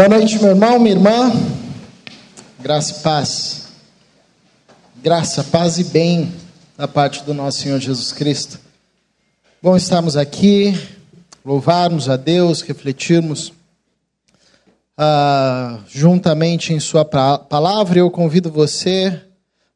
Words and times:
Boa 0.00 0.08
noite, 0.08 0.38
meu 0.38 0.52
irmão, 0.52 0.78
minha 0.78 0.94
irmã. 0.94 1.30
Graça 2.58 2.90
e 2.90 3.02
paz. 3.02 3.68
Graça, 4.96 5.44
paz 5.44 5.78
e 5.78 5.84
bem 5.84 6.32
da 6.74 6.88
parte 6.88 7.22
do 7.22 7.34
nosso 7.34 7.58
Senhor 7.58 7.78
Jesus 7.78 8.10
Cristo. 8.10 8.58
Bom 9.60 9.76
estarmos 9.76 10.16
aqui, 10.16 10.72
louvarmos 11.44 12.08
a 12.08 12.16
Deus, 12.16 12.62
refletirmos 12.62 13.52
ah, 14.96 15.80
juntamente 15.86 16.72
em 16.72 16.80
Sua 16.80 17.04
palavra. 17.04 17.98
Eu 17.98 18.10
convido 18.10 18.50
você 18.50 19.20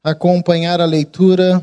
a 0.02 0.12
acompanhar 0.12 0.80
a 0.80 0.86
leitura 0.86 1.62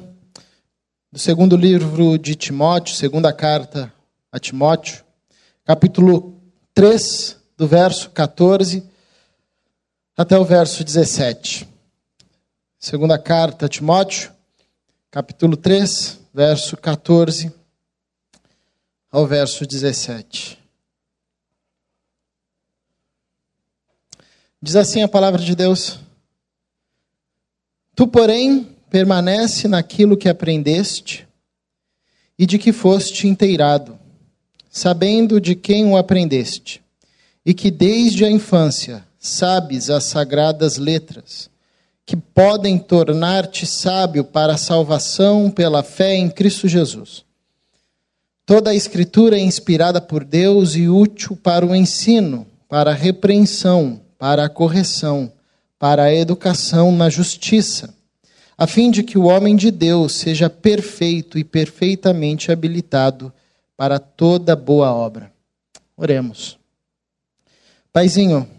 do 1.12 1.18
segundo 1.18 1.58
livro 1.58 2.16
de 2.16 2.36
Timóteo, 2.36 2.96
segunda 2.96 3.34
carta 3.34 3.92
a 4.32 4.38
Timóteo, 4.38 5.04
capítulo 5.66 6.40
3 6.76 7.41
do 7.62 7.68
verso 7.68 8.10
14 8.10 8.84
até 10.18 10.36
o 10.36 10.44
verso 10.44 10.84
17. 10.84 11.70
Segunda 12.80 13.20
carta 13.20 13.68
a 13.68 13.70
Timóteo, 13.70 14.32
capítulo 15.12 15.56
3, 15.56 16.22
verso 16.34 16.76
14 16.76 17.54
ao 19.12 19.28
verso 19.28 19.64
17. 19.64 20.58
Diz 24.60 24.76
assim 24.76 25.04
a 25.04 25.08
palavra 25.08 25.40
de 25.40 25.56
Deus: 25.56 26.00
Tu, 27.96 28.08
porém, 28.08 28.76
permanece 28.90 29.68
naquilo 29.68 30.18
que 30.18 30.28
aprendeste 30.28 31.28
e 32.40 32.48
de 32.48 32.58
que 32.58 32.74
foste 32.74 33.28
inteirado, 33.28 34.00
sabendo 34.68 35.40
de 35.40 35.54
quem 35.54 35.86
o 35.86 35.96
aprendeste 35.96 36.82
e 37.46 37.54
que 37.54 37.72
desde 37.72 38.24
a 38.24 38.32
infância 38.32 39.04
sabes 39.20 39.90
as 39.90 40.06
sagradas 40.06 40.78
letras, 40.78 41.50
que 42.06 42.16
podem 42.16 42.78
tornar-te 42.78 43.66
sábio 43.66 44.24
para 44.24 44.56
a 44.56 44.58
salvação 44.58 45.50
pela 45.50 45.84
fé 45.84 46.16
em 46.16 46.30
Cristo 46.30 46.68
Jesus. 46.68 47.24
Toda 48.46 48.72
a 48.72 48.76
Escritura 48.76 49.38
é 49.38 49.40
inspirada 49.40 50.02
por 50.02 50.24
Deus 50.24 50.76
e 50.76 50.90
útil 50.90 51.38
para 51.38 51.66
o 51.66 51.76
ensino, 51.76 52.46
para 52.68 52.92
a 52.92 52.96
repreensão, 52.96 54.02
para 54.18 54.46
a 54.46 54.50
correção, 54.50 55.32
para 55.80 56.04
a 56.04 56.14
educação 56.14 56.92
na 56.92 57.10
justiça, 57.10 57.94
a 58.58 58.68
fim 58.68 58.92
de 58.92 59.04
que 59.04 59.18
o 59.18 59.24
homem 59.24 59.56
de 59.56 59.72
Deus 59.72 60.14
seja 60.14 60.50
perfeito 60.50 61.40
e 61.40 61.44
perfeitamente 61.44 62.52
habilitado 62.52 63.32
para 63.76 63.98
toda 63.98 64.56
boa 64.56 64.94
obra. 64.94 65.32
Oremos. 65.98 66.61
Paizinho, 67.94 68.50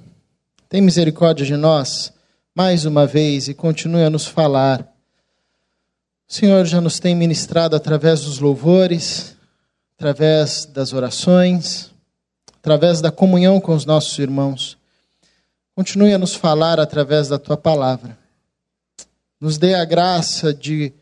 tem 0.69 0.83
misericórdia 0.83 1.47
de 1.47 1.57
nós 1.57 2.13
mais 2.55 2.85
uma 2.85 3.07
vez 3.07 3.49
e 3.49 3.55
continue 3.55 4.05
a 4.05 4.11
nos 4.11 4.27
falar. 4.27 4.83
O 6.29 6.33
Senhor 6.35 6.67
já 6.67 6.83
nos 6.83 7.01
tem 7.01 7.17
ministrado 7.17 7.75
através 7.75 8.21
dos 8.21 8.41
louvores, 8.41 9.35
através 9.97 10.67
das 10.67 10.93
orações, 10.93 11.91
através 12.59 13.01
da 13.01 13.11
comunhão 13.11 13.59
com 13.59 13.75
os 13.75 13.87
nossos 13.87 14.19
irmãos. 14.19 14.77
Continue 15.75 16.13
a 16.13 16.19
nos 16.19 16.35
falar 16.35 16.79
através 16.79 17.29
da 17.29 17.39
tua 17.39 17.57
palavra. 17.57 18.19
Nos 19.41 19.57
dê 19.57 19.73
a 19.75 19.87
graça 19.87 20.53
de 20.53 20.93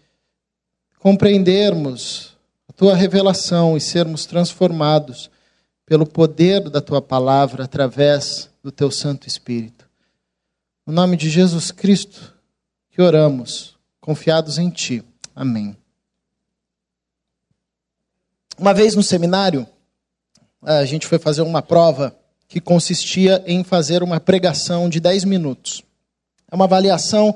compreendermos 1.01 2.37
a 2.69 2.73
tua 2.73 2.95
revelação 2.95 3.77
e 3.77 3.81
sermos 3.81 4.25
transformados 4.25 5.29
pelo 5.91 6.07
poder 6.07 6.71
da 6.71 6.81
tua 6.81 7.03
palavra 7.03 7.65
através 7.65 8.49
do 8.63 8.71
teu 8.71 8.93
Santo 8.93 9.27
Espírito. 9.27 9.91
No 10.87 10.93
nome 10.93 11.17
de 11.17 11.29
Jesus 11.29 11.73
Cristo 11.73 12.33
que 12.93 13.03
oramos, 13.03 13.77
confiados 14.01 14.57
em 14.57 14.71
ti. 14.71 15.03
Amém. 15.35 15.77
Uma 18.57 18.73
vez 18.73 18.95
no 18.95 19.03
seminário, 19.03 19.67
a 20.63 20.85
gente 20.85 21.09
foi 21.09 21.19
fazer 21.19 21.43
uma 21.43 21.61
prova 21.61 22.17
que 22.47 22.61
consistia 22.61 23.43
em 23.45 23.65
fazer 23.65 24.01
uma 24.01 24.21
pregação 24.21 24.89
de 24.89 25.01
10 25.01 25.25
minutos. 25.25 25.83
É 26.49 26.55
uma 26.55 26.67
avaliação 26.67 27.35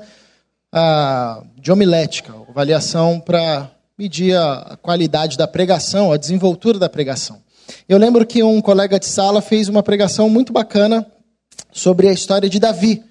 ah, 0.71 1.43
de 1.57 1.73
homilética, 1.73 2.33
avaliação 2.47 3.19
para 3.19 3.69
medir 3.97 4.37
a 4.37 4.77
qualidade 4.81 5.37
da 5.37 5.45
pregação, 5.45 6.13
a 6.13 6.17
desenvoltura 6.17 6.79
da 6.79 6.87
pregação. 6.87 7.43
Eu 7.87 7.97
lembro 7.97 8.25
que 8.25 8.43
um 8.43 8.61
colega 8.61 8.99
de 8.99 9.05
sala 9.05 9.41
fez 9.41 9.67
uma 9.67 9.83
pregação 9.83 10.29
muito 10.29 10.51
bacana 10.51 11.05
sobre 11.71 12.07
a 12.07 12.13
história 12.13 12.49
de 12.49 12.59
Davi. 12.59 13.03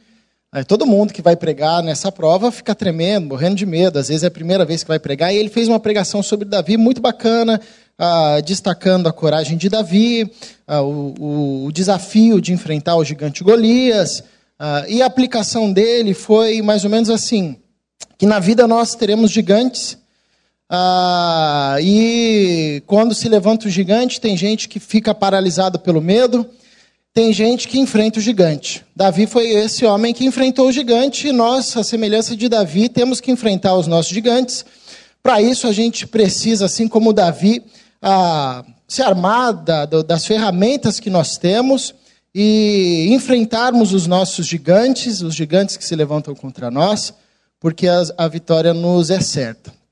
Todo 0.69 0.87
mundo 0.87 1.13
que 1.13 1.21
vai 1.21 1.35
pregar 1.35 1.83
nessa 1.83 2.13
prova 2.13 2.53
fica 2.53 2.77
tremendo, 2.77 3.27
morrendo 3.27 3.57
de 3.57 3.67
medo. 3.67 3.99
Às 3.99 4.07
vezes 4.07 4.23
é 4.23 4.29
a 4.29 4.31
primeira 4.31 4.65
vez 4.65 4.85
que 4.85 4.89
vai 4.89 5.01
pregar. 5.01 5.35
E 5.35 5.37
ele 5.37 5.49
fez 5.49 5.67
uma 5.67 5.81
pregação 5.81 6.23
sobre 6.23 6.47
Davi 6.47 6.77
muito 6.77 7.01
bacana, 7.01 7.61
ah, 7.99 8.41
destacando 8.41 9.09
a 9.09 9.13
coragem 9.13 9.57
de 9.57 9.69
Davi, 9.69 10.31
ah, 10.65 10.81
o, 10.83 11.69
desafio 11.73 12.41
de 12.41 12.53
enfrentar 12.53 12.95
o 12.95 13.05
gigante 13.05 13.43
Golias. 13.43 14.23
Ah, 14.57 14.85
e 14.89 15.03
a 15.03 15.07
aplicação 15.07 15.73
dele 15.73 16.15
foi 16.15 16.63
mais 16.63 16.85
ou 16.85 16.91
menos 16.91 17.11
assim: 17.11 17.57
que 18.17 18.25
na 18.25 18.39
vida 18.39 18.69
nós 18.69 18.95
teremos 18.95 19.33
gigantes 19.33 19.99
ah, 20.77 21.77
e 21.81 22.83
quando 22.85 23.15
se 23.15 23.29
levanta 23.29 23.69
o 23.69 23.71
gigante, 23.71 24.21
tem 24.21 24.37
gente 24.37 24.69
que 24.69 24.81
fica 24.81 25.15
paralisado 25.15 25.79
pelo 25.79 26.01
medo, 26.01 26.45
tem 27.13 27.33
gente 27.33 27.69
que 27.69 27.79
enfrenta 27.79 28.19
o 28.19 28.23
gigante. 28.23 28.85
Davi 28.97 29.29
foi 29.29 29.51
esse 29.51 29.87
homem 29.87 30.13
que 30.13 30.25
enfrentou 30.25 30.67
o 30.67 30.73
gigante, 30.73 31.29
e 31.29 31.33
nós, 31.33 31.77
a 31.77 31.85
semelhança 31.85 32.37
de 32.37 32.49
Davi, 32.49 32.89
temos 32.89 33.21
que 33.21 33.31
enfrentar 33.31 33.77
os 33.77 33.87
nossos 33.87 34.13
gigantes. 34.13 34.67
Para 35.23 35.41
isso, 35.41 35.69
a 35.69 35.73
gente 35.73 36.09
precisa, 36.09 36.65
assim 36.65 36.89
como 36.89 37.13
Davi, 37.13 37.63
ah, 38.03 38.65
se 38.89 39.01
armar 39.01 39.53
da, 39.53 39.87
das 39.87 40.27
ferramentas 40.27 40.99
que 40.99 41.09
nós 41.09 41.39
temos 41.39 41.95
e 42.35 43.11
enfrentarmos 43.11 43.93
os 43.93 44.09
nossos 44.09 44.45
gigantes, 44.45 45.23
os 45.23 45.37
gigantes 45.37 45.77
que 45.77 45.85
se 45.85 45.95
levantam 45.95 46.35
contra 46.35 46.69
nós, 46.69 47.15
porque 47.61 47.87
a, 47.87 48.03
a 48.19 48.27
vitória 48.27 48.75
nos 48.75 49.09
é 49.09 49.21
certa. 49.21 49.84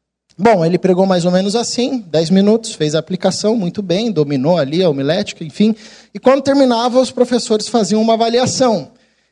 Bom, 0.42 0.64
ele 0.64 0.76
pregou 0.76 1.06
mais 1.06 1.25
ou 1.25 1.30
menos 1.30 1.54
assim, 1.54 2.00
10 2.08 2.30
minutos, 2.30 2.75
fez 2.75 2.97
a 2.97 2.98
aplicação 2.98 3.54
muito 3.54 3.80
bem, 3.80 4.10
dominou 4.10 4.58
ali 4.58 4.82
a 4.82 4.91
homilética, 4.91 5.44
enfim. 5.44 5.72
E 6.12 6.19
quando 6.19 6.42
terminava, 6.42 6.98
os 6.98 7.12
professores 7.12 7.69
faziam 7.69 8.03
uma 8.03 8.14
avaliação. 8.14 8.91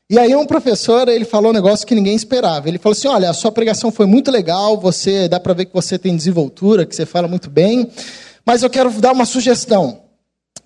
E 0.09 0.17
aí 0.17 0.37
um 0.37 0.47
professor, 0.47 1.09
ele 1.09 1.25
falou 1.25 1.51
um 1.51 1.53
negócio 1.53 1.85
que 1.85 1.97
ninguém 1.97 2.15
esperava. 2.15 2.69
Ele 2.69 2.79
falou 2.79 2.93
assim: 2.93 3.09
"Olha, 3.09 3.29
a 3.29 3.33
sua 3.33 3.51
pregação 3.51 3.91
foi 3.91 4.07
muito 4.07 4.31
legal, 4.31 4.79
você 4.79 5.27
dá 5.27 5.41
para 5.41 5.53
ver 5.53 5.65
que 5.65 5.75
você 5.75 5.99
tem 5.99 6.15
desenvoltura, 6.15 6.87
que 6.87 6.95
você 6.95 7.05
fala 7.05 7.27
muito 7.27 7.51
bem, 7.51 7.91
mas 8.47 8.63
eu 8.63 8.71
quero 8.71 8.89
dar 9.01 9.11
uma 9.11 9.25
sugestão. 9.25 10.03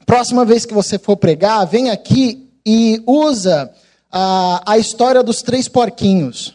Próxima 0.05 0.45
vez 0.45 0.67
que 0.67 0.75
você 0.75 0.99
for 0.99 1.17
pregar, 1.17 1.65
vem 1.67 1.89
aqui 1.89 2.51
e 2.67 3.03
usa 3.07 3.73
a, 4.13 4.73
a 4.73 4.77
história 4.77 5.23
dos 5.23 5.41
três 5.41 5.69
porquinhos." 5.69 6.55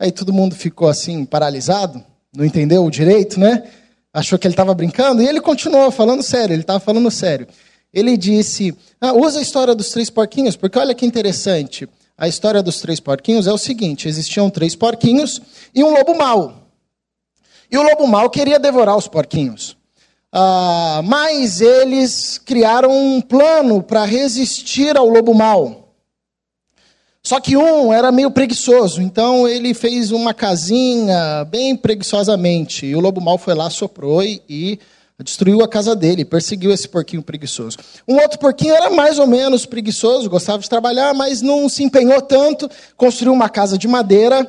Aí 0.00 0.10
todo 0.10 0.32
mundo 0.32 0.54
ficou 0.54 0.88
assim 0.88 1.26
paralisado 1.26 2.02
não 2.34 2.44
entendeu 2.44 2.88
direito, 2.90 3.38
né? 3.38 3.62
Achou 4.12 4.38
que 4.38 4.46
ele 4.46 4.52
estava 4.52 4.74
brincando 4.74 5.22
e 5.22 5.26
ele 5.26 5.40
continuou 5.40 5.90
falando 5.90 6.22
sério, 6.22 6.54
ele 6.54 6.62
estava 6.62 6.80
falando 6.80 7.10
sério. 7.10 7.46
Ele 7.92 8.16
disse: 8.16 8.76
ah, 9.00 9.12
usa 9.12 9.38
a 9.38 9.42
história 9.42 9.74
dos 9.74 9.90
três 9.90 10.10
porquinhos, 10.10 10.56
porque 10.56 10.78
olha 10.78 10.94
que 10.94 11.06
interessante. 11.06 11.88
A 12.16 12.28
história 12.28 12.62
dos 12.62 12.80
três 12.80 13.00
porquinhos 13.00 13.46
é 13.46 13.52
o 13.52 13.58
seguinte: 13.58 14.08
existiam 14.08 14.50
três 14.50 14.74
porquinhos 14.74 15.40
e 15.74 15.82
um 15.82 15.92
lobo 15.92 16.16
mau. 16.16 16.68
E 17.70 17.78
o 17.78 17.82
lobo 17.82 18.06
mau 18.06 18.30
queria 18.30 18.58
devorar 18.58 18.96
os 18.96 19.08
porquinhos. 19.08 19.76
Ah, 20.32 21.00
mas 21.04 21.60
eles 21.60 22.38
criaram 22.38 22.90
um 22.90 23.20
plano 23.20 23.82
para 23.82 24.04
resistir 24.04 24.96
ao 24.96 25.08
lobo 25.08 25.32
mau. 25.32 25.83
Só 27.26 27.40
que 27.40 27.56
um 27.56 27.90
era 27.90 28.12
meio 28.12 28.30
preguiçoso, 28.30 29.00
então 29.00 29.48
ele 29.48 29.72
fez 29.72 30.12
uma 30.12 30.34
casinha 30.34 31.42
bem 31.46 31.74
preguiçosamente. 31.74 32.84
E 32.84 32.94
o 32.94 33.00
lobo 33.00 33.18
mal 33.18 33.38
foi 33.38 33.54
lá, 33.54 33.70
soprou 33.70 34.22
e, 34.22 34.42
e 34.46 34.78
destruiu 35.22 35.62
a 35.62 35.68
casa 35.68 35.96
dele, 35.96 36.22
perseguiu 36.22 36.70
esse 36.70 36.86
porquinho 36.86 37.22
preguiçoso. 37.22 37.78
Um 38.06 38.16
outro 38.16 38.38
porquinho 38.38 38.74
era 38.74 38.90
mais 38.90 39.18
ou 39.18 39.26
menos 39.26 39.64
preguiçoso, 39.64 40.28
gostava 40.28 40.58
de 40.58 40.68
trabalhar, 40.68 41.14
mas 41.14 41.40
não 41.40 41.66
se 41.66 41.82
empenhou 41.82 42.20
tanto, 42.20 42.70
construiu 42.94 43.32
uma 43.32 43.48
casa 43.48 43.78
de 43.78 43.88
madeira, 43.88 44.46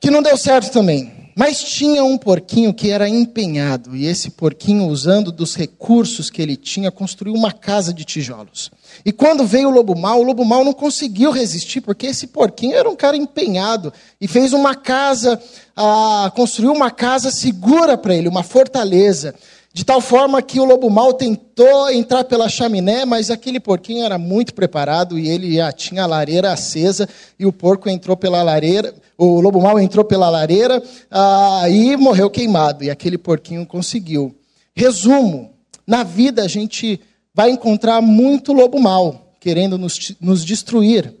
que 0.00 0.10
não 0.10 0.20
deu 0.20 0.36
certo 0.36 0.72
também. 0.72 1.19
Mas 1.40 1.64
tinha 1.64 2.04
um 2.04 2.18
porquinho 2.18 2.74
que 2.74 2.90
era 2.90 3.08
empenhado, 3.08 3.96
e 3.96 4.04
esse 4.04 4.28
porquinho, 4.28 4.86
usando 4.88 5.32
dos 5.32 5.56
recursos 5.56 6.28
que 6.28 6.42
ele 6.42 6.54
tinha, 6.54 6.90
construiu 6.90 7.32
uma 7.32 7.50
casa 7.50 7.94
de 7.94 8.04
tijolos. 8.04 8.70
E 9.06 9.10
quando 9.10 9.46
veio 9.46 9.70
o 9.70 9.72
lobo 9.72 9.98
mau, 9.98 10.20
o 10.20 10.22
lobo 10.22 10.44
mau 10.44 10.62
não 10.62 10.74
conseguiu 10.74 11.30
resistir, 11.30 11.80
porque 11.80 12.08
esse 12.08 12.26
porquinho 12.26 12.76
era 12.76 12.90
um 12.90 12.94
cara 12.94 13.16
empenhado 13.16 13.90
e 14.20 14.28
fez 14.28 14.52
uma 14.52 14.74
casa, 14.74 15.40
ah, 15.74 16.30
construiu 16.36 16.72
uma 16.72 16.90
casa 16.90 17.30
segura 17.30 17.96
para 17.96 18.14
ele, 18.14 18.28
uma 18.28 18.42
fortaleza. 18.42 19.34
De 19.72 19.84
tal 19.84 20.00
forma 20.00 20.42
que 20.42 20.58
o 20.58 20.64
lobo 20.64 20.90
mal 20.90 21.14
tentou 21.14 21.88
entrar 21.90 22.24
pela 22.24 22.48
chaminé, 22.48 23.04
mas 23.04 23.30
aquele 23.30 23.60
porquinho 23.60 24.04
era 24.04 24.18
muito 24.18 24.52
preparado 24.52 25.16
e 25.16 25.28
ele 25.28 25.54
já 25.54 25.70
tinha 25.72 26.02
a 26.02 26.06
lareira 26.06 26.52
acesa 26.52 27.08
e 27.38 27.46
o 27.46 27.52
porco 27.52 27.88
entrou 27.88 28.16
pela 28.16 28.42
lareira, 28.42 28.92
o 29.20 29.38
lobo 29.38 29.60
mal 29.60 29.78
entrou 29.78 30.02
pela 30.02 30.30
lareira 30.30 30.82
ah, 31.10 31.68
e 31.68 31.94
morreu 31.94 32.30
queimado 32.30 32.82
e 32.82 32.90
aquele 32.90 33.18
porquinho 33.18 33.66
conseguiu. 33.66 34.34
Resumo: 34.74 35.52
na 35.86 36.02
vida 36.02 36.42
a 36.42 36.48
gente 36.48 36.98
vai 37.34 37.50
encontrar 37.50 38.00
muito 38.00 38.54
lobo 38.54 38.80
mal 38.80 39.36
querendo 39.38 39.76
nos, 39.76 40.14
nos 40.18 40.42
destruir, 40.42 41.14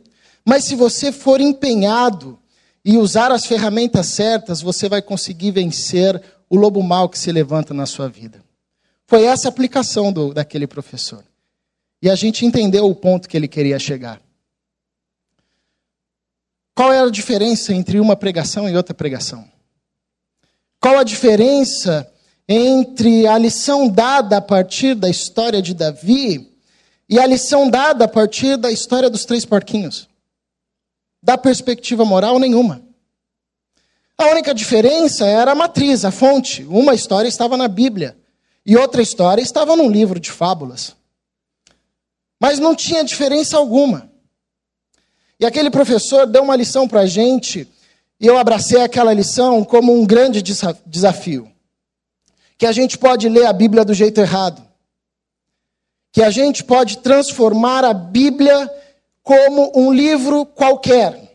mas 0.44 0.64
se 0.64 0.74
você 0.74 1.12
for 1.12 1.42
empenhado 1.42 2.38
e 2.82 2.96
usar 2.96 3.30
as 3.30 3.44
ferramentas 3.44 4.06
certas, 4.06 4.62
você 4.62 4.88
vai 4.88 5.02
conseguir 5.02 5.50
vencer 5.50 6.20
o 6.48 6.56
lobo 6.56 6.82
mau 6.82 7.06
que 7.06 7.18
se 7.18 7.30
levanta 7.30 7.74
na 7.74 7.84
sua 7.84 8.08
vida. 8.08 8.42
Foi 9.06 9.24
essa 9.24 9.48
a 9.48 9.50
aplicação 9.50 10.10
do, 10.10 10.32
daquele 10.32 10.66
professor. 10.66 11.22
E 12.02 12.08
a 12.08 12.14
gente 12.14 12.46
entendeu 12.46 12.86
o 12.86 12.94
ponto 12.94 13.28
que 13.28 13.36
ele 13.36 13.48
queria 13.48 13.78
chegar. 13.78 14.20
Qual 16.80 16.94
era 16.94 17.08
a 17.08 17.10
diferença 17.10 17.74
entre 17.74 18.00
uma 18.00 18.16
pregação 18.16 18.66
e 18.66 18.74
outra 18.74 18.94
pregação? 18.94 19.46
Qual 20.80 20.96
a 20.96 21.04
diferença 21.04 22.10
entre 22.48 23.26
a 23.26 23.36
lição 23.36 23.86
dada 23.86 24.38
a 24.38 24.40
partir 24.40 24.94
da 24.94 25.06
história 25.06 25.60
de 25.60 25.74
Davi 25.74 26.56
e 27.06 27.20
a 27.20 27.26
lição 27.26 27.68
dada 27.68 28.06
a 28.06 28.08
partir 28.08 28.56
da 28.56 28.72
história 28.72 29.10
dos 29.10 29.26
três 29.26 29.44
porquinhos? 29.44 30.08
Da 31.22 31.36
perspectiva 31.36 32.02
moral, 32.02 32.38
nenhuma. 32.38 32.82
A 34.16 34.28
única 34.28 34.54
diferença 34.54 35.26
era 35.26 35.52
a 35.52 35.54
matriz, 35.54 36.02
a 36.06 36.10
fonte. 36.10 36.64
Uma 36.64 36.94
história 36.94 37.28
estava 37.28 37.58
na 37.58 37.68
Bíblia 37.68 38.16
e 38.64 38.74
outra 38.74 39.02
história 39.02 39.42
estava 39.42 39.76
num 39.76 39.90
livro 39.90 40.18
de 40.18 40.32
fábulas. 40.32 40.96
Mas 42.40 42.58
não 42.58 42.74
tinha 42.74 43.04
diferença 43.04 43.58
alguma. 43.58 44.09
E 45.40 45.46
aquele 45.46 45.70
professor 45.70 46.26
deu 46.26 46.42
uma 46.42 46.54
lição 46.54 46.86
para 46.86 47.00
a 47.00 47.06
gente 47.06 47.66
e 48.20 48.26
eu 48.26 48.36
abracei 48.36 48.82
aquela 48.82 49.12
lição 49.12 49.64
como 49.64 49.92
um 49.92 50.04
grande 50.04 50.42
desafio. 50.86 51.50
Que 52.58 52.66
a 52.66 52.72
gente 52.72 52.98
pode 52.98 53.28
ler 53.28 53.46
a 53.46 53.52
Bíblia 53.52 53.84
do 53.84 53.94
jeito 53.94 54.20
errado. 54.20 54.62
Que 56.12 56.22
a 56.22 56.30
gente 56.30 56.62
pode 56.62 56.98
transformar 56.98 57.84
a 57.84 57.94
Bíblia 57.94 58.70
como 59.22 59.72
um 59.74 59.90
livro 59.92 60.44
qualquer 60.44 61.30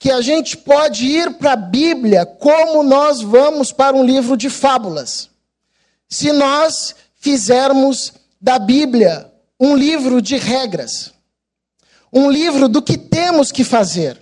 que 0.00 0.10
a 0.10 0.22
gente 0.22 0.56
pode 0.56 1.04
ir 1.04 1.34
para 1.34 1.52
a 1.52 1.56
Bíblia 1.56 2.24
como 2.24 2.82
nós 2.82 3.20
vamos 3.20 3.70
para 3.70 3.94
um 3.94 4.02
livro 4.02 4.34
de 4.34 4.48
fábulas. 4.48 5.28
Se 6.08 6.32
nós 6.32 6.96
fizermos 7.16 8.14
da 8.40 8.58
Bíblia 8.58 9.30
um 9.60 9.76
livro 9.76 10.22
de 10.22 10.38
regras, 10.38 11.12
um 12.12 12.30
livro 12.30 12.68
do 12.68 12.82
que 12.82 12.98
temos 12.98 13.52
que 13.52 13.64
fazer, 13.64 14.20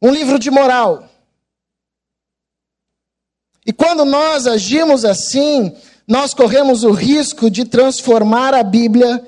um 0.00 0.10
livro 0.10 0.38
de 0.38 0.50
moral. 0.50 1.08
E 3.66 3.72
quando 3.72 4.04
nós 4.04 4.46
agimos 4.46 5.04
assim, 5.04 5.76
nós 6.06 6.32
corremos 6.32 6.84
o 6.84 6.90
risco 6.90 7.50
de 7.50 7.64
transformar 7.64 8.54
a 8.54 8.62
Bíblia 8.62 9.26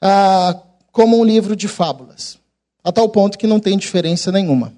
ah, 0.00 0.60
como 0.92 1.18
um 1.18 1.24
livro 1.24 1.56
de 1.56 1.66
fábulas 1.66 2.40
a 2.84 2.90
tal 2.90 3.08
ponto 3.08 3.38
que 3.38 3.46
não 3.46 3.60
tem 3.60 3.78
diferença 3.78 4.32
nenhuma. 4.32 4.72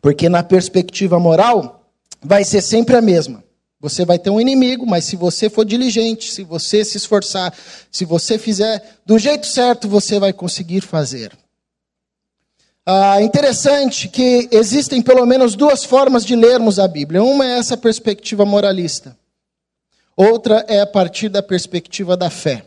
Porque 0.00 0.28
na 0.28 0.42
perspectiva 0.42 1.18
moral, 1.18 1.90
vai 2.20 2.44
ser 2.44 2.62
sempre 2.62 2.96
a 2.96 3.02
mesma. 3.02 3.42
Você 3.80 4.04
vai 4.04 4.18
ter 4.18 4.28
um 4.28 4.40
inimigo, 4.40 4.86
mas 4.86 5.06
se 5.06 5.16
você 5.16 5.48
for 5.48 5.64
diligente, 5.64 6.30
se 6.30 6.44
você 6.44 6.84
se 6.84 6.98
esforçar, 6.98 7.54
se 7.90 8.04
você 8.04 8.38
fizer 8.38 8.98
do 9.06 9.18
jeito 9.18 9.46
certo, 9.46 9.88
você 9.88 10.18
vai 10.18 10.34
conseguir 10.34 10.82
fazer. 10.82 11.32
Ah, 12.84 13.22
interessante 13.22 14.08
que 14.08 14.48
existem 14.52 15.00
pelo 15.00 15.24
menos 15.24 15.54
duas 15.54 15.82
formas 15.82 16.26
de 16.26 16.36
lermos 16.36 16.78
a 16.78 16.86
Bíblia. 16.86 17.22
Uma 17.22 17.46
é 17.46 17.58
essa 17.58 17.76
perspectiva 17.76 18.44
moralista, 18.44 19.16
outra 20.14 20.64
é 20.68 20.80
a 20.80 20.86
partir 20.86 21.30
da 21.30 21.42
perspectiva 21.42 22.16
da 22.16 22.28
fé. 22.28 22.64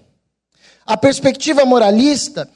A 0.85 0.97
perspectiva 0.97 1.63
moralista 1.63 2.49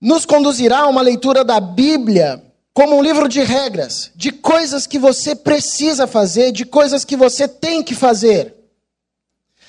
nos 0.00 0.24
conduzirá 0.24 0.80
a 0.80 0.88
uma 0.88 1.02
leitura 1.02 1.44
da 1.44 1.60
Bíblia 1.60 2.42
como 2.74 2.96
um 2.96 3.02
livro 3.02 3.28
de 3.28 3.42
regras, 3.42 4.10
de 4.14 4.32
coisas 4.32 4.86
que 4.86 4.98
você 4.98 5.34
precisa 5.34 6.06
fazer, 6.06 6.52
de 6.52 6.64
coisas 6.64 7.04
que 7.04 7.16
você 7.16 7.46
tem 7.46 7.82
que 7.82 7.94
fazer. 7.94 8.54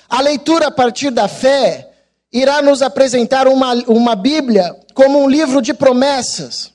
A 0.09 0.21
leitura 0.21 0.67
a 0.67 0.71
partir 0.71 1.11
da 1.11 1.27
fé 1.27 1.91
irá 2.31 2.61
nos 2.61 2.81
apresentar 2.81 3.47
uma, 3.47 3.73
uma 3.88 4.15
Bíblia 4.15 4.75
como 4.94 5.21
um 5.21 5.29
livro 5.29 5.61
de 5.61 5.73
promessas, 5.73 6.71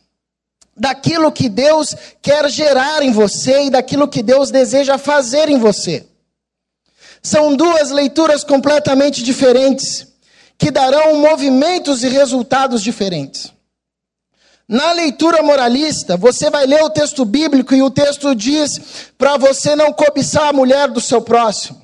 daquilo 0.76 1.32
que 1.32 1.48
Deus 1.48 1.94
quer 2.20 2.48
gerar 2.50 3.02
em 3.02 3.10
você 3.10 3.64
e 3.64 3.70
daquilo 3.70 4.06
que 4.06 4.22
Deus 4.22 4.50
deseja 4.50 4.98
fazer 4.98 5.48
em 5.48 5.58
você. 5.58 6.06
São 7.22 7.56
duas 7.56 7.90
leituras 7.90 8.44
completamente 8.44 9.22
diferentes 9.22 10.06
que 10.56 10.70
darão 10.70 11.16
movimentos 11.16 12.02
e 12.02 12.08
resultados 12.08 12.82
diferentes. 12.82 13.52
Na 14.69 14.93
leitura 14.93 15.43
moralista, 15.43 16.15
você 16.15 16.50
vai 16.50 16.67
ler 16.67 16.82
o 16.82 16.91
texto 16.91 17.25
bíblico 17.25 17.75
e 17.75 17.82
o 17.82 17.91
texto 17.91 18.35
diz 18.35 19.11
para 19.17 19.38
você 19.38 19.75
não 19.75 19.93
cobiçar 19.94 20.49
a 20.49 20.53
mulher 20.53 20.88
do 20.88 21.00
seu 21.00 21.23
próximo, 21.23 21.81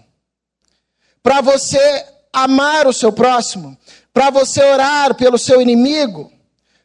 para 1.23 1.41
você 1.41 2.05
amar 2.31 2.87
o 2.87 2.93
seu 2.93 3.11
próximo, 3.11 3.75
para 4.13 4.29
você 4.29 4.63
orar 4.63 5.15
pelo 5.15 5.39
seu 5.39 5.63
inimigo, 5.63 6.31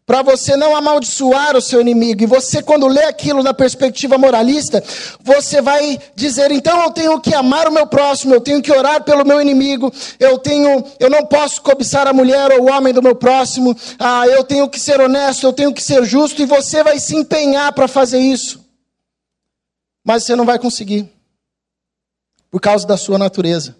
para 0.09 0.23
você 0.23 0.57
não 0.57 0.75
amaldiçoar 0.75 1.55
o 1.55 1.61
seu 1.61 1.79
inimigo. 1.79 2.23
E 2.23 2.25
você, 2.25 2.63
quando 2.63 2.87
lê 2.87 3.03
aquilo 3.03 3.43
na 3.43 3.53
perspectiva 3.53 4.17
moralista, 4.17 4.83
você 5.21 5.61
vai 5.61 5.99
dizer: 6.15 6.49
então 6.49 6.81
eu 6.81 6.89
tenho 6.89 7.21
que 7.21 7.31
amar 7.31 7.67
o 7.67 7.71
meu 7.71 7.85
próximo, 7.85 8.33
eu 8.33 8.41
tenho 8.41 8.59
que 8.59 8.71
orar 8.71 9.03
pelo 9.03 9.23
meu 9.23 9.39
inimigo, 9.39 9.93
eu 10.19 10.39
tenho, 10.39 10.83
eu 10.99 11.11
não 11.11 11.27
posso 11.27 11.61
cobiçar 11.61 12.07
a 12.07 12.11
mulher 12.11 12.51
ou 12.53 12.63
o 12.63 12.71
homem 12.71 12.91
do 12.91 13.03
meu 13.03 13.13
próximo, 13.13 13.77
ah, 13.99 14.25
eu 14.27 14.43
tenho 14.43 14.67
que 14.67 14.79
ser 14.79 14.99
honesto, 14.99 15.45
eu 15.45 15.53
tenho 15.53 15.71
que 15.71 15.83
ser 15.83 16.03
justo, 16.03 16.41
e 16.41 16.45
você 16.47 16.83
vai 16.83 16.99
se 16.99 17.15
empenhar 17.15 17.71
para 17.73 17.87
fazer 17.87 18.17
isso. 18.17 18.65
Mas 20.03 20.23
você 20.23 20.35
não 20.35 20.43
vai 20.43 20.57
conseguir, 20.57 21.07
por 22.49 22.59
causa 22.59 22.87
da 22.87 22.97
sua 22.97 23.19
natureza. 23.19 23.75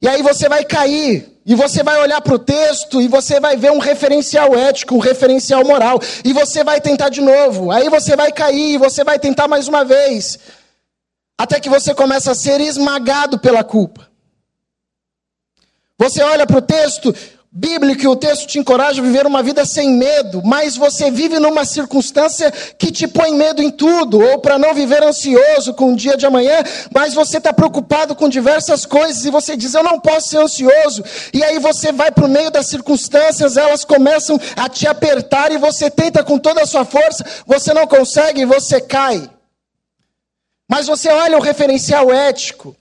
E 0.00 0.08
aí 0.08 0.22
você 0.22 0.48
vai 0.48 0.64
cair 0.64 1.35
e 1.48 1.54
você 1.54 1.80
vai 1.84 1.96
olhar 2.00 2.20
para 2.20 2.34
o 2.34 2.40
texto 2.40 3.00
e 3.00 3.06
você 3.06 3.38
vai 3.38 3.56
ver 3.56 3.70
um 3.70 3.78
referencial 3.78 4.56
ético, 4.56 4.96
um 4.96 4.98
referencial 4.98 5.64
moral. 5.64 6.00
E 6.24 6.32
você 6.32 6.64
vai 6.64 6.80
tentar 6.80 7.08
de 7.08 7.20
novo. 7.20 7.70
Aí 7.70 7.88
você 7.88 8.16
vai 8.16 8.32
cair 8.32 8.74
e 8.74 8.78
você 8.78 9.04
vai 9.04 9.16
tentar 9.16 9.46
mais 9.46 9.68
uma 9.68 9.84
vez. 9.84 10.40
Até 11.38 11.60
que 11.60 11.68
você 11.68 11.94
começa 11.94 12.32
a 12.32 12.34
ser 12.34 12.60
esmagado 12.60 13.38
pela 13.38 13.62
culpa. 13.62 14.10
Você 15.96 16.20
olha 16.20 16.48
para 16.48 16.58
o 16.58 16.62
texto 16.62 17.14
bíblico 17.56 18.02
e 18.02 18.06
o 18.06 18.14
texto 18.14 18.46
te 18.46 18.58
encoraja 18.58 19.00
a 19.00 19.04
viver 19.04 19.26
uma 19.26 19.42
vida 19.42 19.64
sem 19.64 19.90
medo, 19.90 20.42
mas 20.44 20.76
você 20.76 21.10
vive 21.10 21.38
numa 21.38 21.64
circunstância 21.64 22.50
que 22.50 22.92
te 22.92 23.08
põe 23.08 23.32
medo 23.34 23.62
em 23.62 23.70
tudo, 23.70 24.20
ou 24.20 24.38
para 24.40 24.58
não 24.58 24.74
viver 24.74 25.02
ansioso 25.02 25.72
com 25.72 25.94
o 25.94 25.96
dia 25.96 26.18
de 26.18 26.26
amanhã, 26.26 26.62
mas 26.94 27.14
você 27.14 27.38
está 27.38 27.54
preocupado 27.54 28.14
com 28.14 28.28
diversas 28.28 28.84
coisas 28.84 29.24
e 29.24 29.30
você 29.30 29.56
diz: 29.56 29.72
Eu 29.72 29.82
não 29.82 29.98
posso 29.98 30.28
ser 30.28 30.38
ansioso, 30.38 31.02
e 31.32 31.42
aí 31.42 31.58
você 31.58 31.92
vai 31.92 32.12
para 32.12 32.26
o 32.26 32.28
meio 32.28 32.50
das 32.50 32.66
circunstâncias, 32.66 33.56
elas 33.56 33.86
começam 33.86 34.38
a 34.54 34.68
te 34.68 34.86
apertar 34.86 35.50
e 35.50 35.56
você 35.56 35.90
tenta 35.90 36.22
com 36.22 36.38
toda 36.38 36.60
a 36.60 36.66
sua 36.66 36.84
força, 36.84 37.24
você 37.46 37.72
não 37.72 37.86
consegue 37.86 38.42
e 38.42 38.44
você 38.44 38.82
cai. 38.82 39.30
Mas 40.68 40.86
você 40.86 41.08
olha 41.08 41.38
o 41.38 41.42
referencial 41.42 42.12
ético. 42.12 42.76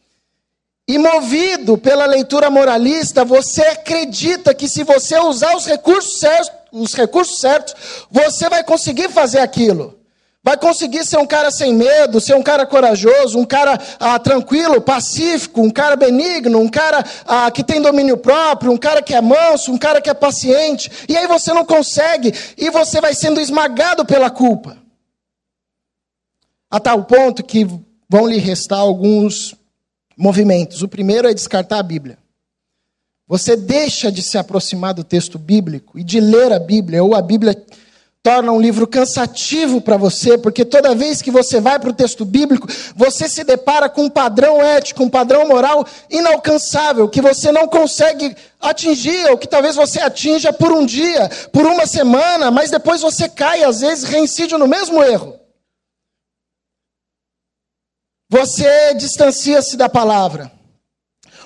E 0.88 1.00
movido 1.00 1.80
pela 1.80 2.06
leitura 2.06 2.50
moralista, 2.50 3.25
você 3.25 3.63
acredita 3.63 4.54
que 4.54 4.68
se 4.68 4.84
você 4.84 5.18
usar 5.18 5.56
os 5.56 5.65
recursos 5.65 6.20
certos, 6.20 6.51
os 6.72 6.94
recursos 6.94 7.39
certos, 7.39 7.74
você 8.12 8.48
vai 8.50 8.63
conseguir 8.63 9.10
fazer 9.10 9.39
aquilo. 9.39 9.98
Vai 10.44 10.58
conseguir 10.58 11.04
ser 11.04 11.18
um 11.18 11.25
cara 11.25 11.50
sem 11.50 11.74
medo, 11.74 12.22
ser 12.22 12.36
um 12.36 12.44
cara 12.44 12.68
corajoso, 12.68 13.39
um 13.39 13.46
cara 13.46 13.80
ah, 14.00 14.20
tranquilo, 14.20 14.80
pacífico, 14.80 15.60
um 15.60 15.72
cara 15.72 15.96
benigno, 15.96 16.60
um 16.60 16.70
cara 16.70 17.04
ah, 17.25 17.50
que 17.50 17.63
tem 17.63 17.82
domínio 17.82 18.15
próprio, 18.15 18.72
um 18.72 18.77
cara 18.77 19.01
que 19.01 19.15
é 19.15 19.22
manso, 19.22 19.72
um 19.72 19.77
cara 19.80 20.00
que 20.00 20.08
é 20.08 20.13
paciente. 20.13 20.92
E 21.10 21.18
aí 21.18 21.25
você 21.25 21.51
não 21.51 21.65
consegue 21.65 22.32
e 22.56 22.70
você 22.70 23.01
vai 23.01 23.15
sendo 23.15 23.42
esmagado 23.42 24.06
pela 24.06 24.30
culpa. 24.30 24.77
A 26.70 26.80
tal 26.80 27.06
ponto 27.06 27.44
que 27.44 27.65
vão 28.08 28.27
lhe 28.27 28.38
restar 28.38 28.77
alguns 28.77 29.56
movimentos. 30.17 30.81
O 30.81 30.88
primeiro 30.88 31.27
é 31.27 31.34
descartar 31.34 31.79
a 31.79 31.84
Bíblia. 31.84 32.17
Você 33.27 33.55
deixa 33.55 34.12
de 34.12 34.22
se 34.22 34.38
aproximar 34.38 34.93
do 34.93 35.03
texto 35.03 35.39
bíblico 35.39 35.98
e 35.98 36.03
de 36.03 36.19
ler 36.19 36.53
a 36.53 36.60
Bíblia, 36.60 37.03
ou 37.03 37.15
a 37.15 37.22
Bíblia 37.22 37.55
torna 38.25 38.51
um 38.51 38.60
livro 38.60 38.88
cansativo 38.88 39.79
para 39.79 39.98
você, 39.98 40.36
porque 40.36 40.65
toda 40.65 40.95
vez 40.95 41.22
que 41.22 41.29
você 41.29 41.62
vai 41.62 41.77
para 41.77 41.91
o 41.91 41.93
texto 41.93 42.25
bíblico, 42.25 42.67
você 42.95 43.29
se 43.29 43.43
depara 43.43 43.88
com 43.88 44.05
um 44.05 44.10
padrão 44.10 44.60
ético, 44.63 45.03
um 45.03 45.10
padrão 45.10 45.48
moral 45.48 45.86
inalcançável, 46.10 47.07
que 47.07 47.22
você 47.22 47.51
não 47.51 47.67
consegue 47.67 48.36
atingir, 48.60 49.29
ou 49.29 49.38
que 49.38 49.48
talvez 49.48 49.75
você 49.75 50.00
atinja 50.00 50.51
por 50.51 50.72
um 50.72 50.88
dia, 50.88 51.29
por 51.51 51.67
uma 51.67 51.86
semana, 51.86 52.50
mas 52.50 52.72
depois 52.72 53.01
você 53.01 53.29
cai, 53.29 53.63
às 53.63 53.81
vezes 53.81 54.05
reincide 54.05 54.57
no 54.57 54.67
mesmo 54.67 55.03
erro. 55.03 55.44
Você 58.38 58.94
distancia-se 58.96 59.77
da 59.77 59.88
palavra. 59.88 60.51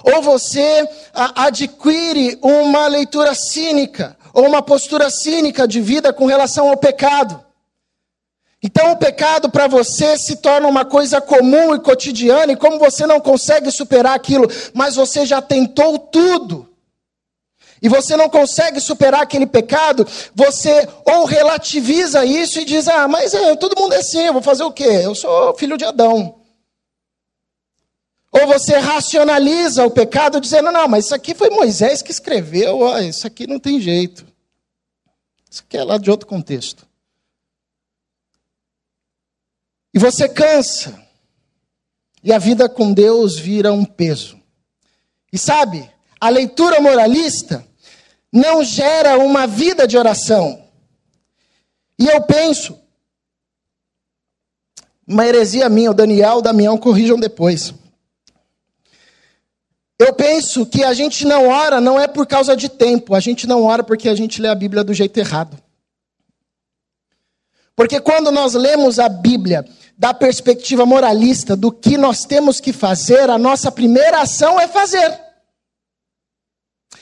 Ou 0.03 0.24
você 0.24 0.89
adquire 1.13 2.39
uma 2.41 2.88
leitura 2.88 3.36
cínica 3.36 4.17
ou 4.34 4.48
uma 4.48 4.63
postura 4.63 5.08
cínica 5.12 5.67
de 5.67 5.81
vida 5.81 6.12
com 6.12 6.25
relação 6.25 6.67
ao 6.67 6.77
pecado. 6.77 7.46
Então 8.63 8.93
o 8.93 8.98
pecado 8.98 9.51
para 9.51 9.67
você 9.67 10.17
se 10.17 10.38
torna 10.38 10.67
uma 10.67 10.84
coisa 10.84 11.22
comum 11.22 11.75
e 11.75 11.79
cotidiana, 11.79 12.53
e 12.53 12.58
como 12.58 12.79
você 12.79 13.05
não 13.05 13.19
consegue 13.19 13.69
superar 13.69 14.15
aquilo, 14.15 14.48
mas 14.74 14.96
você 14.96 15.27
já 15.27 15.43
tentou 15.43 16.00
tudo, 16.00 16.67
e 17.84 17.88
você 17.88 18.17
não 18.17 18.29
consegue 18.29 18.79
superar 18.79 19.22
aquele 19.22 19.46
pecado, 19.46 20.08
você 20.34 20.89
ou 21.05 21.25
relativiza 21.25 22.25
isso 22.25 22.60
e 22.60 22.65
diz: 22.65 22.88
Ah, 22.88 23.08
mas 23.08 23.34
é, 23.34 23.55
todo 23.55 23.79
mundo 23.79 23.93
é 23.93 24.00
assim, 24.00 24.25
eu 24.25 24.34
vou 24.34 24.41
fazer 24.41 24.63
o 24.63 24.72
quê? 24.72 25.01
Eu 25.03 25.13
sou 25.13 25.53
filho 25.55 25.77
de 25.77 25.86
Adão. 25.86 26.38
Ou 28.31 28.45
você 28.48 28.77
racionaliza 28.77 29.86
o 29.86 29.91
pecado 29.91 30.39
dizendo: 30.39 30.71
não, 30.71 30.88
mas 30.88 31.05
isso 31.05 31.15
aqui 31.15 31.33
foi 31.33 31.50
Moisés 31.50 32.01
que 32.01 32.12
escreveu, 32.12 32.79
ó, 32.79 33.00
isso 33.00 33.25
aqui 33.25 33.48
não 33.48 33.59
tem 33.59 33.81
jeito. 33.81 34.25
Isso 35.50 35.63
aqui 35.65 35.77
é 35.77 35.83
lá 35.83 35.98
de 35.98 36.12
outro 36.12 36.27
contexto. 36.27 36.88
E 39.93 39.98
você 39.98 40.29
cansa. 40.29 41.07
E 42.24 42.33
a 42.33 42.38
vida 42.38 42.69
com 42.69 42.93
Deus 42.93 43.39
vira 43.39 43.74
um 43.74 43.86
peso. 43.86 44.39
E 45.31 45.38
sabe, 45.38 45.89
a 46.19 46.29
leitura 46.29 46.81
moralista 46.81 47.65
não 48.31 48.63
gera 48.63 49.17
uma 49.17 49.48
vida 49.48 49.88
de 49.88 49.98
oração. 49.98 50.67
E 51.98 52.07
eu 52.07 52.21
penso, 52.24 52.79
uma 55.07 55.25
heresia 55.25 55.67
minha, 55.69 55.91
o 55.91 55.93
Daniel, 55.93 56.38
o 56.38 56.41
Damião 56.41 56.77
corrijam 56.77 57.17
depois. 57.17 57.74
Eu 59.99 60.13
penso 60.13 60.65
que 60.65 60.81
a 60.81 60.93
gente 60.93 61.25
não 61.25 61.49
ora 61.49 61.81
não 61.81 61.99
é 61.99 62.07
por 62.07 62.25
causa 62.25 62.55
de 62.55 62.69
tempo, 62.69 63.13
a 63.13 63.19
gente 63.19 63.45
não 63.45 63.65
ora 63.65 63.83
porque 63.83 64.07
a 64.07 64.15
gente 64.15 64.41
lê 64.41 64.47
a 64.47 64.55
Bíblia 64.55 64.81
do 64.81 64.93
jeito 64.93 65.17
errado. 65.19 65.61
Porque 67.75 67.99
quando 67.99 68.31
nós 68.31 68.53
lemos 68.53 68.97
a 68.97 69.09
Bíblia 69.09 69.65
da 69.97 70.13
perspectiva 70.13 70.85
moralista 70.85 71.53
do 71.53 71.69
que 71.69 71.97
nós 71.97 72.23
temos 72.23 72.61
que 72.61 72.71
fazer, 72.71 73.29
a 73.29 73.37
nossa 73.37 73.69
primeira 73.69 74.21
ação 74.21 74.57
é 74.57 74.69
fazer. 74.69 75.19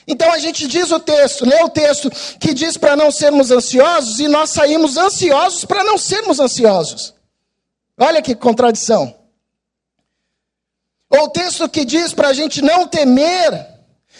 Então 0.08 0.32
a 0.32 0.40
gente 0.40 0.68
diz 0.68 0.90
o 0.90 1.00
texto, 1.00 1.46
lê 1.46 1.62
o 1.62 1.70
texto 1.70 2.10
que 2.40 2.52
diz 2.52 2.78
para 2.78 2.96
não 2.96 3.12
sermos 3.12 3.52
ansiosos 3.52 4.20
e 4.20 4.28
nós 4.28 4.50
saímos 4.50 4.98
ansiosos 4.98 5.66
para 5.66 5.84
não 5.84 6.00
sermos 6.00 6.40
ansiosos. 6.40 7.14
Olha 8.00 8.24
que 8.24 8.34
contradição. 8.34 9.14
Ou 11.10 11.26
o 11.26 11.30
texto 11.30 11.70
que 11.70 11.86
diz 11.86 12.14
para 12.14 12.30
a 12.30 12.34
gente 12.34 12.62
não 12.62 12.88
temer 12.88 13.78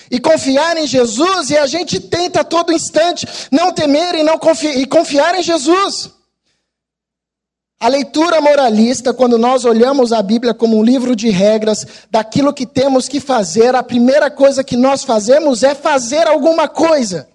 e 0.10 0.20
confiar 0.20 0.78
em 0.78 0.88
Jesus, 0.88 1.50
e 1.50 1.58
a 1.58 1.68
gente 1.68 2.00
tenta 2.00 2.42
a 2.42 2.44
todo 2.44 2.72
instante 2.72 3.28
não 3.52 3.74
temer 3.74 4.16
e, 4.16 4.24
não 4.24 4.38
confi 4.38 4.68
e 4.68 4.86
confiar 4.86 5.36
em 5.36 5.44
Jesus. 5.44 6.12
A 7.80 7.88
leitura 7.90 8.42
moralista, 8.42 9.14
quando 9.14 9.38
nós 9.38 9.64
olhamos 9.64 10.12
a 10.12 10.22
Bíblia 10.24 10.54
como 10.54 10.78
um 10.78 10.84
livro 10.84 11.16
de 11.16 11.30
regras 11.30 11.86
daquilo 12.10 12.54
que 12.54 12.66
temos 12.66 13.08
que 13.08 13.20
fazer, 13.20 13.76
a 13.76 13.84
primeira 13.84 14.32
coisa 14.32 14.64
que 14.64 14.76
nós 14.76 15.04
fazemos 15.04 15.62
é 15.62 15.76
fazer 15.76 16.26
alguma 16.26 16.68
coisa. 16.68 17.30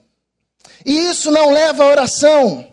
E 0.85 1.11
isso 1.11 1.31
não 1.31 1.53
leva 1.53 1.85
à 1.85 1.87
oração, 1.87 2.67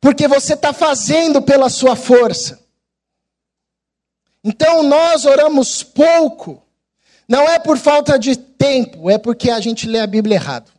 porque 0.00 0.28
você 0.28 0.52
está 0.52 0.72
fazendo 0.72 1.40
pela 1.40 1.70
sua 1.70 1.96
força. 1.96 2.63
Então 4.44 4.82
nós 4.82 5.24
oramos 5.24 5.82
pouco, 5.82 6.62
não 7.26 7.48
é 7.48 7.58
por 7.58 7.78
falta 7.78 8.18
de 8.18 8.36
tempo, 8.36 9.08
é 9.10 9.16
porque 9.16 9.50
a 9.50 9.58
gente 9.58 9.88
lê 9.88 10.00
a 10.00 10.06
Bíblia 10.06 10.36
errado. 10.36 10.70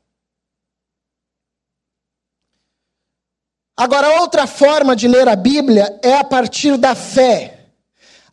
Agora, 3.78 4.22
outra 4.22 4.48
forma 4.48 4.96
de 4.96 5.08
ler 5.08 5.28
a 5.28 5.36
Bíblia 5.36 6.00
é 6.02 6.14
a 6.14 6.24
partir 6.24 6.78
da 6.78 6.96
fé. 6.96 7.60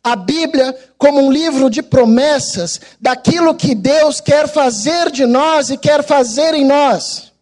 A 0.01 0.15
Bíblia 0.15 0.77
como 0.97 1.19
um 1.19 1.31
livro 1.31 1.69
de 1.69 1.81
promessas 1.81 2.79
daquilo 2.99 3.55
que 3.55 3.75
Deus 3.75 4.21
quer 4.21 4.47
fazer 4.47 5.11
de 5.11 5.25
nós 5.25 5.69
e 5.69 5.77
quer 5.77 6.03
fazer 6.03 6.53
em 6.53 6.63
nós. 6.63 7.33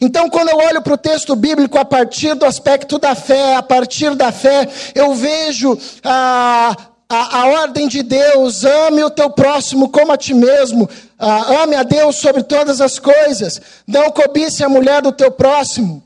Então, 0.00 0.28
quando 0.28 0.48
eu 0.48 0.56
olho 0.56 0.82
para 0.82 0.94
o 0.94 0.98
texto 0.98 1.36
bíblico 1.36 1.78
a 1.78 1.84
partir 1.84 2.34
do 2.34 2.44
aspecto 2.44 2.98
da 2.98 3.14
fé, 3.14 3.54
a 3.54 3.62
partir 3.62 4.14
da 4.14 4.32
fé, 4.32 4.68
eu 4.94 5.14
vejo 5.14 5.78
a 6.02 6.72
ah, 6.72 6.95
a, 7.08 7.40
a, 7.40 7.46
ordem 7.46 7.86
de 7.86 8.02
Deus, 8.02 8.64
ame 8.64 9.04
o 9.04 9.10
teu 9.10 9.30
próximo 9.30 9.88
como 9.88 10.12
a 10.12 10.16
ti 10.16 10.34
mesmo, 10.34 10.88
ah, 11.18 11.62
ame 11.62 11.76
a 11.76 11.82
Deus 11.82 12.16
sobre 12.16 12.42
todas 12.42 12.80
as 12.80 12.98
coisas, 12.98 13.60
não 13.86 14.10
cobice 14.10 14.64
a 14.64 14.68
mulher 14.68 15.02
do 15.02 15.12
teu 15.12 15.30
próximo, 15.30 16.02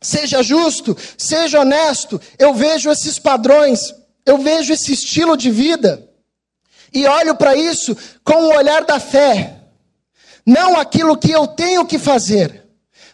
seja 0.00 0.42
justo, 0.42 0.96
seja 1.18 1.60
honesto. 1.60 2.20
Eu 2.38 2.54
vejo 2.54 2.90
esses 2.90 3.18
padrões, 3.18 3.94
eu 4.24 4.38
vejo 4.38 4.72
esse 4.72 4.92
estilo 4.92 5.36
de 5.36 5.50
vida, 5.50 6.08
e 6.94 7.06
olho 7.06 7.34
para 7.34 7.54
isso 7.54 7.96
com 8.24 8.34
o 8.34 8.56
olhar 8.56 8.84
da 8.84 8.98
fé, 8.98 9.58
não 10.46 10.78
aquilo 10.78 11.16
que 11.16 11.30
eu 11.30 11.46
tenho 11.46 11.84
que 11.84 11.98
fazer, 11.98 12.64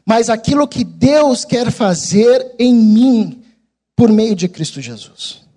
mas 0.07 0.31
aquilo 0.31 0.69
que 0.69 0.85
Deus 0.85 1.45
quer 1.45 1.71
fazer 1.73 2.55
em 2.59 2.73
mim 2.73 3.43
por 3.97 4.11
meio 4.11 4.37
de 4.37 4.49
Cristo 4.49 4.81
Jesus. 4.81 5.48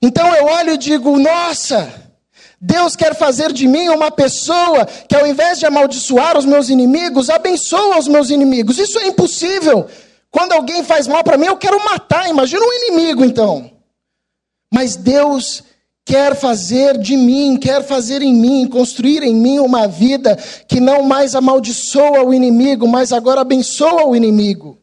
Então 0.00 0.34
eu 0.34 0.46
olho 0.46 0.74
e 0.74 0.78
digo: 0.78 1.18
nossa, 1.18 1.92
Deus 2.60 2.96
quer 2.96 3.14
fazer 3.14 3.52
de 3.52 3.68
mim 3.68 3.88
uma 3.88 4.10
pessoa 4.10 4.86
que, 5.08 5.14
ao 5.14 5.26
invés 5.26 5.58
de 5.58 5.66
amaldiçoar 5.66 6.36
os 6.36 6.44
meus 6.44 6.68
inimigos, 6.68 7.30
abençoa 7.30 7.98
os 7.98 8.08
meus 8.08 8.30
inimigos. 8.30 8.78
Isso 8.78 8.98
é 8.98 9.06
impossível. 9.06 9.86
Quando 10.30 10.52
alguém 10.52 10.82
faz 10.82 11.06
mal 11.06 11.22
para 11.22 11.38
mim, 11.38 11.46
eu 11.46 11.56
quero 11.56 11.82
matar. 11.84 12.28
Imagina 12.28 12.62
um 12.64 12.72
inimigo, 12.72 13.24
então. 13.24 13.70
Mas 14.72 14.96
Deus 14.96 15.62
quer 16.04 16.34
fazer 16.34 16.98
de 16.98 17.16
mim, 17.16 17.56
quer 17.56 17.84
fazer 17.84 18.22
em 18.22 18.34
mim, 18.34 18.66
construir 18.66 19.22
em 19.22 19.34
mim 19.34 19.58
uma 19.58 19.86
vida 19.86 20.36
que 20.66 20.80
não 20.80 21.02
mais 21.02 21.34
amaldiçoa 21.34 22.24
o 22.24 22.32
inimigo, 22.32 22.88
mas 22.88 23.12
agora 23.12 23.42
abençoa 23.42 24.06
o 24.06 24.16
inimigo. 24.16 24.78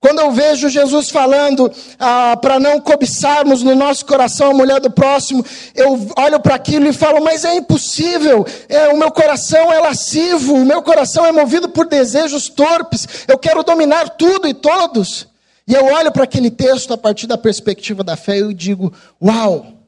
Quando 0.00 0.20
eu 0.20 0.32
vejo 0.32 0.70
Jesus 0.70 1.10
falando 1.10 1.70
ah, 1.98 2.34
para 2.40 2.58
não 2.58 2.80
cobiçarmos 2.80 3.62
no 3.62 3.74
nosso 3.74 4.06
coração 4.06 4.50
a 4.50 4.54
mulher 4.54 4.80
do 4.80 4.90
próximo, 4.90 5.44
eu 5.74 6.08
olho 6.16 6.40
para 6.40 6.54
aquilo 6.54 6.86
e 6.86 6.92
falo, 6.92 7.22
mas 7.22 7.44
é 7.44 7.54
impossível, 7.54 8.46
é, 8.66 8.88
o 8.88 8.96
meu 8.96 9.10
coração 9.10 9.70
é 9.70 9.78
lascivo, 9.78 10.54
o 10.54 10.64
meu 10.64 10.80
coração 10.80 11.26
é 11.26 11.32
movido 11.32 11.68
por 11.68 11.86
desejos 11.86 12.48
torpes, 12.48 13.06
eu 13.28 13.36
quero 13.36 13.62
dominar 13.62 14.08
tudo 14.08 14.48
e 14.48 14.54
todos. 14.54 15.28
E 15.68 15.74
eu 15.74 15.84
olho 15.84 16.10
para 16.10 16.24
aquele 16.24 16.50
texto 16.50 16.94
a 16.94 16.98
partir 16.98 17.26
da 17.26 17.36
perspectiva 17.36 18.02
da 18.02 18.16
fé 18.16 18.38
e 18.38 18.54
digo, 18.54 18.90
uau, 19.22 19.79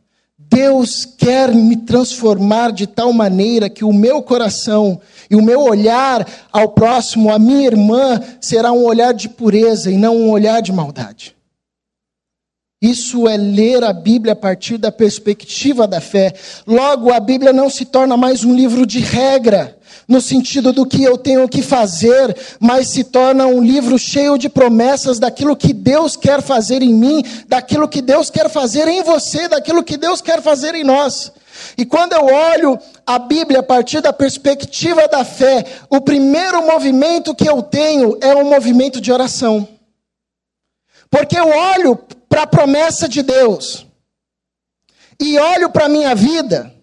Deus 0.53 1.07
quer 1.07 1.55
me 1.55 1.77
transformar 1.77 2.73
de 2.73 2.87
tal 2.87 3.11
maneira 3.11 3.71
que 3.71 3.85
o 3.85 3.93
meu 3.93 4.23
coração 4.23 5.01
e 5.31 5.35
o 5.35 5.41
meu 5.41 5.61
olhar 5.61 6.29
ao 6.53 6.69
próximo, 6.69 7.33
a 7.33 7.39
minha 7.39 7.67
irmã, 7.67 8.21
será 8.39 8.71
um 8.71 8.85
olhar 8.85 9.15
de 9.15 9.31
pureza 9.31 9.91
e 9.91 9.97
não 9.97 10.15
um 10.15 10.31
olhar 10.31 10.61
de 10.61 10.71
maldade. 10.71 11.35
Isso 12.83 13.29
é 13.29 13.37
ler 13.37 13.85
a 13.85 13.93
Bíblia 13.93 14.33
a 14.33 14.37
partir 14.37 14.77
da 14.77 14.91
perspectiva 14.91 15.87
da 15.87 16.01
fé. 16.01 16.35
Logo, 16.67 17.13
a 17.13 17.21
Bíblia 17.21 17.53
não 17.53 17.71
se 17.71 17.85
torna 17.85 18.17
mais 18.17 18.43
um 18.43 18.53
livro 18.53 18.85
de 18.85 18.99
regra, 18.99 19.79
no 20.09 20.21
sentido 20.21 20.73
do 20.73 20.85
que 20.85 21.05
eu 21.05 21.17
tenho 21.17 21.49
que 21.49 21.63
fazer, 21.63 22.37
mas 22.59 22.89
se 22.89 23.05
torna 23.05 23.47
um 23.47 23.63
livro 23.63 23.97
cheio 23.97 24.37
de 24.37 24.49
promessas 24.49 25.21
daquilo 25.21 25.55
que 25.55 25.73
Deus 25.73 26.17
quer 26.17 26.43
fazer 26.43 26.83
em 26.83 26.93
mim, 26.93 27.23
daquilo 27.47 27.89
que 27.89 28.03
Deus 28.03 28.31
quer 28.31 28.51
fazer 28.51 28.89
em 28.89 29.05
você, 29.05 29.47
daquilo 29.47 29.85
que 29.85 29.97
Deus 29.97 30.21
quer 30.21 30.43
fazer 30.43 30.75
em 30.75 30.83
nós. 30.83 31.31
E 31.79 31.85
quando 31.85 32.15
eu 32.15 32.25
olho 32.25 32.77
a 33.07 33.17
Bíblia 33.17 33.61
a 33.61 33.63
partir 33.63 34.01
da 34.01 34.13
perspectiva 34.13 35.07
da 35.07 35.25
fé, 35.25 35.65
o 35.89 36.01
primeiro 36.01 36.67
movimento 36.67 37.33
que 37.33 37.49
eu 37.49 37.63
tenho 37.63 38.19
é 38.21 38.35
um 38.35 38.51
movimento 38.51 39.01
de 39.01 39.13
oração. 39.13 39.69
Porque 41.13 41.39
eu 41.39 41.47
olho 41.47 41.95
para 42.29 42.43
a 42.43 42.47
promessa 42.47 43.09
de 43.09 43.23
Deus, 43.23 43.87
e 45.21 45.39
olho 45.39 45.71
para 45.71 45.85
a 45.85 45.89
minha 45.89 46.13
vida, 46.13 46.75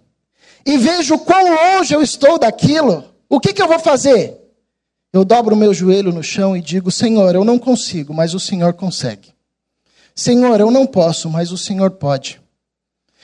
e 0.66 0.78
vejo 0.78 1.20
quão 1.20 1.54
longe 1.54 1.94
eu 1.94 2.02
estou 2.02 2.40
daquilo, 2.40 3.04
o 3.28 3.42
que, 3.42 3.52
que 3.52 3.62
eu 3.62 3.68
vou 3.68 3.80
fazer? 3.80 4.40
eu 5.12 5.26
dobro 5.26 5.56
o 5.56 5.58
meu 5.58 5.74
joelho 5.74 6.14
no 6.14 6.24
chão 6.24 6.56
e 6.56 6.62
digo: 6.62 6.92
Senhor, 6.92 7.34
eu 7.34 7.44
não 7.44 7.58
consigo, 7.58 8.14
mas 8.14 8.34
o 8.34 8.40
Senhor 8.40 8.74
consegue. 8.74 9.34
Senhor, 10.16 10.60
eu 10.60 10.70
não 10.70 10.86
posso, 10.86 11.30
mas 11.30 11.52
o 11.52 11.58
Senhor 11.58 11.92
pode. 11.92 12.42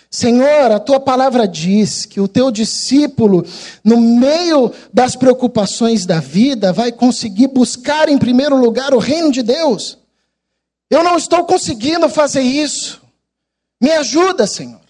Senhor, 0.10 0.72
a 0.72 0.80
tua 0.80 1.00
palavra 1.00 1.48
diz 1.48 2.06
que 2.06 2.22
o 2.22 2.28
teu 2.28 2.50
discípulo, 2.50 3.46
no 3.84 4.00
meio 4.00 4.72
das 4.94 5.16
preocupações 5.16 6.06
da 6.06 6.20
vida, 6.20 6.72
vai 6.72 6.92
conseguir 6.92 7.48
buscar 7.48 8.08
em 8.08 8.18
primeiro 8.18 8.56
lugar 8.56 8.94
o 8.94 9.00
reino 9.00 9.32
de 9.32 9.44
Deus. 9.44 9.98
Eu 10.90 11.04
não 11.04 11.18
estou 11.18 11.46
conseguindo 11.46 12.08
fazer 12.10 12.42
isso. 12.42 13.02
Me 13.82 13.92
ajuda, 13.92 14.46
Senhor. 14.46 14.82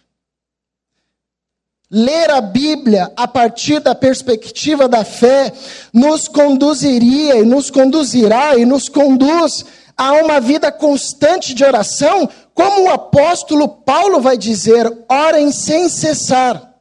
Ler 1.90 2.30
a 2.32 2.42
Bíblia 2.42 3.12
a 3.16 3.28
partir 3.28 3.80
da 3.80 3.94
perspectiva 3.94 4.88
da 4.88 5.06
fé 5.06 5.54
nos 5.94 6.28
conduziria 6.28 7.38
e 7.38 7.46
nos 7.46 7.70
conduzirá 7.70 8.58
e 8.58 8.66
nos 8.66 8.90
conduz 8.90 9.64
a 9.96 10.14
uma 10.14 10.42
vida 10.42 10.72
constante 10.72 11.54
de 11.54 11.64
oração, 11.64 12.30
como 12.54 12.84
o 12.84 12.90
apóstolo 12.90 13.68
Paulo 13.68 14.20
vai 14.20 14.38
dizer: 14.38 14.92
orem 15.08 15.52
sem 15.52 15.88
cessar. 15.88 16.74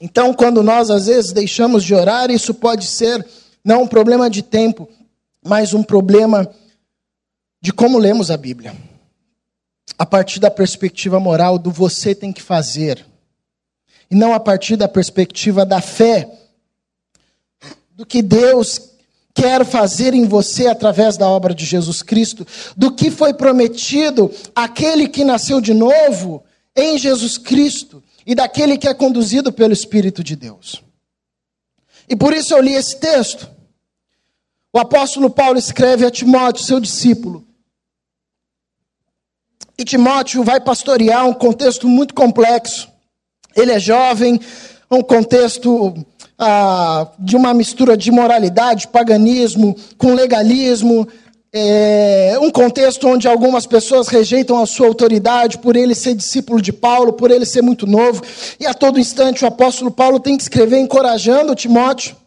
Então, 0.00 0.32
quando 0.32 0.62
nós 0.62 0.90
às 0.90 1.06
vezes 1.06 1.32
deixamos 1.32 1.84
de 1.84 1.94
orar, 1.94 2.30
isso 2.30 2.54
pode 2.54 2.86
ser 2.86 3.26
não 3.62 3.82
um 3.82 3.86
problema 3.86 4.30
de 4.30 4.42
tempo, 4.42 4.88
mas 5.44 5.72
um 5.72 5.82
problema 5.82 6.50
de 7.60 7.72
como 7.72 7.98
lemos 7.98 8.30
a 8.30 8.36
Bíblia 8.36 8.74
a 9.98 10.06
partir 10.06 10.40
da 10.40 10.50
perspectiva 10.50 11.20
moral 11.20 11.58
do 11.58 11.70
você 11.70 12.14
tem 12.14 12.32
que 12.32 12.40
fazer, 12.40 13.04
e 14.10 14.14
não 14.14 14.32
a 14.32 14.40
partir 14.40 14.76
da 14.76 14.88
perspectiva 14.88 15.66
da 15.66 15.82
fé, 15.82 16.26
do 17.90 18.06
que 18.06 18.22
Deus 18.22 18.92
quer 19.34 19.62
fazer 19.64 20.14
em 20.14 20.26
você 20.26 20.68
através 20.68 21.18
da 21.18 21.28
obra 21.28 21.54
de 21.54 21.66
Jesus 21.66 22.02
Cristo, 22.02 22.46
do 22.76 22.92
que 22.92 23.10
foi 23.10 23.34
prometido 23.34 24.30
aquele 24.54 25.06
que 25.06 25.22
nasceu 25.22 25.60
de 25.60 25.74
novo 25.74 26.42
em 26.74 26.96
Jesus 26.96 27.36
Cristo 27.36 28.02
e 28.26 28.34
daquele 28.34 28.78
que 28.78 28.88
é 28.88 28.94
conduzido 28.94 29.52
pelo 29.52 29.74
Espírito 29.74 30.24
de 30.24 30.34
Deus. 30.34 30.82
E 32.08 32.16
por 32.16 32.32
isso 32.32 32.54
eu 32.54 32.62
li 32.62 32.72
esse 32.72 32.98
texto. 32.98 33.50
O 34.72 34.78
apóstolo 34.78 35.28
Paulo 35.28 35.58
escreve 35.58 36.06
a 36.06 36.10
Timóteo, 36.10 36.64
seu 36.64 36.78
discípulo, 36.78 37.44
e 39.76 39.84
Timóteo 39.84 40.44
vai 40.44 40.60
pastorear 40.60 41.26
um 41.26 41.32
contexto 41.32 41.88
muito 41.88 42.14
complexo. 42.14 42.86
Ele 43.56 43.72
é 43.72 43.80
jovem, 43.80 44.38
um 44.90 45.00
contexto 45.02 45.94
ah, 46.38 47.08
de 47.18 47.34
uma 47.34 47.54
mistura 47.54 47.96
de 47.96 48.10
moralidade, 48.10 48.88
paganismo, 48.88 49.74
com 49.96 50.12
legalismo, 50.12 51.08
é, 51.52 52.36
um 52.40 52.50
contexto 52.50 53.08
onde 53.08 53.26
algumas 53.26 53.66
pessoas 53.66 54.08
rejeitam 54.08 54.62
a 54.62 54.66
sua 54.66 54.86
autoridade 54.86 55.58
por 55.58 55.74
ele 55.74 55.94
ser 55.94 56.14
discípulo 56.14 56.60
de 56.60 56.72
Paulo, 56.72 57.14
por 57.14 57.30
ele 57.30 57.46
ser 57.46 57.62
muito 57.62 57.86
novo, 57.86 58.22
e 58.60 58.66
a 58.66 58.74
todo 58.74 59.00
instante 59.00 59.44
o 59.44 59.48
apóstolo 59.48 59.90
Paulo 59.90 60.20
tem 60.20 60.36
que 60.36 60.42
escrever 60.42 60.78
encorajando 60.78 61.54
Timóteo. 61.54 62.19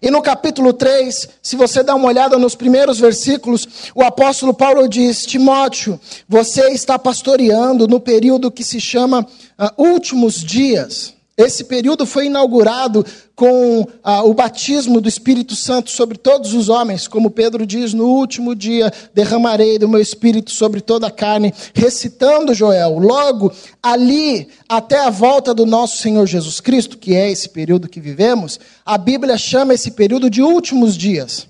E 0.00 0.10
no 0.10 0.22
capítulo 0.22 0.72
3, 0.72 1.28
se 1.42 1.56
você 1.56 1.82
dá 1.82 1.94
uma 1.94 2.08
olhada 2.08 2.38
nos 2.38 2.54
primeiros 2.54 3.00
versículos, 3.00 3.92
o 3.94 4.02
apóstolo 4.02 4.54
Paulo 4.54 4.88
diz: 4.88 5.26
Timóteo, 5.26 5.98
você 6.28 6.70
está 6.70 6.98
pastoreando 6.98 7.88
no 7.88 8.00
período 8.00 8.50
que 8.50 8.62
se 8.62 8.80
chama 8.80 9.26
uh, 9.58 9.82
últimos 9.82 10.42
dias. 10.42 11.17
Esse 11.38 11.62
período 11.62 12.04
foi 12.04 12.26
inaugurado 12.26 13.06
com 13.36 13.86
ah, 14.02 14.24
o 14.24 14.34
batismo 14.34 15.00
do 15.00 15.08
Espírito 15.08 15.54
Santo 15.54 15.88
sobre 15.88 16.18
todos 16.18 16.52
os 16.52 16.68
homens, 16.68 17.06
como 17.06 17.30
Pedro 17.30 17.64
diz: 17.64 17.94
no 17.94 18.06
último 18.08 18.56
dia 18.56 18.92
derramarei 19.14 19.78
do 19.78 19.88
meu 19.88 20.00
Espírito 20.00 20.50
sobre 20.50 20.80
toda 20.80 21.06
a 21.06 21.12
carne, 21.12 21.54
recitando 21.72 22.52
Joel. 22.52 22.98
Logo, 22.98 23.52
ali, 23.80 24.48
até 24.68 24.98
a 24.98 25.10
volta 25.10 25.54
do 25.54 25.64
nosso 25.64 25.98
Senhor 25.98 26.26
Jesus 26.26 26.58
Cristo, 26.58 26.98
que 26.98 27.14
é 27.14 27.30
esse 27.30 27.50
período 27.50 27.88
que 27.88 28.00
vivemos, 28.00 28.58
a 28.84 28.98
Bíblia 28.98 29.38
chama 29.38 29.74
esse 29.74 29.92
período 29.92 30.28
de 30.28 30.42
últimos 30.42 30.96
dias, 30.96 31.46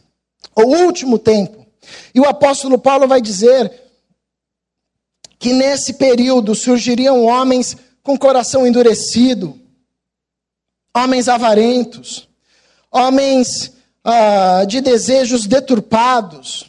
ou 0.55 0.85
último 0.85 1.19
tempo. 1.19 1.67
E 2.15 2.21
o 2.21 2.29
apóstolo 2.29 2.77
Paulo 2.77 3.09
vai 3.09 3.23
dizer 3.23 3.73
que 5.39 5.55
nesse 5.55 5.95
período 5.95 6.55
surgiriam 6.55 7.25
homens 7.25 7.75
com 8.03 8.19
coração 8.19 8.67
endurecido 8.67 9.58
homens 10.99 11.29
avarentos, 11.29 12.29
homens 12.91 13.73
ah, 14.05 14.65
de 14.67 14.81
desejos 14.81 15.47
deturpados, 15.47 16.67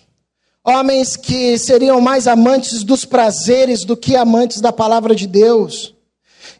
homens 0.63 1.15
que 1.15 1.57
seriam 1.57 1.99
mais 1.99 2.27
amantes 2.27 2.83
dos 2.83 3.05
prazeres 3.05 3.83
do 3.83 3.97
que 3.97 4.15
amantes 4.15 4.61
da 4.61 4.71
palavra 4.71 5.15
de 5.15 5.25
Deus. 5.25 5.95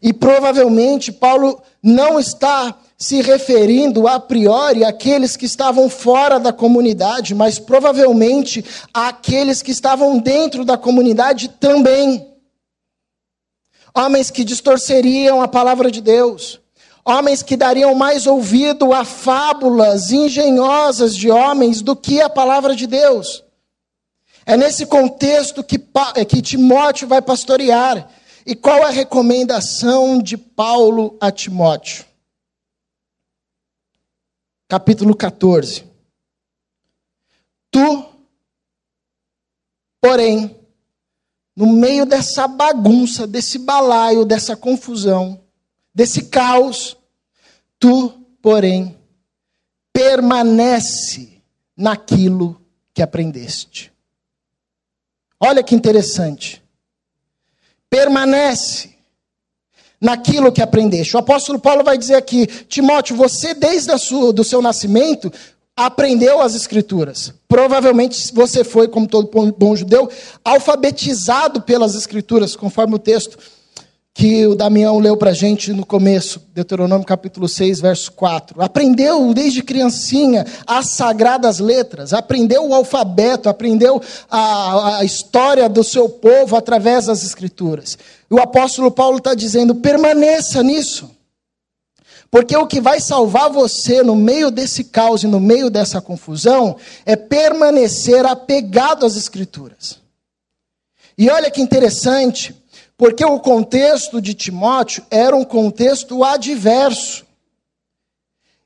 E 0.02 0.12
provavelmente 0.12 1.12
Paulo 1.12 1.62
não 1.82 2.18
está 2.18 2.76
se 2.98 3.22
referindo 3.22 4.06
a 4.06 4.20
priori 4.20 4.84
àqueles 4.84 5.36
que 5.36 5.46
estavam 5.46 5.88
fora 5.88 6.38
da 6.38 6.52
comunidade, 6.52 7.34
mas 7.34 7.58
provavelmente 7.58 8.64
àqueles 8.92 9.62
que 9.62 9.70
estavam 9.70 10.18
dentro 10.18 10.64
da 10.64 10.76
comunidade 10.76 11.48
também. 11.48 12.26
Homens 13.94 14.30
que 14.30 14.44
distorceriam 14.44 15.40
a 15.40 15.48
palavra 15.48 15.90
de 15.90 16.00
Deus, 16.00 16.60
Homens 17.04 17.42
que 17.42 17.56
dariam 17.56 17.94
mais 17.94 18.26
ouvido 18.26 18.92
a 18.92 19.04
fábulas 19.04 20.10
engenhosas 20.10 21.16
de 21.16 21.30
homens 21.30 21.80
do 21.80 21.96
que 21.96 22.20
a 22.20 22.28
palavra 22.28 22.76
de 22.76 22.86
Deus. 22.86 23.42
É 24.44 24.56
nesse 24.56 24.84
contexto 24.86 25.62
que, 25.62 25.80
é 26.14 26.24
que 26.24 26.42
Timóteo 26.42 27.08
vai 27.08 27.22
pastorear. 27.22 28.08
E 28.44 28.54
qual 28.54 28.82
a 28.82 28.90
recomendação 28.90 30.20
de 30.20 30.36
Paulo 30.36 31.16
a 31.20 31.30
Timóteo? 31.30 32.04
Capítulo 34.68 35.14
14. 35.14 35.84
Tu, 37.70 38.04
porém, 40.00 40.56
no 41.54 41.66
meio 41.66 42.04
dessa 42.06 42.48
bagunça, 42.48 43.26
desse 43.26 43.58
balaio, 43.58 44.24
dessa 44.24 44.56
confusão, 44.56 45.40
desse 45.94 46.24
caos. 46.24 46.96
Tu, 47.78 48.12
porém, 48.42 48.96
permanece 49.92 51.42
naquilo 51.76 52.60
que 52.92 53.02
aprendeste. 53.02 53.92
Olha 55.38 55.62
que 55.62 55.74
interessante. 55.74 56.62
Permanece 57.88 58.94
naquilo 60.00 60.52
que 60.52 60.62
aprendeste. 60.62 61.16
O 61.16 61.18
apóstolo 61.18 61.58
Paulo 61.58 61.82
vai 61.82 61.98
dizer 61.98 62.14
aqui, 62.14 62.46
Timóteo, 62.46 63.16
você 63.16 63.54
desde 63.54 63.90
o 63.92 64.44
seu 64.44 64.62
nascimento 64.62 65.32
aprendeu 65.76 66.40
as 66.40 66.54
escrituras. 66.54 67.32
Provavelmente 67.48 68.32
você 68.34 68.62
foi, 68.62 68.88
como 68.88 69.06
todo 69.06 69.52
bom 69.52 69.74
judeu, 69.74 70.10
alfabetizado 70.44 71.62
pelas 71.62 71.94
escrituras, 71.94 72.54
conforme 72.54 72.94
o 72.94 72.98
texto 72.98 73.38
que 74.12 74.46
o 74.46 74.54
Damião 74.54 74.98
leu 74.98 75.16
para 75.16 75.30
a 75.30 75.34
gente 75.34 75.72
no 75.72 75.86
começo, 75.86 76.42
Deuteronômio 76.52 77.06
capítulo 77.06 77.48
6, 77.48 77.80
verso 77.80 78.12
4. 78.12 78.60
Aprendeu 78.60 79.32
desde 79.32 79.62
criancinha 79.62 80.44
as 80.66 80.90
sagradas 80.90 81.58
letras, 81.58 82.12
aprendeu 82.12 82.68
o 82.68 82.74
alfabeto, 82.74 83.48
aprendeu 83.48 84.02
a, 84.30 84.98
a 84.98 85.04
história 85.04 85.68
do 85.68 85.84
seu 85.84 86.08
povo 86.08 86.56
através 86.56 87.06
das 87.06 87.22
escrituras. 87.22 87.96
E 88.30 88.34
o 88.34 88.40
apóstolo 88.40 88.90
Paulo 88.90 89.18
está 89.18 89.34
dizendo: 89.34 89.76
permaneça 89.76 90.62
nisso. 90.62 91.10
Porque 92.30 92.56
o 92.56 92.66
que 92.66 92.80
vai 92.80 93.00
salvar 93.00 93.50
você 93.50 94.02
no 94.04 94.14
meio 94.14 94.52
desse 94.52 94.84
caos 94.84 95.24
e 95.24 95.26
no 95.26 95.40
meio 95.40 95.68
dessa 95.68 96.00
confusão 96.00 96.76
é 97.04 97.16
permanecer 97.16 98.24
apegado 98.24 99.04
às 99.04 99.16
Escrituras. 99.16 99.98
E 101.18 101.28
olha 101.28 101.50
que 101.50 101.60
interessante, 101.60 102.54
porque 103.00 103.24
o 103.24 103.40
contexto 103.40 104.20
de 104.20 104.34
Timóteo 104.34 105.02
era 105.10 105.34
um 105.34 105.42
contexto 105.42 106.22
adverso. 106.22 107.24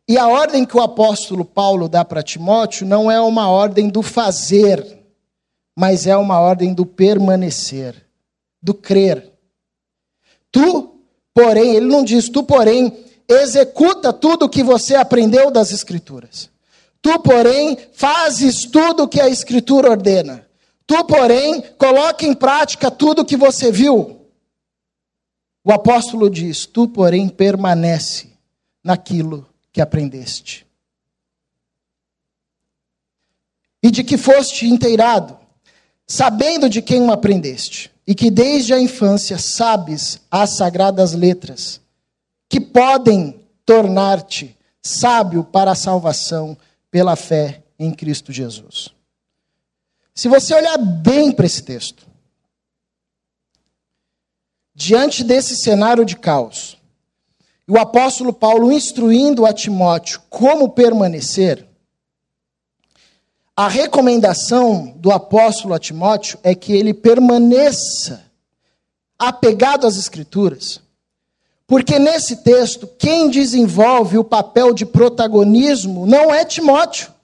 E 0.09 0.19
a 0.19 0.27
ordem 0.27 0.65
que 0.65 0.77
o 0.77 0.83
apóstolo 0.83 1.45
Paulo 1.45 1.89
dá 1.89 2.05
para 2.05 2.21
Timóteo 2.21 2.85
não 2.85 3.09
é 3.09 3.21
uma 3.21 3.49
ordem 3.49 3.89
do 3.89 4.03
fazer, 4.03 4.99
mas 5.77 6.09
é 6.09 6.17
uma 6.17 6.41
ordem 6.41 6.75
do 6.75 6.85
permanecer, 6.85 7.95
do 8.61 8.75
crer. 8.75 9.31
Tu, 10.51 10.91
porém, 11.33 11.77
ele 11.77 11.87
não 11.87 12.03
diz, 12.03 12.29
tu, 12.29 12.43
porém, 12.43 12.93
executa 13.29 14.13
tudo 14.13 14.47
o 14.47 14.49
que 14.49 14.65
você 14.65 14.97
aprendeu 14.97 15.49
das 15.49 15.71
Escrituras. 15.71 16.51
Tu, 17.01 17.17
porém, 17.21 17.79
fazes 17.93 18.65
tudo 18.65 19.05
o 19.05 19.09
que 19.09 19.21
a 19.21 19.29
Escritura 19.29 19.91
ordena. 19.91 20.45
Tu, 20.89 21.05
porém, 21.05 21.63
coloca 21.79 22.27
em 22.27 22.35
prática 22.35 22.91
tudo 22.91 23.23
o 23.23 23.25
que 23.25 23.37
você 23.37 23.71
viu. 23.71 24.24
O 25.65 25.73
apóstolo 25.73 26.29
diz: 26.29 26.67
Tu, 26.67 26.87
porém, 26.87 27.29
permanece 27.29 28.29
naquilo 28.83 29.49
que 29.73 29.81
aprendeste. 29.81 30.67
E 33.83 33.91
de 33.91 34.05
que 34.05 34.19
foste 34.19 34.67
inteirado, 34.67 35.39
sabendo 36.07 36.69
de 36.69 36.83
quem 36.83 37.01
o 37.03 37.11
aprendeste, 37.11 37.91
e 38.07 38.15
que 38.15 38.31
desde 38.31 38.75
a 38.75 38.81
infância 38.81 39.39
sabes 39.39 40.21
as 40.31 40.51
sagradas 40.57 41.15
letras, 41.15 41.81
que 42.49 42.61
podem 42.61 43.41
tornar-te 43.65 44.57
sábio 44.83 45.43
para 45.45 45.73
a 45.73 45.75
salvação 45.75 46.57
pela 46.91 47.17
fé 47.17 47.63
em 47.79 47.91
Cristo 47.91 48.33
Jesus. 48.33 48.91
Se 50.15 50.29
você 50.29 50.55
olhar 50.55 50.79
bem 50.79 51.33
para 51.33 51.47
esse 51.47 51.63
texto, 51.63 52.07
diante 54.75 55.23
desse 55.23 55.57
cenário 55.57 56.05
de 56.05 56.17
caos, 56.17 56.77
o 57.67 57.79
apóstolo 57.79 58.33
Paulo 58.33 58.73
instruindo 58.73 59.47
a 59.47 59.53
Timóteo 59.53 60.21
como 60.29 60.71
permanecer, 60.71 61.67
a 63.57 63.69
recomendação 63.69 64.93
do 64.97 65.13
apóstolo 65.13 65.75
a 65.75 65.79
Timóteo 65.79 66.39
é 66.43 66.57
que 66.57 66.73
ele 66.73 66.93
permaneça 66.93 68.25
apegado 69.17 69.87
às 69.87 69.97
Escrituras. 69.97 70.81
Porque 71.67 71.99
nesse 71.99 72.39
texto, 72.43 72.87
quem 72.99 73.31
desenvolve 73.31 74.19
o 74.19 74.25
papel 74.25 74.75
de 74.75 74.85
protagonismo 74.85 76.05
não 76.05 76.35
é 76.35 76.45
Timóteo, 76.45 77.15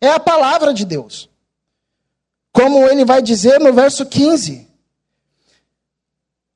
é 0.00 0.08
a 0.08 0.18
palavra 0.18 0.72
de 0.72 0.84
Deus. 0.84 1.28
Como 2.50 2.86
ele 2.88 3.04
vai 3.04 3.20
dizer 3.20 3.60
no 3.60 3.72
verso 3.72 4.06
15: 4.06 4.63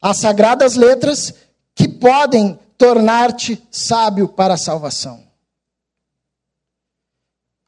as 0.00 0.18
sagradas 0.18 0.76
letras 0.76 1.34
que 1.74 1.88
podem 1.88 2.58
tornar-te 2.76 3.62
sábio 3.70 4.28
para 4.28 4.54
a 4.54 4.58
salvação. 4.58 5.22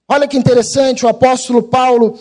Olha 0.08 0.26
que 0.26 0.36
interessante, 0.36 1.06
o 1.06 1.08
apóstolo 1.08 1.62
Paulo 1.62 2.18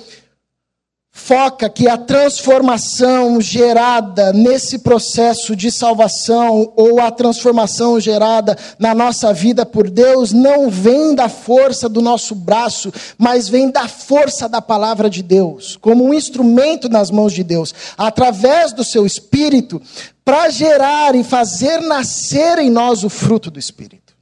foca 1.11 1.69
que 1.69 1.87
a 1.87 1.97
transformação 1.97 3.41
gerada 3.41 4.31
nesse 4.31 4.79
processo 4.79 5.55
de 5.55 5.71
salvação 5.71 6.71
ou 6.75 6.99
a 6.99 7.11
transformação 7.11 7.99
gerada 7.99 8.57
na 8.77 8.93
nossa 8.93 9.33
vida 9.33 9.65
por 9.65 9.89
Deus 9.89 10.31
não 10.31 10.69
vem 10.69 11.15
da 11.15 11.27
força 11.27 11.89
do 11.89 12.01
nosso 12.01 12.35
braço, 12.35 12.91
mas 13.17 13.49
vem 13.49 13.69
da 13.69 13.87
força 13.87 14.47
da 14.47 14.61
palavra 14.61 15.09
de 15.09 15.23
Deus, 15.23 15.75
como 15.77 16.05
um 16.05 16.13
instrumento 16.13 16.87
nas 16.87 17.11
mãos 17.11 17.33
de 17.33 17.43
Deus, 17.43 17.73
através 17.97 18.71
do 18.71 18.83
seu 18.83 19.05
espírito, 19.05 19.81
para 20.23 20.49
gerar 20.49 21.15
e 21.15 21.23
fazer 21.23 21.81
nascer 21.81 22.59
em 22.59 22.69
nós 22.69 23.03
o 23.03 23.09
fruto 23.09 23.49
do 23.49 23.59
espírito. 23.59 24.15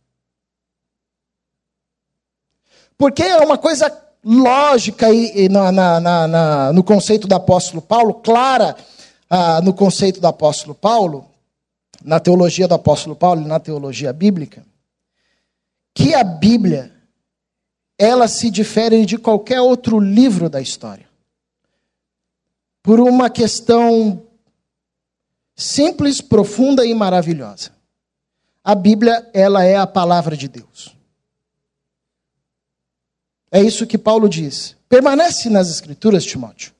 Porque 2.97 3.21
é 3.21 3.37
uma 3.37 3.57
coisa 3.57 4.06
lógica 4.27 5.09
e, 5.09 5.47
na, 5.47 5.71
na, 5.71 6.27
na, 6.27 6.73
no 6.73 6.83
conceito 6.83 7.27
do 7.27 7.35
apóstolo 7.35 7.81
Paulo, 7.81 8.15
clara 8.15 8.75
ah, 9.29 9.61
no 9.61 9.73
conceito 9.73 10.19
do 10.19 10.27
apóstolo 10.27 10.75
Paulo, 10.75 11.25
na 12.03 12.19
teologia 12.19 12.67
do 12.67 12.73
apóstolo 12.73 13.15
Paulo 13.15 13.41
e 13.41 13.47
na 13.47 13.57
teologia 13.57 14.11
bíblica, 14.11 14.65
que 15.93 16.13
a 16.13 16.25
Bíblia 16.25 16.91
ela 17.97 18.27
se 18.27 18.51
difere 18.51 19.05
de 19.05 19.17
qualquer 19.17 19.61
outro 19.61 19.97
livro 19.97 20.49
da 20.49 20.59
história. 20.59 21.07
Por 22.83 22.99
uma 22.99 23.29
questão 23.29 24.21
simples, 25.55 26.19
profunda 26.19 26.85
e 26.85 26.93
maravilhosa. 26.93 27.71
A 28.61 28.75
Bíblia, 28.75 29.27
ela 29.33 29.63
é 29.63 29.77
a 29.77 29.87
palavra 29.87 30.35
de 30.35 30.49
Deus. 30.49 30.96
É 33.51 33.61
isso 33.61 33.87
que 33.87 33.97
Paulo 33.97 34.27
diz. 34.27 34.75
Permanece 34.89 35.49
nas 35.49 35.69
Escrituras, 35.69 36.25
Timóteo. 36.25 36.71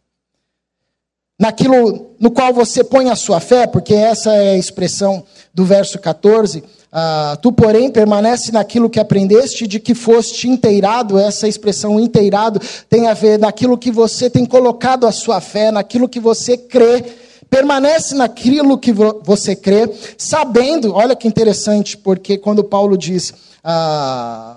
Naquilo 1.40 2.12
no 2.20 2.32
qual 2.32 2.54
você 2.54 2.84
põe 2.84 3.10
a 3.10 3.16
sua 3.16 3.40
fé, 3.40 3.68
porque 3.68 3.94
essa 3.94 4.34
é 4.34 4.52
a 4.52 4.58
expressão 4.58 5.24
do 5.54 5.66
verso 5.66 6.00
14. 6.00 6.64
Ah, 6.92 7.38
tu, 7.42 7.52
porém, 7.52 7.92
permanece 7.92 8.52
naquilo 8.52 8.90
que 8.90 9.00
aprendeste, 9.00 9.68
de 9.68 9.80
que 9.80 9.94
foste 9.94 10.50
inteirado. 10.50 11.20
Essa 11.20 11.48
expressão 11.48 12.00
inteirado 12.00 12.60
tem 12.90 13.08
a 13.08 13.14
ver 13.14 13.38
naquilo 13.38 13.78
que 13.78 13.92
você 13.92 14.30
tem 14.30 14.46
colocado 14.46 15.06
a 15.06 15.12
sua 15.12 15.40
fé, 15.40 15.72
naquilo 15.72 16.10
que 16.10 16.20
você 16.20 16.58
crê. 16.58 17.04
Permanece 17.50 18.14
naquilo 18.16 18.78
que 18.78 18.92
você 18.92 19.56
crê, 19.56 19.90
sabendo, 20.18 20.94
olha 20.94 21.16
que 21.16 21.28
interessante, 21.28 21.96
porque 21.96 22.38
quando 22.38 22.64
Paulo 22.64 22.98
diz. 22.98 23.34
Ah, 23.64 24.57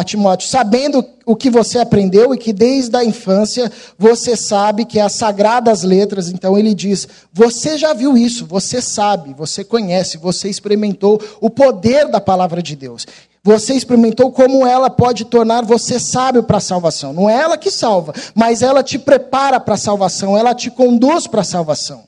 a 0.00 0.04
Timóteo, 0.04 0.48
sabendo 0.48 1.04
o 1.24 1.34
que 1.34 1.50
você 1.50 1.78
aprendeu 1.78 2.34
e 2.34 2.38
que 2.38 2.52
desde 2.52 2.96
a 2.96 3.04
infância 3.04 3.70
você 3.98 4.36
sabe 4.36 4.84
que 4.84 4.98
é 4.98 5.02
as 5.02 5.14
sagradas 5.14 5.82
letras, 5.82 6.28
então 6.28 6.56
ele 6.56 6.74
diz: 6.74 7.08
você 7.32 7.76
já 7.76 7.92
viu 7.92 8.16
isso, 8.16 8.46
você 8.46 8.80
sabe, 8.80 9.34
você 9.34 9.64
conhece, 9.64 10.18
você 10.18 10.48
experimentou 10.48 11.20
o 11.40 11.50
poder 11.50 12.08
da 12.08 12.20
palavra 12.20 12.62
de 12.62 12.76
Deus. 12.76 13.06
Você 13.42 13.74
experimentou 13.74 14.32
como 14.32 14.66
ela 14.66 14.90
pode 14.90 15.24
tornar 15.24 15.64
você 15.64 16.00
sábio 16.00 16.42
para 16.42 16.56
a 16.56 16.60
salvação. 16.60 17.12
Não 17.12 17.30
é 17.30 17.40
ela 17.40 17.56
que 17.56 17.70
salva, 17.70 18.12
mas 18.34 18.60
ela 18.60 18.82
te 18.82 18.98
prepara 18.98 19.60
para 19.60 19.74
a 19.74 19.78
salvação, 19.78 20.36
ela 20.36 20.52
te 20.52 20.68
conduz 20.68 21.28
para 21.28 21.42
a 21.42 21.44
salvação. 21.44 22.02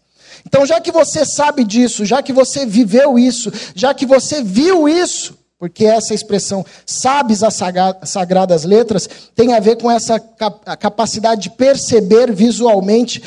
Então, 0.45 0.67
já 0.67 0.81
que 0.81 0.91
você 0.91 1.25
sabe 1.25 1.63
disso, 1.63 2.05
já 2.05 2.23
que 2.23 2.33
você 2.33 2.67
viveu 2.67 3.17
isso, 3.17 3.53
já 3.75 3.95
que 3.95 4.05
você 4.05 4.43
viu 4.43 4.89
isso, 4.89 5.38
porque 5.59 5.85
essa 5.85 6.15
expressão, 6.15 6.65
sabes 6.87 7.43
as 7.43 7.59
sagradas 8.05 8.65
letras, 8.65 9.09
tem 9.35 9.55
a 9.55 9.61
ver 9.61 9.77
com 9.77 9.91
essa 9.91 10.21
capacidade 10.21 11.43
de 11.43 11.51
perceber 11.51 12.33
visualmente, 12.33 13.23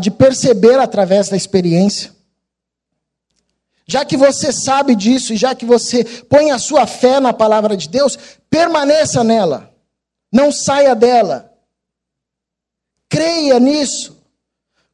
de 0.00 0.10
perceber 0.10 0.78
através 0.78 1.28
da 1.28 1.36
experiência. 1.36 2.10
Já 3.86 4.04
que 4.04 4.16
você 4.16 4.50
sabe 4.52 4.96
disso 4.96 5.34
e 5.34 5.36
já 5.36 5.54
que 5.54 5.66
você 5.66 6.02
põe 6.02 6.50
a 6.50 6.58
sua 6.58 6.86
fé 6.86 7.20
na 7.20 7.32
palavra 7.32 7.76
de 7.76 7.88
Deus, 7.88 8.18
permaneça 8.48 9.22
nela, 9.22 9.70
não 10.32 10.50
saia 10.50 10.94
dela. 10.94 11.52
Creia 13.08 13.60
nisso. 13.60 14.15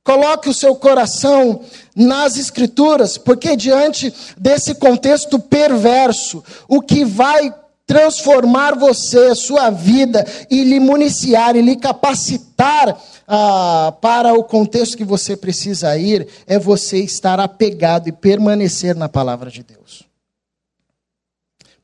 Coloque 0.05 0.49
o 0.49 0.55
seu 0.55 0.75
coração 0.75 1.63
nas 1.95 2.37
Escrituras, 2.37 3.17
porque 3.17 3.57
diante 3.57 4.13
desse 4.37 4.75
contexto 4.75 5.39
perverso, 5.39 6.43
o 6.67 6.81
que 6.81 7.05
vai 7.05 7.55
transformar 7.87 8.77
você, 8.77 9.35
sua 9.35 9.71
vida, 9.71 10.27
e 10.51 10.65
lhe 10.65 10.81
municiar, 10.81 11.55
e 11.55 11.63
lhe 11.63 11.77
capacitar 11.77 13.01
ah, 13.29 13.95
para 14.01 14.35
o 14.35 14.43
contexto 14.43 14.97
que 14.97 15.05
você 15.05 15.37
precisa 15.37 15.97
ir, 15.97 16.27
é 16.47 16.59
você 16.59 16.99
estar 16.99 17.39
apegado 17.39 18.09
e 18.09 18.13
permanecer 18.13 18.97
na 18.97 19.09
palavra 19.09 19.51
de 19.51 19.63
Deus. 19.63 20.03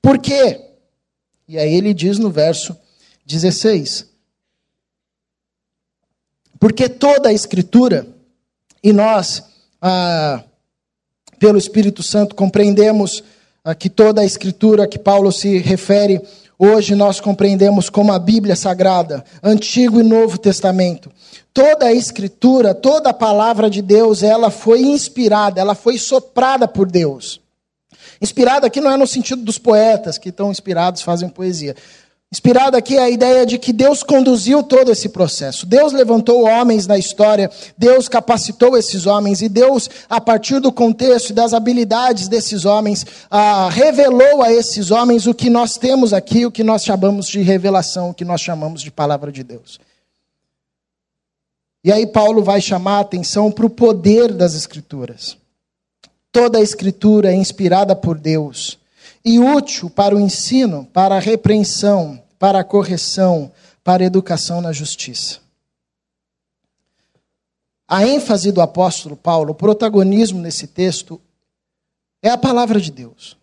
Por 0.00 0.18
quê? 0.18 0.60
E 1.46 1.58
aí 1.58 1.74
ele 1.74 1.92
diz 1.94 2.18
no 2.18 2.30
verso 2.30 2.76
16: 3.26 4.06
porque 6.58 6.88
toda 6.88 7.28
a 7.28 7.32
Escritura, 7.32 8.06
e 8.82 8.92
nós, 8.92 9.42
ah, 9.80 10.42
pelo 11.38 11.58
Espírito 11.58 12.02
Santo, 12.02 12.34
compreendemos 12.34 13.22
ah, 13.64 13.74
que 13.74 13.88
toda 13.88 14.20
a 14.20 14.24
Escritura 14.24 14.88
que 14.88 14.98
Paulo 14.98 15.30
se 15.30 15.58
refere, 15.58 16.20
hoje 16.58 16.94
nós 16.94 17.20
compreendemos 17.20 17.88
como 17.88 18.12
a 18.12 18.18
Bíblia 18.18 18.56
Sagrada, 18.56 19.24
Antigo 19.42 20.00
e 20.00 20.02
Novo 20.02 20.38
Testamento. 20.38 21.10
Toda 21.54 21.86
a 21.86 21.92
Escritura, 21.92 22.74
toda 22.74 23.10
a 23.10 23.14
palavra 23.14 23.70
de 23.70 23.80
Deus, 23.80 24.22
ela 24.22 24.50
foi 24.50 24.80
inspirada, 24.80 25.60
ela 25.60 25.74
foi 25.74 25.98
soprada 25.98 26.66
por 26.66 26.90
Deus. 26.90 27.40
Inspirada 28.20 28.66
aqui 28.66 28.80
não 28.80 28.90
é 28.90 28.96
no 28.96 29.06
sentido 29.06 29.42
dos 29.42 29.58
poetas 29.58 30.18
que 30.18 30.30
estão 30.30 30.50
inspirados, 30.50 31.02
fazem 31.02 31.28
poesia. 31.28 31.76
Inspirado 32.30 32.76
aqui 32.76 32.94
é 32.94 33.00
a 33.00 33.08
ideia 33.08 33.46
de 33.46 33.56
que 33.56 33.72
Deus 33.72 34.02
conduziu 34.02 34.62
todo 34.62 34.92
esse 34.92 35.08
processo. 35.08 35.64
Deus 35.64 35.94
levantou 35.94 36.44
homens 36.44 36.86
na 36.86 36.98
história, 36.98 37.50
Deus 37.76 38.06
capacitou 38.06 38.76
esses 38.76 39.06
homens 39.06 39.40
e 39.40 39.48
Deus, 39.48 39.88
a 40.10 40.20
partir 40.20 40.60
do 40.60 40.70
contexto 40.70 41.30
e 41.30 41.32
das 41.32 41.54
habilidades 41.54 42.28
desses 42.28 42.66
homens, 42.66 43.06
ah, 43.30 43.70
revelou 43.70 44.42
a 44.42 44.52
esses 44.52 44.90
homens 44.90 45.26
o 45.26 45.32
que 45.32 45.48
nós 45.48 45.78
temos 45.78 46.12
aqui, 46.12 46.44
o 46.44 46.52
que 46.52 46.62
nós 46.62 46.84
chamamos 46.84 47.26
de 47.28 47.40
revelação, 47.40 48.10
o 48.10 48.14
que 48.14 48.26
nós 48.26 48.42
chamamos 48.42 48.82
de 48.82 48.90
palavra 48.90 49.32
de 49.32 49.42
Deus. 49.42 49.80
E 51.82 51.90
aí 51.90 52.06
Paulo 52.06 52.42
vai 52.42 52.60
chamar 52.60 52.98
a 52.98 53.00
atenção 53.00 53.50
para 53.50 53.64
o 53.64 53.70
poder 53.70 54.34
das 54.34 54.54
Escrituras. 54.54 55.38
Toda 56.30 56.58
a 56.58 56.62
Escritura 56.62 57.32
é 57.32 57.34
inspirada 57.34 57.96
por 57.96 58.18
Deus 58.18 58.77
e 59.28 59.38
útil 59.38 59.90
para 59.90 60.16
o 60.16 60.18
ensino, 60.18 60.86
para 60.86 61.16
a 61.16 61.20
repreensão, 61.20 62.24
para 62.38 62.60
a 62.60 62.64
correção, 62.64 63.52
para 63.84 64.02
a 64.02 64.06
educação 64.06 64.62
na 64.62 64.72
justiça. 64.72 65.40
A 67.86 68.06
ênfase 68.06 68.50
do 68.50 68.62
apóstolo 68.62 69.16
Paulo, 69.16 69.50
o 69.50 69.54
protagonismo 69.54 70.40
nesse 70.40 70.66
texto, 70.66 71.20
é 72.22 72.30
a 72.30 72.38
palavra 72.38 72.80
de 72.80 72.90
Deus. 72.90 73.36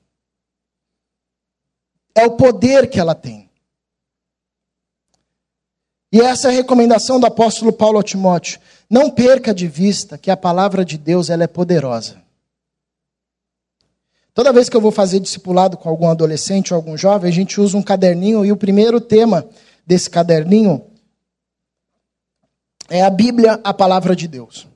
é 2.15 2.25
o 2.25 2.31
poder 2.31 2.89
que 2.89 2.99
ela 2.99 3.13
tem. 3.13 3.49
E 6.11 6.21
essa 6.21 6.47
é 6.47 6.51
a 6.51 6.53
recomendação 6.55 7.19
do 7.19 7.27
apóstolo 7.27 7.73
Paulo 7.73 7.99
a 7.99 8.03
Timóteo. 8.03 8.59
Não 8.89 9.11
perca 9.11 9.53
de 9.53 9.67
vista 9.67 10.17
que 10.17 10.31
a 10.31 10.37
palavra 10.37 10.85
de 10.85 10.97
Deus 10.97 11.29
ela 11.29 11.43
é 11.43 11.47
poderosa. 11.47 12.24
Toda 14.35 14.51
vez 14.51 14.67
que 14.67 14.75
eu 14.75 14.81
vou 14.81 14.91
fazer 14.91 15.21
discipulado 15.21 15.77
com 15.77 15.87
algum 15.87 16.09
adolescente 16.09 16.73
ou 16.73 16.75
algum 16.75 16.97
jovem, 16.97 17.29
a 17.29 17.33
gente 17.33 17.61
usa 17.61 17.77
um 17.77 17.81
caderninho 17.81 18.43
e 18.43 18.51
o 18.51 18.57
primeiro 18.57 18.99
tema 18.99 19.47
desse 19.87 20.09
caderninho 20.09 20.83
é 22.89 23.01
a 23.01 23.09
Bíblia, 23.09 23.61
a 23.63 23.73
palavra 23.73 24.13
de 24.13 24.27
Deus. 24.27 24.67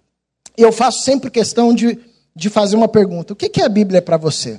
E 0.58 0.62
eu 0.62 0.72
faço 0.72 1.04
sempre 1.04 1.30
questão 1.30 1.74
de, 1.74 2.00
de 2.34 2.50
fazer 2.50 2.78
uma 2.78 2.88
pergunta: 2.88 3.34
o 3.34 3.36
que 3.36 3.62
é 3.62 3.66
a 3.66 3.70
Bíblia 3.70 4.02
para 4.02 4.16
você? 4.16 4.58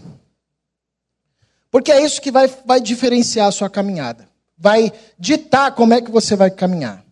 Porque 1.71 1.91
é 1.91 2.05
isso 2.05 2.21
que 2.21 2.31
vai, 2.31 2.53
vai 2.67 2.79
diferenciar 2.79 3.49
a 3.49 3.53
sua 3.53 3.71
caminhada. 3.71 4.29
Vai 4.59 4.93
ditar 5.19 5.75
como 5.75 5.95
é 5.95 6.03
que 6.03 6.11
você 6.11 6.37
vai 6.37 6.51
caminhar. 6.51 7.03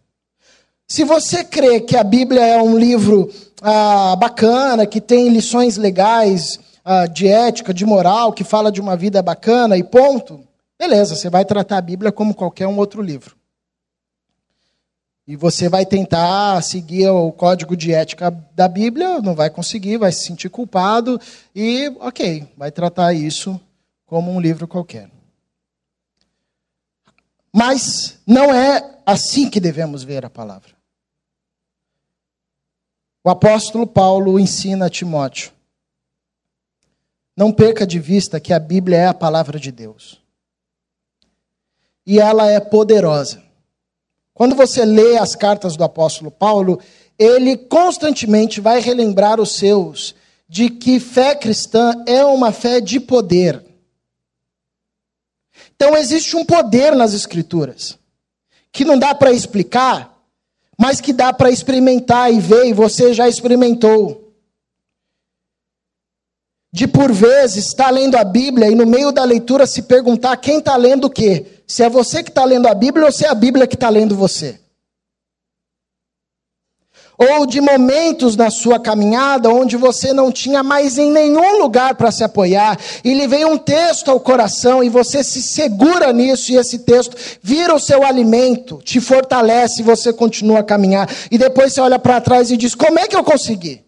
Se 0.87 1.05
você 1.05 1.43
crê 1.43 1.81
que 1.81 1.97
a 1.97 2.05
Bíblia 2.05 2.45
é 2.45 2.63
um 2.63 2.79
livro 2.79 3.33
ah, 3.63 4.15
bacana, 4.17 4.87
que 4.87 5.01
tem 5.01 5.31
lições 5.31 5.79
legais 5.79 6.61
de 7.13 7.29
ética, 7.29 7.75
de 7.75 7.85
moral, 7.85 8.33
que 8.33 8.45
fala 8.45 8.73
de 8.73 8.81
uma 8.81 8.97
vida 8.97 9.23
bacana 9.23 9.77
e 9.77 9.85
ponto, 9.85 10.41
beleza, 10.79 11.15
você 11.15 11.29
vai 11.29 11.45
tratar 11.45 11.79
a 11.79 11.83
Bíblia 11.83 12.11
como 12.11 12.35
qualquer 12.35 12.67
um 12.67 12.79
outro 12.79 13.03
livro. 13.03 13.37
E 15.27 15.37
você 15.37 15.69
vai 15.69 15.85
tentar 15.85 16.63
seguir 16.63 17.07
o 17.11 17.31
código 17.31 17.77
de 17.77 17.93
ética 17.93 18.31
da 18.55 18.67
Bíblia, 18.67 19.21
não 19.21 19.35
vai 19.35 19.51
conseguir, 19.51 19.99
vai 19.99 20.11
se 20.11 20.25
sentir 20.25 20.49
culpado 20.49 21.21
e, 21.55 21.89
ok, 22.01 22.49
vai 22.57 22.71
tratar 22.71 23.13
isso 23.13 23.61
como 24.07 24.33
um 24.33 24.41
livro 24.41 24.67
qualquer. 24.67 25.11
Mas 27.55 28.19
não 28.27 28.55
é 28.55 28.99
assim 29.05 29.51
que 29.51 29.61
devemos 29.61 30.03
ver 30.03 30.25
a 30.25 30.31
palavra. 30.31 30.71
O 33.23 33.29
apóstolo 33.29 33.87
Paulo 33.87 34.41
ensina 34.41 34.87
a 34.87 34.91
Timóteo: 34.91 35.53
não 37.39 37.53
perca 37.53 37.87
de 37.87 38.01
vista 38.01 38.41
que 38.41 38.53
a 38.53 38.59
Bíblia 38.59 38.97
é 38.97 39.07
a 39.07 39.15
palavra 39.15 39.61
de 39.61 39.71
Deus. 39.71 40.21
E 42.05 42.19
ela 42.19 42.51
é 42.51 42.59
poderosa. 42.59 43.41
Quando 44.35 44.57
você 44.57 44.85
lê 44.85 45.17
as 45.17 45.37
cartas 45.37 45.77
do 45.77 45.85
apóstolo 45.85 46.33
Paulo, 46.33 46.81
ele 47.17 47.57
constantemente 47.57 48.61
vai 48.61 48.81
relembrar 48.81 49.41
os 49.41 49.53
seus 49.53 50.17
de 50.49 50.69
que 50.69 50.99
fé 50.99 51.33
cristã 51.37 52.03
é 52.09 52.25
uma 52.25 52.51
fé 52.51 52.81
de 52.81 52.99
poder. 52.99 53.65
Então 55.77 55.97
existe 55.97 56.37
um 56.37 56.45
poder 56.45 56.97
nas 56.97 57.15
escrituras 57.15 57.97
que 58.73 58.85
não 58.85 58.99
dá 58.99 59.15
para 59.15 59.31
explicar, 59.31 60.13
mas 60.77 61.01
que 61.01 61.13
dá 61.13 61.33
para 61.33 61.53
experimentar 61.53 62.35
e 62.35 62.41
ver, 62.41 62.67
e 62.67 62.73
você 62.73 63.15
já 63.15 63.29
experimentou. 63.29 64.28
De 66.73 66.87
por 66.87 67.13
vezes 67.13 67.67
estar 67.67 67.85
tá 67.85 67.91
lendo 67.91 68.17
a 68.17 68.25
Bíblia 68.25 68.71
e 68.71 68.75
no 68.75 68.87
meio 68.87 69.11
da 69.11 69.25
leitura 69.25 69.67
se 69.67 69.83
perguntar 69.83 70.37
quem 70.37 70.59
está 70.59 70.77
lendo 70.77 71.07
o 71.07 71.11
quê? 71.11 71.47
Se 71.67 71.83
é 71.83 71.89
você 71.89 72.23
que 72.23 72.31
está 72.31 72.45
lendo 72.45 72.67
a 72.67 72.75
Bíblia 72.75 73.07
ou 73.07 73.13
se 73.13 73.25
é 73.25 73.29
a 73.29 73.35
Bíblia 73.35 73.67
que 73.67 73.75
está 73.75 73.89
lendo 73.89 74.15
você 74.15 74.59
ou 77.19 77.45
de 77.45 77.61
momentos 77.61 78.37
na 78.37 78.49
sua 78.49 78.79
caminhada 78.79 79.51
onde 79.51 79.77
você 79.77 80.13
não 80.13 80.31
tinha 80.31 80.63
mais 80.63 80.97
em 80.97 81.11
nenhum 81.11 81.59
lugar 81.59 81.97
para 81.97 82.13
se 82.13 82.23
apoiar, 82.23 82.79
e 83.03 83.13
lhe 83.13 83.27
vem 83.27 83.45
um 83.45 83.59
texto 83.59 84.09
ao 84.09 84.21
coração 84.21 84.85
e 84.85 84.89
você 84.89 85.25
se 85.25 85.43
segura 85.43 86.13
nisso, 86.13 86.53
e 86.53 86.57
esse 86.57 86.79
texto 86.81 87.17
vira 87.43 87.75
o 87.75 87.81
seu 87.81 88.05
alimento, 88.07 88.81
te 88.85 89.01
fortalece 89.01 89.81
e 89.81 89.85
você 89.85 90.13
continua 90.13 90.61
a 90.61 90.65
caminhar. 90.65 91.11
E 91.31 91.37
depois 91.37 91.73
você 91.73 91.81
olha 91.81 91.99
para 91.99 92.21
trás 92.21 92.53
e 92.53 92.57
diz: 92.57 92.75
Como 92.75 92.99
é 93.01 93.09
que 93.09 93.17
eu 93.17 93.25
consegui? 93.25 93.88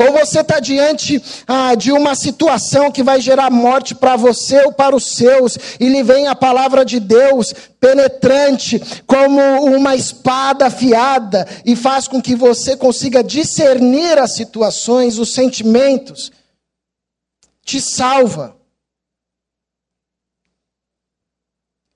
Ou 0.00 0.12
você 0.12 0.40
está 0.40 0.58
diante 0.60 1.22
ah, 1.46 1.74
de 1.74 1.92
uma 1.92 2.14
situação 2.14 2.90
que 2.90 3.02
vai 3.02 3.20
gerar 3.20 3.50
morte 3.50 3.94
para 3.94 4.16
você 4.16 4.64
ou 4.64 4.72
para 4.72 4.96
os 4.96 5.04
seus, 5.14 5.58
e 5.78 5.90
lhe 5.90 6.02
vem 6.02 6.26
a 6.26 6.34
palavra 6.34 6.86
de 6.86 6.98
Deus 6.98 7.52
penetrante, 7.78 8.80
como 9.06 9.38
uma 9.62 9.94
espada 9.94 10.66
afiada, 10.66 11.46
e 11.66 11.76
faz 11.76 12.08
com 12.08 12.20
que 12.20 12.34
você 12.34 12.78
consiga 12.78 13.22
discernir 13.22 14.18
as 14.18 14.34
situações, 14.34 15.18
os 15.18 15.34
sentimentos, 15.34 16.32
te 17.62 17.78
salva. 17.78 18.56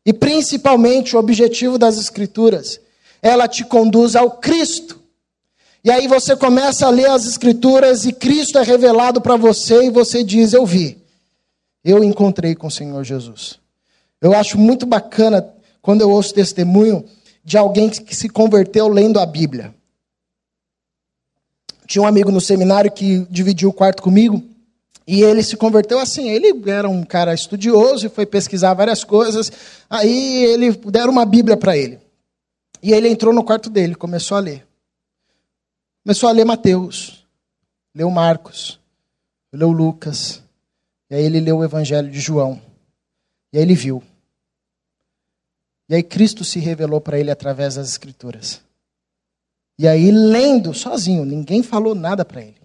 E 0.05 0.13
principalmente 0.13 1.17
o 1.17 1.19
objetivo 1.19 1.79
das 1.79 1.97
Escrituras, 1.97 2.79
ela 3.23 3.49
te 3.49 3.65
conduz 3.65 4.15
ao 4.15 4.33
Cristo. 4.33 5.04
E 5.85 5.91
aí 5.91 6.09
você 6.09 6.35
começa 6.35 6.87
a 6.87 6.91
ler 6.91 7.11
as 7.11 7.27
Escrituras 7.27 8.07
e 8.07 8.13
Cristo 8.13 8.59
é 8.59 8.63
revelado 8.63 9.21
para 9.21 9.37
você 9.37 9.85
e 9.85 9.91
você 9.91 10.25
diz: 10.25 10.55
Eu 10.55 10.65
vi, 10.65 10.97
eu 11.85 12.03
encontrei 12.03 12.55
com 12.55 12.69
o 12.69 12.71
Senhor 12.71 13.05
Jesus. 13.05 13.61
Eu 14.19 14.35
acho 14.35 14.59
muito 14.59 14.87
bacana 14.87 15.47
quando 15.83 16.01
eu 16.01 16.11
ouço 16.11 16.33
testemunho 16.33 17.05
de 17.45 17.59
alguém 17.59 17.91
que 17.91 18.17
se 18.17 18.31
converteu 18.31 18.89
lendo 18.89 19.21
a 19.21 19.27
Bíblia. 19.27 19.75
Tinha 21.87 22.01
um 22.01 22.07
amigo 22.07 22.33
no 22.33 22.41
seminário 22.41 22.91
que 22.91 23.27
dividiu 23.31 23.69
o 23.69 23.73
quarto 23.73 24.03
comigo. 24.03 24.43
E 25.07 25.21
ele 25.21 25.43
se 25.43 25.55
converteu 25.55 25.99
assim. 25.99 26.31
Ele 26.31 26.63
era 26.71 26.89
um 26.89 27.05
cara 27.05 27.35
estudioso 27.35 28.07
e 28.07 28.09
foi 28.09 28.25
pesquisar 28.25 28.73
várias 28.73 29.05
coisas. 29.05 29.53
Aí 29.91 30.47
ele 30.47 30.73
deram 30.73 31.13
uma 31.13 31.27
Bíblia 31.27 31.59
para 31.59 31.77
ele. 31.77 31.99
E 32.83 32.95
ele 32.95 33.09
entrou 33.09 33.35
no 33.35 33.45
quarto 33.45 33.69
dele, 33.69 33.95
começou 33.95 34.39
a 34.39 34.41
ler. 34.41 34.67
Começou 36.05 36.29
a 36.29 36.33
ler 36.33 36.45
Mateus, 36.45 37.27
leu 37.95 38.11
Marcos, 38.11 38.79
leu 39.51 39.73
Lucas, 39.73 40.43
e 41.09 41.15
aí 41.15 41.25
ele 41.25 41.41
leu 41.41 41.57
o 41.57 41.65
Evangelho 41.65 42.11
de 42.11 42.21
João. 42.21 42.61
E 43.51 43.57
aí 43.57 43.63
ele 43.63 43.75
viu. 43.75 44.03
E 45.89 45.95
aí 45.95 46.03
Cristo 46.03 46.45
se 46.45 46.59
revelou 46.59 47.01
para 47.01 47.19
ele 47.19 47.31
através 47.31 47.77
das 47.77 47.89
Escrituras. 47.89 48.61
E 49.79 49.89
aí, 49.89 50.11
lendo 50.11 50.75
sozinho, 50.75 51.25
ninguém 51.25 51.63
falou 51.63 51.95
nada 51.95 52.23
para 52.23 52.43
ele. 52.43 52.61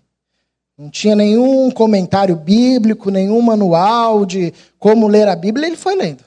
Não 0.77 0.89
tinha 0.89 1.15
nenhum 1.15 1.71
comentário 1.71 2.35
bíblico, 2.35 3.09
nenhum 3.09 3.41
manual 3.41 4.25
de 4.25 4.53
como 4.77 5.07
ler 5.07 5.29
a 5.29 5.35
Bíblia, 5.35 5.67
ele 5.67 5.77
foi 5.77 5.95
lendo. 5.95 6.25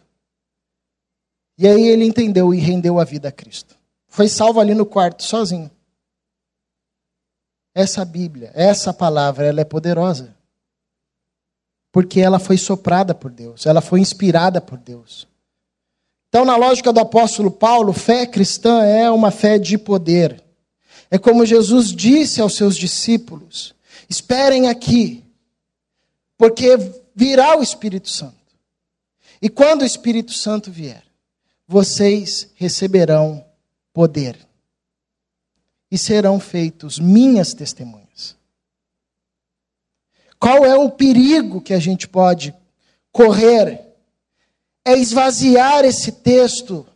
E 1.59 1.69
aí 1.69 1.89
ele 1.89 2.07
entendeu 2.07 2.55
e 2.55 2.59
rendeu 2.59 2.99
a 2.99 3.05
vida 3.05 3.29
a 3.29 3.33
Cristo. 3.33 3.77
Foi 4.09 4.29
salvo 4.29 4.61
ali 4.61 4.75
no 4.75 4.87
quarto, 4.87 5.23
sozinho. 5.23 5.71
Essa 7.75 8.05
Bíblia, 8.05 8.51
essa 8.55 8.93
palavra, 8.93 9.47
ela 9.47 9.61
é 9.61 9.65
poderosa. 9.65 10.37
Porque 11.91 12.21
ela 12.21 12.39
foi 12.39 12.57
soprada 12.57 13.15
por 13.15 13.31
Deus, 13.31 13.67
ela 13.67 13.81
foi 13.81 14.01
inspirada 14.01 14.61
por 14.61 14.79
Deus. 14.79 15.27
Então, 16.29 16.45
na 16.45 16.57
lógica 16.57 16.93
do 16.93 17.01
apóstolo 17.01 17.51
Paulo, 17.51 17.93
fé 17.93 18.27
cristã 18.27 18.83
é 18.83 19.11
uma 19.11 19.31
fé 19.31 19.59
de 19.59 19.77
poder. 19.77 20.43
É 21.11 21.19
como 21.19 21.45
Jesus 21.45 21.95
disse 21.95 22.41
aos 22.41 22.57
seus 22.57 22.77
discípulos: 22.77 23.75
esperem 24.09 24.69
aqui, 24.69 25.23
porque 26.39 26.79
virá 27.15 27.59
o 27.59 27.63
Espírito 27.63 28.09
Santo. 28.09 28.35
E 29.43 29.51
quando 29.51 29.83
o 29.83 29.87
Espírito 29.87 30.33
Santo 30.33 30.71
vier, 30.71 31.05
vocês 31.69 32.49
receberão 32.55 33.45
poder 33.93 34.39
e 35.93 35.99
serão 35.99 36.41
feitos 36.41 36.99
minhas 36.99 37.53
testemunhas. 37.53 38.35
Qual 40.41 40.65
é 40.65 40.75
o 40.75 40.91
perigo 40.91 41.61
que 41.61 41.75
a 41.75 41.79
gente 41.79 42.09
pode 42.09 42.55
correr? 43.13 43.79
É 44.87 44.97
esvaziar 44.97 45.85
esse 45.85 46.11
texto 46.11 46.87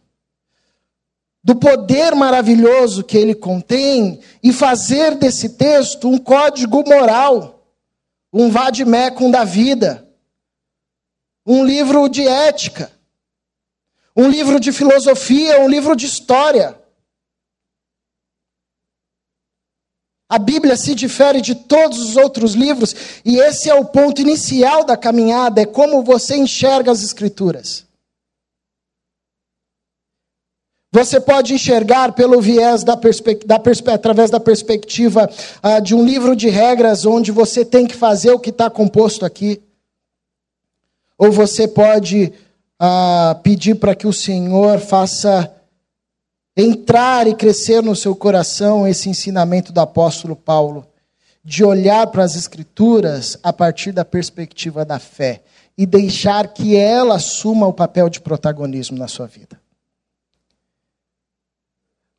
do 1.44 1.54
poder 1.54 2.14
maravilhoso 2.14 3.04
que 3.04 3.18
ele 3.18 3.34
contém 3.34 4.18
e 4.42 4.50
fazer 4.50 5.14
desse 5.16 5.50
texto 5.50 6.08
um 6.08 6.16
código 6.16 6.82
moral, 6.88 7.68
um 8.32 8.48
vademecum 8.48 9.30
da 9.30 9.44
vida, 9.44 10.08
um 11.44 11.62
livro 11.66 12.08
de 12.08 12.26
ética, 12.26 12.90
um 14.16 14.26
livro 14.30 14.58
de 14.58 14.72
filosofia, 14.72 15.60
um 15.60 15.68
livro 15.68 15.94
de 15.94 16.06
história. 16.06 16.85
A 20.28 20.38
Bíblia 20.38 20.76
se 20.76 20.94
difere 20.94 21.40
de 21.40 21.54
todos 21.54 22.00
os 22.00 22.16
outros 22.16 22.54
livros, 22.54 22.94
e 23.24 23.38
esse 23.38 23.70
é 23.70 23.74
o 23.74 23.84
ponto 23.84 24.20
inicial 24.20 24.84
da 24.84 24.96
caminhada, 24.96 25.60
é 25.60 25.66
como 25.66 26.02
você 26.02 26.36
enxerga 26.36 26.90
as 26.90 27.02
Escrituras. 27.02 27.86
Você 30.92 31.20
pode 31.20 31.52
enxergar 31.52 32.12
pelo 32.12 32.40
viés 32.40 32.82
da, 32.82 32.94
da 33.44 33.60
através 33.92 34.30
da 34.30 34.40
perspectiva 34.40 35.28
uh, 35.62 35.82
de 35.82 35.94
um 35.94 36.02
livro 36.02 36.34
de 36.34 36.48
regras 36.48 37.04
onde 37.04 37.30
você 37.30 37.64
tem 37.64 37.86
que 37.86 37.94
fazer 37.94 38.30
o 38.30 38.38
que 38.38 38.48
está 38.48 38.70
composto 38.70 39.24
aqui. 39.26 39.60
Ou 41.18 41.30
você 41.30 41.68
pode 41.68 42.32
ah, 42.78 43.38
pedir 43.42 43.74
para 43.76 43.94
que 43.94 44.06
o 44.06 44.12
Senhor 44.12 44.78
faça 44.78 45.50
entrar 46.56 47.26
e 47.26 47.34
crescer 47.34 47.82
no 47.82 47.94
seu 47.94 48.16
coração 48.16 48.88
esse 48.88 49.10
ensinamento 49.10 49.72
do 49.72 49.80
apóstolo 49.80 50.34
Paulo, 50.34 50.86
de 51.44 51.62
olhar 51.62 52.06
para 52.06 52.24
as 52.24 52.34
Escrituras 52.34 53.38
a 53.42 53.52
partir 53.52 53.92
da 53.92 54.04
perspectiva 54.04 54.84
da 54.84 54.98
fé 54.98 55.42
e 55.76 55.84
deixar 55.84 56.48
que 56.48 56.74
ela 56.74 57.16
assuma 57.16 57.66
o 57.66 57.72
papel 57.72 58.08
de 58.08 58.20
protagonismo 58.20 58.96
na 58.96 59.06
sua 59.06 59.26
vida. 59.26 59.60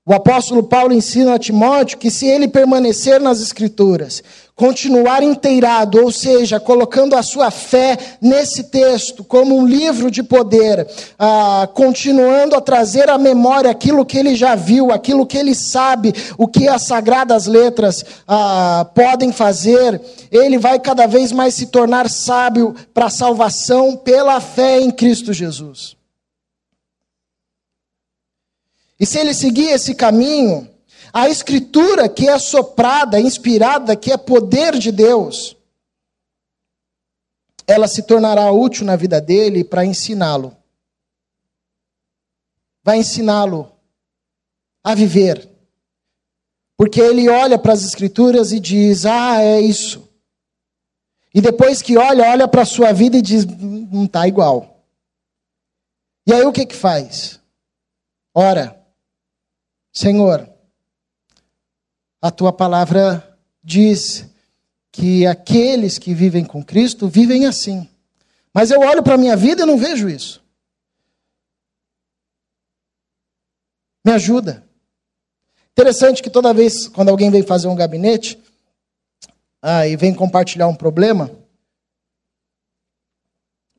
O 0.09 0.13
apóstolo 0.13 0.63
Paulo 0.63 0.93
ensina 0.93 1.33
a 1.33 1.37
Timóteo 1.37 1.97
que 1.97 2.09
se 2.09 2.25
ele 2.25 2.47
permanecer 2.47 3.19
nas 3.19 3.41
Escrituras, 3.41 4.23
continuar 4.55 5.21
inteirado, 5.21 6.01
ou 6.01 6.09
seja, 6.13 6.61
colocando 6.61 7.13
a 7.13 7.21
sua 7.21 7.51
fé 7.51 7.97
nesse 8.21 8.63
texto 8.63 9.21
como 9.21 9.57
um 9.57 9.67
livro 9.67 10.09
de 10.09 10.23
poder, 10.23 10.87
ah, 11.19 11.67
continuando 11.73 12.55
a 12.55 12.61
trazer 12.61 13.09
à 13.09 13.17
memória 13.17 13.69
aquilo 13.69 14.05
que 14.05 14.17
ele 14.17 14.33
já 14.33 14.55
viu, 14.55 14.93
aquilo 14.93 15.25
que 15.25 15.37
ele 15.37 15.53
sabe, 15.53 16.13
o 16.37 16.47
que 16.47 16.69
as 16.69 16.83
sagradas 16.83 17.45
letras 17.45 18.05
ah, 18.25 18.87
podem 18.95 19.33
fazer, 19.33 19.99
ele 20.31 20.57
vai 20.57 20.79
cada 20.79 21.05
vez 21.05 21.33
mais 21.33 21.53
se 21.53 21.65
tornar 21.65 22.09
sábio 22.09 22.73
para 22.93 23.07
a 23.07 23.09
salvação 23.09 23.97
pela 23.97 24.39
fé 24.39 24.79
em 24.79 24.89
Cristo 24.89 25.33
Jesus. 25.33 25.96
E 28.99 29.05
se 29.05 29.19
ele 29.19 29.33
seguir 29.33 29.69
esse 29.69 29.93
caminho, 29.93 30.67
a 31.13 31.29
escritura 31.29 32.09
que 32.09 32.27
é 32.27 32.37
soprada, 32.39 33.19
inspirada, 33.19 33.95
que 33.95 34.11
é 34.11 34.17
poder 34.17 34.77
de 34.77 34.91
Deus, 34.91 35.55
ela 37.67 37.87
se 37.87 38.03
tornará 38.03 38.51
útil 38.51 38.85
na 38.85 38.95
vida 38.95 39.19
dele 39.19 39.63
para 39.63 39.85
ensiná-lo. 39.85 40.55
Vai 42.83 42.99
ensiná-lo 42.99 43.71
a 44.83 44.95
viver. 44.95 45.47
Porque 46.77 47.01
ele 47.01 47.27
olha 47.27 47.59
para 47.59 47.73
as 47.73 47.83
escrituras 47.83 48.51
e 48.51 48.59
diz: 48.59 49.05
"Ah, 49.05 49.41
é 49.41 49.59
isso". 49.59 50.07
E 51.33 51.41
depois 51.41 51.81
que 51.81 51.97
olha, 51.97 52.29
olha 52.29 52.47
para 52.47 52.61
a 52.61 52.65
sua 52.65 52.93
vida 52.93 53.17
e 53.17 53.21
diz: 53.21 53.45
"Não 53.45 54.05
está 54.05 54.27
igual". 54.27 54.85
E 56.25 56.33
aí 56.33 56.45
o 56.45 56.53
que 56.53 56.65
que 56.65 56.75
faz? 56.75 57.39
Ora, 58.33 58.77
Senhor, 59.97 60.47
a 62.21 62.29
tua 62.29 62.53
palavra 62.53 63.35
diz 63.63 64.29
que 64.91 65.25
aqueles 65.25 65.97
que 65.97 66.13
vivem 66.13 66.45
com 66.45 66.63
Cristo 66.63 67.07
vivem 67.07 67.47
assim. 67.47 67.89
Mas 68.53 68.69
eu 68.69 68.79
olho 68.81 69.01
para 69.01 69.15
a 69.15 69.17
minha 69.17 69.35
vida 69.35 69.63
e 69.63 69.65
não 69.65 69.75
vejo 69.75 70.07
isso. 70.07 70.45
Me 74.05 74.11
ajuda. 74.11 74.63
Interessante 75.71 76.21
que 76.21 76.29
toda 76.29 76.53
vez 76.53 76.87
quando 76.87 77.09
alguém 77.09 77.31
vem 77.31 77.41
fazer 77.41 77.67
um 77.67 77.75
gabinete 77.75 78.39
ah, 79.63 79.87
e 79.87 79.95
vem 79.95 80.13
compartilhar 80.13 80.67
um 80.67 80.75
problema 80.75 81.31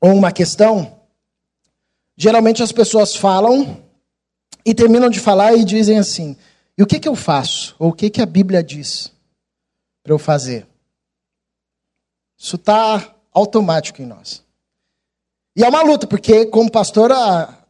ou 0.00 0.12
uma 0.14 0.32
questão, 0.32 1.00
geralmente 2.16 2.60
as 2.60 2.72
pessoas 2.72 3.14
falam 3.14 3.87
e 4.68 4.74
terminam 4.74 5.08
de 5.08 5.18
falar 5.18 5.54
e 5.54 5.64
dizem 5.64 5.98
assim: 5.98 6.36
e 6.76 6.82
o 6.82 6.86
que, 6.86 7.00
que 7.00 7.08
eu 7.08 7.16
faço? 7.16 7.74
Ou 7.78 7.88
o 7.88 7.92
que, 7.92 8.10
que 8.10 8.20
a 8.20 8.26
Bíblia 8.26 8.62
diz 8.62 9.10
para 10.02 10.12
eu 10.12 10.18
fazer? 10.18 10.66
Isso 12.36 12.56
está 12.56 13.14
automático 13.32 14.02
em 14.02 14.06
nós. 14.06 14.44
E 15.56 15.64
é 15.64 15.68
uma 15.68 15.82
luta, 15.82 16.06
porque 16.06 16.44
como 16.46 16.70
pastor 16.70 17.10
a, 17.10 17.64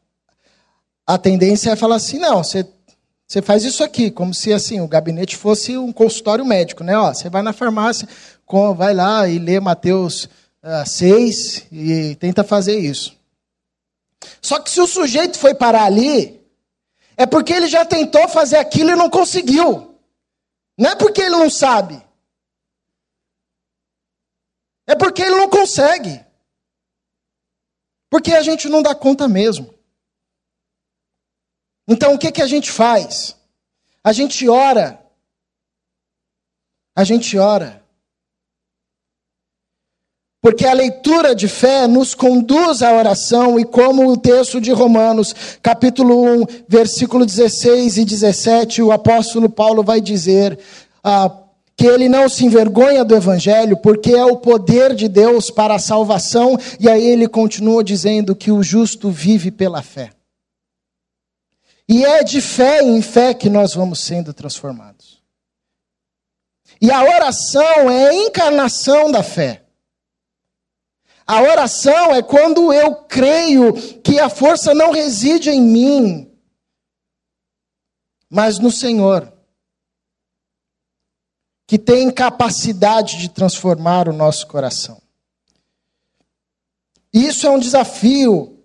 a 1.06 1.16
tendência 1.16 1.70
é 1.70 1.76
falar 1.76 1.96
assim: 1.96 2.18
não, 2.18 2.42
você. 2.42 2.66
Você 3.30 3.42
faz 3.42 3.62
isso 3.62 3.84
aqui, 3.84 4.10
como 4.10 4.32
se 4.32 4.54
assim 4.54 4.80
o 4.80 4.88
gabinete 4.88 5.36
fosse 5.36 5.76
um 5.76 5.92
consultório 5.92 6.46
médico, 6.46 6.82
né? 6.82 6.96
Ó, 6.96 7.12
você 7.12 7.28
vai 7.28 7.42
na 7.42 7.52
farmácia, 7.52 8.08
vai 8.74 8.94
lá 8.94 9.28
e 9.28 9.38
lê 9.38 9.60
Mateus 9.60 10.24
uh, 10.24 10.80
ah, 10.80 10.86
6 10.86 11.66
e 11.70 12.16
tenta 12.18 12.42
fazer 12.42 12.78
isso. 12.78 13.14
Só 14.40 14.58
que 14.58 14.70
se 14.70 14.80
o 14.80 14.86
sujeito 14.86 15.38
foi 15.38 15.54
parar 15.54 15.84
ali, 15.84 16.37
é 17.18 17.26
porque 17.26 17.52
ele 17.52 17.66
já 17.66 17.84
tentou 17.84 18.28
fazer 18.28 18.58
aquilo 18.58 18.90
e 18.90 18.96
não 18.96 19.10
conseguiu. 19.10 20.00
Não 20.78 20.90
é 20.90 20.94
porque 20.94 21.20
ele 21.20 21.30
não 21.30 21.50
sabe. 21.50 22.00
É 24.86 24.94
porque 24.94 25.22
ele 25.22 25.34
não 25.34 25.50
consegue. 25.50 26.24
Porque 28.08 28.32
a 28.32 28.40
gente 28.40 28.68
não 28.68 28.80
dá 28.80 28.94
conta 28.94 29.26
mesmo. 29.26 29.74
Então 31.88 32.14
o 32.14 32.18
que, 32.18 32.30
que 32.30 32.40
a 32.40 32.46
gente 32.46 32.70
faz? 32.70 33.36
A 34.04 34.12
gente 34.12 34.48
ora. 34.48 35.04
A 36.94 37.02
gente 37.02 37.36
ora. 37.36 37.84
Porque 40.48 40.64
a 40.64 40.72
leitura 40.72 41.34
de 41.34 41.46
fé 41.46 41.86
nos 41.86 42.14
conduz 42.14 42.80
à 42.80 42.90
oração, 42.94 43.60
e 43.60 43.66
como 43.66 44.10
o 44.10 44.16
texto 44.16 44.62
de 44.62 44.72
Romanos, 44.72 45.34
capítulo 45.60 46.24
1, 46.24 46.46
versículo 46.66 47.26
16 47.26 47.98
e 47.98 48.04
17, 48.06 48.80
o 48.80 48.90
apóstolo 48.90 49.50
Paulo 49.50 49.82
vai 49.82 50.00
dizer 50.00 50.58
ah, 51.04 51.30
que 51.76 51.86
ele 51.86 52.08
não 52.08 52.30
se 52.30 52.46
envergonha 52.46 53.04
do 53.04 53.14
evangelho, 53.14 53.76
porque 53.76 54.12
é 54.12 54.24
o 54.24 54.38
poder 54.38 54.94
de 54.94 55.06
Deus 55.06 55.50
para 55.50 55.74
a 55.74 55.78
salvação, 55.78 56.58
e 56.80 56.88
aí 56.88 57.06
ele 57.06 57.28
continua 57.28 57.84
dizendo 57.84 58.34
que 58.34 58.50
o 58.50 58.62
justo 58.62 59.10
vive 59.10 59.50
pela 59.50 59.82
fé. 59.82 60.12
E 61.86 62.06
é 62.06 62.24
de 62.24 62.40
fé 62.40 62.82
em 62.82 63.02
fé 63.02 63.34
que 63.34 63.50
nós 63.50 63.74
vamos 63.74 64.00
sendo 64.00 64.32
transformados. 64.32 65.22
E 66.80 66.90
a 66.90 67.02
oração 67.02 67.90
é 67.90 68.08
a 68.08 68.14
encarnação 68.14 69.12
da 69.12 69.22
fé. 69.22 69.67
A 71.28 71.42
oração 71.42 72.14
é 72.14 72.22
quando 72.22 72.72
eu 72.72 72.94
creio 72.94 73.74
que 74.00 74.18
a 74.18 74.30
força 74.30 74.72
não 74.72 74.90
reside 74.90 75.50
em 75.50 75.60
mim, 75.60 76.32
mas 78.30 78.58
no 78.58 78.70
Senhor, 78.70 79.30
que 81.66 81.78
tem 81.78 82.10
capacidade 82.10 83.18
de 83.18 83.28
transformar 83.28 84.08
o 84.08 84.12
nosso 84.14 84.46
coração. 84.46 85.02
Isso 87.12 87.46
é 87.46 87.50
um 87.50 87.58
desafio, 87.58 88.64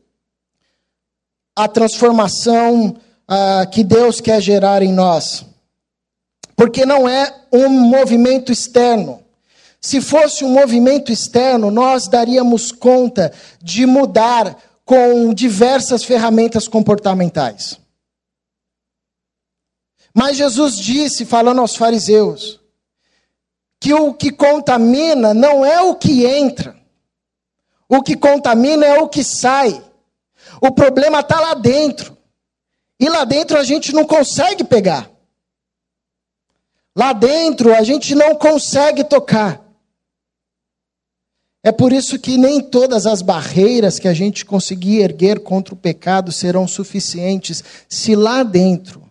a 1.54 1.67
transformação 1.67 2.95
ah, 3.28 3.65
que 3.65 3.84
Deus 3.84 4.21
quer 4.21 4.39
gerar 4.39 4.82
em 4.82 4.93
nós, 4.93 5.45
porque 6.56 6.86
não 6.86 7.10
é 7.10 7.45
um 7.52 7.67
movimento 7.67 8.54
externo. 8.54 9.22
Se 9.83 9.99
fosse 9.99 10.45
um 10.45 10.49
movimento 10.49 11.11
externo, 11.11 11.69
nós 11.69 12.07
daríamos 12.07 12.71
conta 12.71 13.33
de 13.61 13.85
mudar 13.85 14.57
com 14.85 15.33
diversas 15.33 16.05
ferramentas 16.05 16.69
comportamentais. 16.69 17.77
Mas 20.13 20.37
Jesus 20.37 20.77
disse, 20.77 21.25
falando 21.25 21.59
aos 21.59 21.75
fariseus, 21.75 22.61
que 23.77 23.93
o 23.93 24.13
que 24.13 24.31
contamina 24.31 25.33
não 25.33 25.65
é 25.65 25.81
o 25.81 25.95
que 25.95 26.25
entra, 26.25 26.77
o 27.89 28.01
que 28.01 28.15
contamina 28.15 28.85
é 28.85 29.01
o 29.01 29.09
que 29.09 29.21
sai. 29.21 29.83
O 30.61 30.71
problema 30.71 31.19
está 31.19 31.41
lá 31.41 31.55
dentro. 31.55 32.17
E 32.97 33.09
lá 33.09 33.25
dentro 33.25 33.57
a 33.57 33.63
gente 33.65 33.93
não 33.93 34.05
consegue 34.05 34.63
pegar. 34.63 35.11
Lá 36.95 37.11
dentro 37.11 37.75
a 37.75 37.83
gente 37.83 38.15
não 38.15 38.33
consegue 38.35 39.03
tocar. 39.03 39.62
É 41.65 41.71
por 41.71 41.93
isso 41.93 42.19
que 42.19 42.38
nem 42.38 42.60
todas 42.60 43.06
as 43.06 43.21
barreiras 43.21 43.97
que 43.97 44.10
a 44.10 44.13
gente 44.13 44.43
conseguir 44.43 44.99
erguer 44.99 45.39
contra 45.39 45.73
o 45.73 45.78
pecado 45.78 46.30
serão 46.30 46.67
suficientes 46.67 47.63
se 47.88 48.17
lá 48.17 48.43
dentro 48.43 49.02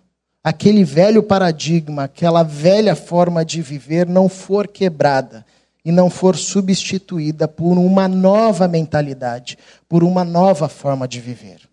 aquele 0.44 0.84
velho 0.84 1.22
paradigma, 1.22 2.04
aquela 2.04 2.42
velha 2.42 2.94
forma 2.94 3.42
de 3.42 3.62
viver 3.62 4.06
não 4.06 4.28
for 4.28 4.68
quebrada 4.68 5.46
e 5.82 5.90
não 5.90 6.10
for 6.10 6.36
substituída 6.36 7.48
por 7.48 7.78
uma 7.78 8.06
nova 8.06 8.68
mentalidade, 8.68 9.56
por 9.88 10.04
uma 10.04 10.22
nova 10.22 10.68
forma 10.68 11.08
de 11.08 11.20
viver. 11.20 11.66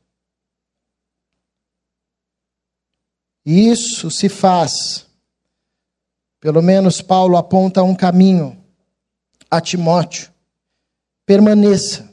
Isso 3.46 4.10
se 4.10 4.30
faz, 4.30 5.06
pelo 6.40 6.62
menos 6.62 7.02
Paulo 7.02 7.36
aponta 7.36 7.84
um 7.84 7.96
caminho 7.96 8.58
a 9.52 9.60
Timóteo 9.60 10.29
permaneça 11.30 12.10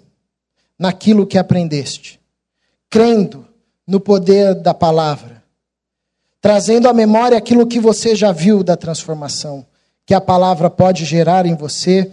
naquilo 0.79 1.27
que 1.27 1.39
aprendeste, 1.39 2.21
crendo 2.91 3.49
no 3.87 3.99
poder 3.99 4.55
da 4.55 4.75
palavra, 4.75 5.43
trazendo 6.39 6.87
à 6.87 6.93
memória 6.93 7.39
aquilo 7.39 7.67
que 7.67 7.81
você 7.81 8.15
já 8.15 8.31
viu 8.31 8.63
da 8.63 8.77
transformação 8.77 9.65
que 10.05 10.13
a 10.13 10.21
palavra 10.21 10.69
pode 10.69 11.07
gerar 11.07 11.47
em 11.47 11.55
você, 11.55 12.13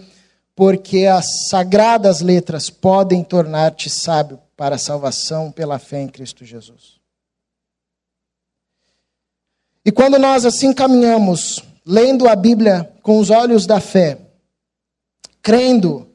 porque 0.56 1.06
as 1.06 1.50
sagradas 1.50 2.22
letras 2.22 2.70
podem 2.70 3.22
tornar-te 3.22 3.90
sábio 3.90 4.40
para 4.56 4.76
a 4.76 4.80
salvação 4.80 5.52
pela 5.52 5.80
fé 5.80 6.00
em 6.00 6.08
Cristo 6.08 6.46
Jesus. 6.46 7.02
E 9.84 9.92
quando 9.92 10.18
nós 10.18 10.46
assim 10.46 10.72
caminhamos, 10.72 11.62
lendo 11.86 12.30
a 12.30 12.36
Bíblia 12.36 12.90
com 13.02 13.20
os 13.20 13.30
olhos 13.30 13.68
da 13.68 13.82
fé, 13.82 14.20
crendo 15.42 16.13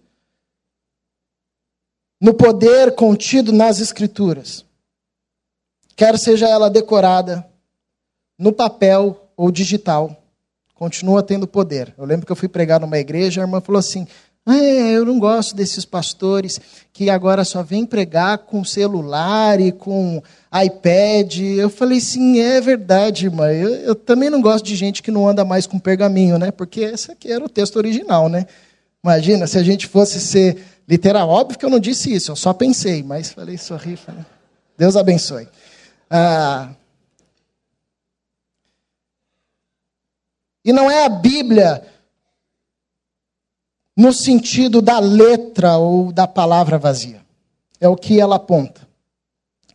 no 2.20 2.34
poder 2.34 2.94
contido 2.94 3.52
nas 3.52 3.80
Escrituras, 3.80 4.64
quer 5.96 6.18
seja 6.18 6.48
ela 6.48 6.68
decorada, 6.68 7.46
no 8.38 8.52
papel 8.52 9.30
ou 9.36 9.50
digital, 9.50 10.16
continua 10.74 11.22
tendo 11.22 11.46
poder. 11.46 11.94
Eu 11.98 12.04
lembro 12.04 12.24
que 12.24 12.32
eu 12.32 12.36
fui 12.36 12.48
pregar 12.48 12.80
numa 12.80 12.98
igreja, 12.98 13.40
a 13.40 13.44
irmã 13.44 13.60
falou 13.60 13.78
assim: 13.78 14.06
é, 14.48 14.96
eu 14.96 15.04
não 15.04 15.18
gosto 15.18 15.54
desses 15.54 15.84
pastores 15.84 16.58
que 16.90 17.10
agora 17.10 17.44
só 17.44 17.62
vêm 17.62 17.84
pregar 17.84 18.38
com 18.38 18.64
celular 18.64 19.60
e 19.60 19.70
com 19.70 20.22
iPad. 20.64 21.38
Eu 21.38 21.68
falei, 21.68 22.00
sim, 22.00 22.40
é 22.40 22.58
verdade, 22.58 23.26
irmã. 23.26 23.52
Eu, 23.52 23.68
eu, 23.74 23.94
também 23.94 24.30
não 24.30 24.40
gosto 24.40 24.64
de 24.64 24.74
gente 24.74 25.02
que 25.02 25.10
não 25.10 25.28
anda 25.28 25.44
mais 25.44 25.66
com 25.66 25.78
pergaminho, 25.78 26.38
né? 26.38 26.50
Porque 26.50 26.80
esse 26.80 27.12
aqui 27.12 27.30
era 27.30 27.44
o 27.44 27.48
texto 27.48 27.76
original, 27.76 28.30
né? 28.30 28.46
Imagina 29.04 29.46
se 29.46 29.58
a 29.58 29.62
gente 29.62 29.86
fosse 29.86 30.18
ser 30.18 30.56
literal. 30.89 31.28
Óbvio 31.28 31.59
que 31.59 31.64
eu 31.64 31.70
não 31.70 31.78
disse 31.78 32.12
isso, 32.12 32.32
eu 32.32 32.36
só 32.36 32.55
pensei, 32.55 33.03
mas 33.03 33.30
falei, 33.30 33.59
sorri, 33.59 33.97
falei. 33.97 34.24
Deus 34.76 34.97
abençoe. 34.97 35.47
Ah, 36.09 36.70
e 40.64 40.72
não 40.72 40.91
é 40.91 41.05
a 41.05 41.09
Bíblia 41.09 41.86
no 43.97 44.12
sentido 44.12 44.80
da 44.80 44.99
letra 44.99 45.76
ou 45.76 46.12
da 46.12 46.26
palavra 46.26 46.78
vazia. 46.78 47.20
É 47.80 47.89
o 47.89 47.97
que 47.97 48.20
ela 48.20 48.36
aponta. 48.36 48.86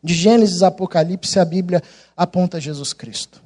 De 0.04 0.14
Gênesis 0.14 0.62
a 0.64 0.68
Apocalipse, 0.68 1.40
a 1.40 1.46
Bíblia 1.46 1.82
aponta 2.16 2.60
Jesus 2.60 2.94
Cristo. 2.94 3.42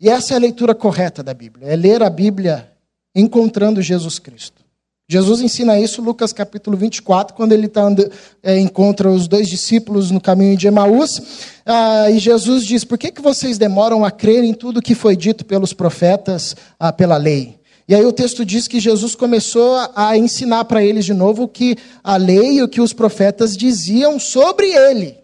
E 0.00 0.08
essa 0.08 0.34
é 0.34 0.36
a 0.36 0.40
leitura 0.40 0.74
correta 0.74 1.22
da 1.22 1.32
Bíblia, 1.32 1.68
é 1.68 1.76
ler 1.76 2.02
a 2.02 2.10
Bíblia 2.10 2.72
encontrando 3.14 3.80
Jesus 3.80 4.18
Cristo. 4.18 4.63
Jesus 5.06 5.42
ensina 5.42 5.78
isso 5.78 6.00
Lucas 6.00 6.32
capítulo 6.32 6.78
24, 6.78 7.36
quando 7.36 7.52
ele 7.52 7.68
tá 7.68 7.94
é, 8.42 8.58
encontra 8.58 9.10
os 9.10 9.28
dois 9.28 9.48
discípulos 9.48 10.10
no 10.10 10.20
caminho 10.20 10.56
de 10.56 10.66
Emaús. 10.66 11.20
Ah, 11.66 12.10
e 12.10 12.18
Jesus 12.18 12.64
diz: 12.64 12.84
Por 12.84 12.96
que, 12.96 13.12
que 13.12 13.20
vocês 13.20 13.58
demoram 13.58 14.02
a 14.02 14.10
crer 14.10 14.42
em 14.42 14.54
tudo 14.54 14.80
que 14.80 14.94
foi 14.94 15.14
dito 15.14 15.44
pelos 15.44 15.74
profetas, 15.74 16.56
ah, 16.80 16.90
pela 16.90 17.18
lei? 17.18 17.60
E 17.86 17.94
aí 17.94 18.04
o 18.06 18.12
texto 18.12 18.46
diz 18.46 18.66
que 18.66 18.80
Jesus 18.80 19.14
começou 19.14 19.76
a 19.94 20.16
ensinar 20.16 20.64
para 20.64 20.82
eles 20.82 21.04
de 21.04 21.12
novo 21.12 21.42
o 21.42 21.48
que 21.48 21.76
a 22.02 22.16
lei 22.16 22.54
e 22.54 22.62
o 22.62 22.68
que 22.68 22.80
os 22.80 22.94
profetas 22.94 23.54
diziam 23.54 24.18
sobre 24.18 24.68
ele. 24.68 25.18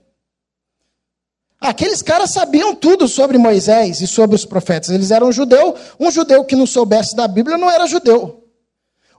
Aqueles 1.58 2.02
caras 2.02 2.32
sabiam 2.32 2.74
tudo 2.74 3.08
sobre 3.08 3.38
Moisés 3.38 4.02
e 4.02 4.06
sobre 4.06 4.36
os 4.36 4.44
profetas. 4.44 4.90
Eles 4.90 5.10
eram 5.10 5.32
judeu. 5.32 5.74
Um 5.98 6.10
judeu 6.10 6.44
que 6.44 6.56
não 6.56 6.66
soubesse 6.66 7.16
da 7.16 7.26
Bíblia 7.26 7.56
não 7.56 7.70
era 7.70 7.86
judeu. 7.86 8.39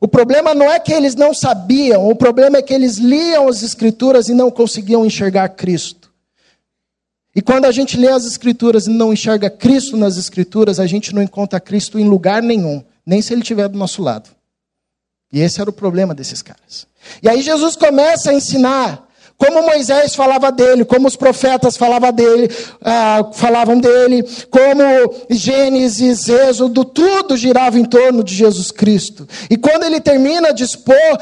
O 0.02 0.08
problema 0.08 0.56
não 0.56 0.66
é 0.70 0.80
que 0.80 0.92
eles 0.92 1.16
não 1.16 1.32
sabiam, 1.32 2.10
o 2.10 2.16
problema 2.16 2.58
é 2.58 2.62
que 2.62 2.74
eles 2.74 2.98
liam 2.98 3.48
as 3.48 3.62
Escrituras 3.62 4.28
e 4.28 4.34
não 4.34 4.50
conseguiam 4.50 5.06
enxergar 5.06 5.48
Cristo. 5.50 6.12
E 7.36 7.42
quando 7.42 7.66
a 7.66 7.72
gente 7.72 7.96
lê 7.96 8.10
as 8.10 8.26
Escrituras 8.26 8.88
e 8.88 8.90
não 8.90 9.14
enxerga 9.14 9.50
Cristo 9.50 9.96
nas 9.96 10.18
Escrituras, 10.18 10.80
a 10.80 10.88
gente 10.88 11.14
não 11.14 11.22
encontra 11.22 11.60
Cristo 11.60 12.00
em 12.00 12.10
lugar 12.10 12.42
nenhum 12.42 12.84
nem 13.06 13.22
se 13.22 13.34
ele 13.34 13.42
estiver 13.42 13.68
do 13.68 13.78
nosso 13.78 14.02
lado. 14.02 14.30
E 15.32 15.40
esse 15.40 15.62
era 15.62 15.70
o 15.70 15.74
problema 15.74 16.14
desses 16.14 16.42
caras. 16.42 16.88
E 17.22 17.30
aí 17.30 17.42
Jesus 17.42 17.76
começa 17.76 18.32
a 18.32 18.34
ensinar 18.34 19.08
como 19.42 19.64
Moisés 19.64 20.14
falava 20.14 20.52
dele, 20.52 20.86
como 20.86 21.08
os 21.08 21.16
profetas 21.16 21.76
falavam 21.76 22.12
dele, 22.12 22.48
ah, 22.80 23.28
falavam 23.34 23.80
dele, 23.80 24.24
como 24.52 24.84
Gênesis, 25.32 26.30
Êxodo, 26.30 26.86
tudo 26.86 27.36
girava 27.36 27.80
em 27.80 27.84
torno 27.84 28.24
de 28.24 28.36
Jesus 28.36 28.70
Cristo. 28.70 29.28
E 29.50 29.58
quando 29.58 29.84
ele 29.84 30.00
termina 30.00 30.54
de 30.54 30.64
expor, 30.64 31.18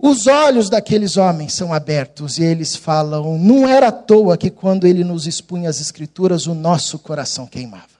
os 0.00 0.28
olhos 0.28 0.70
daqueles 0.70 1.16
homens 1.16 1.52
são 1.52 1.74
abertos 1.74 2.38
e 2.38 2.44
eles 2.44 2.76
falam: 2.76 3.36
não 3.36 3.68
era 3.68 3.88
à 3.88 3.92
toa 3.92 4.36
que 4.36 4.48
quando 4.48 4.86
ele 4.86 5.02
nos 5.02 5.26
expunha 5.26 5.68
as 5.68 5.80
Escrituras, 5.80 6.46
o 6.46 6.54
nosso 6.54 7.00
coração 7.00 7.48
queimava. 7.48 7.99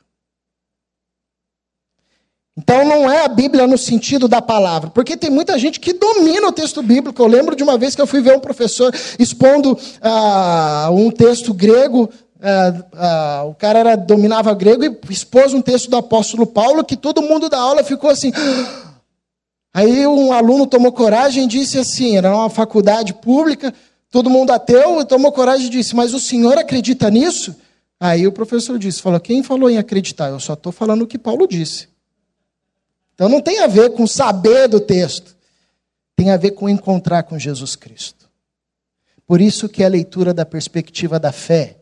Então 2.61 2.84
não 2.84 3.11
é 3.11 3.24
a 3.24 3.28
Bíblia 3.28 3.66
no 3.66 3.78
sentido 3.78 4.28
da 4.28 4.42
palavra, 4.42 4.90
porque 4.90 5.16
tem 5.16 5.30
muita 5.30 5.58
gente 5.58 5.80
que 5.80 5.94
domina 5.94 6.48
o 6.48 6.52
texto 6.52 6.82
bíblico. 6.82 7.22
Eu 7.22 7.26
lembro 7.26 7.56
de 7.56 7.62
uma 7.62 7.78
vez 7.78 7.94
que 7.94 8.02
eu 8.02 8.06
fui 8.06 8.20
ver 8.20 8.36
um 8.36 8.40
professor 8.40 8.94
expondo 9.18 9.78
ah, 10.02 10.90
um 10.92 11.11
texto 11.11 11.54
grego. 11.54 12.11
Ah, 12.42 12.74
ah, 12.92 13.44
o 13.46 13.54
cara 13.54 13.78
era, 13.78 13.96
dominava 13.96 14.52
grego 14.52 14.84
e 14.84 14.98
expôs 15.08 15.54
um 15.54 15.62
texto 15.62 15.88
do 15.88 15.96
apóstolo 15.96 16.46
Paulo 16.46 16.84
que 16.84 16.98
todo 16.98 17.22
mundo 17.22 17.48
da 17.48 17.58
aula 17.58 17.82
ficou 17.82 18.11
assim. 18.11 18.30
Aí 19.72 20.06
um 20.06 20.30
aluno 20.30 20.66
tomou 20.66 20.92
coragem 20.92 21.44
e 21.44 21.48
disse 21.48 21.78
assim: 21.78 22.18
era 22.18 22.34
uma 22.34 22.50
faculdade 22.50 23.14
pública, 23.14 23.72
todo 24.11 24.28
mundo 24.28 24.50
ateu, 24.50 25.02
tomou 25.06 25.32
coragem 25.32 25.68
e 25.68 25.70
disse: 25.70 25.96
Mas 25.96 26.12
o 26.12 26.20
senhor 26.20 26.58
acredita 26.58 27.08
nisso? 27.08 27.56
Aí 27.98 28.26
o 28.26 28.32
professor 28.32 28.78
disse: 28.78 29.00
falou, 29.00 29.18
Quem 29.18 29.42
falou 29.42 29.70
em 29.70 29.78
acreditar? 29.78 30.28
Eu 30.28 30.40
só 30.40 30.52
estou 30.52 30.72
falando 30.72 31.02
o 31.02 31.06
que 31.06 31.16
Paulo 31.16 31.46
disse. 31.46 31.89
Então 33.20 33.28
não 33.28 33.42
tem 33.42 33.58
a 33.58 33.66
ver 33.66 33.90
com 33.90 34.06
saber 34.06 34.66
do 34.66 34.80
texto, 34.80 35.36
tem 36.16 36.30
a 36.30 36.38
ver 36.38 36.52
com 36.52 36.70
encontrar 36.70 37.24
com 37.24 37.38
Jesus 37.38 37.76
Cristo. 37.76 38.30
Por 39.26 39.42
isso 39.42 39.68
que 39.68 39.84
a 39.84 39.88
leitura 39.88 40.32
da 40.32 40.46
perspectiva 40.46 41.20
da 41.20 41.30
fé, 41.30 41.76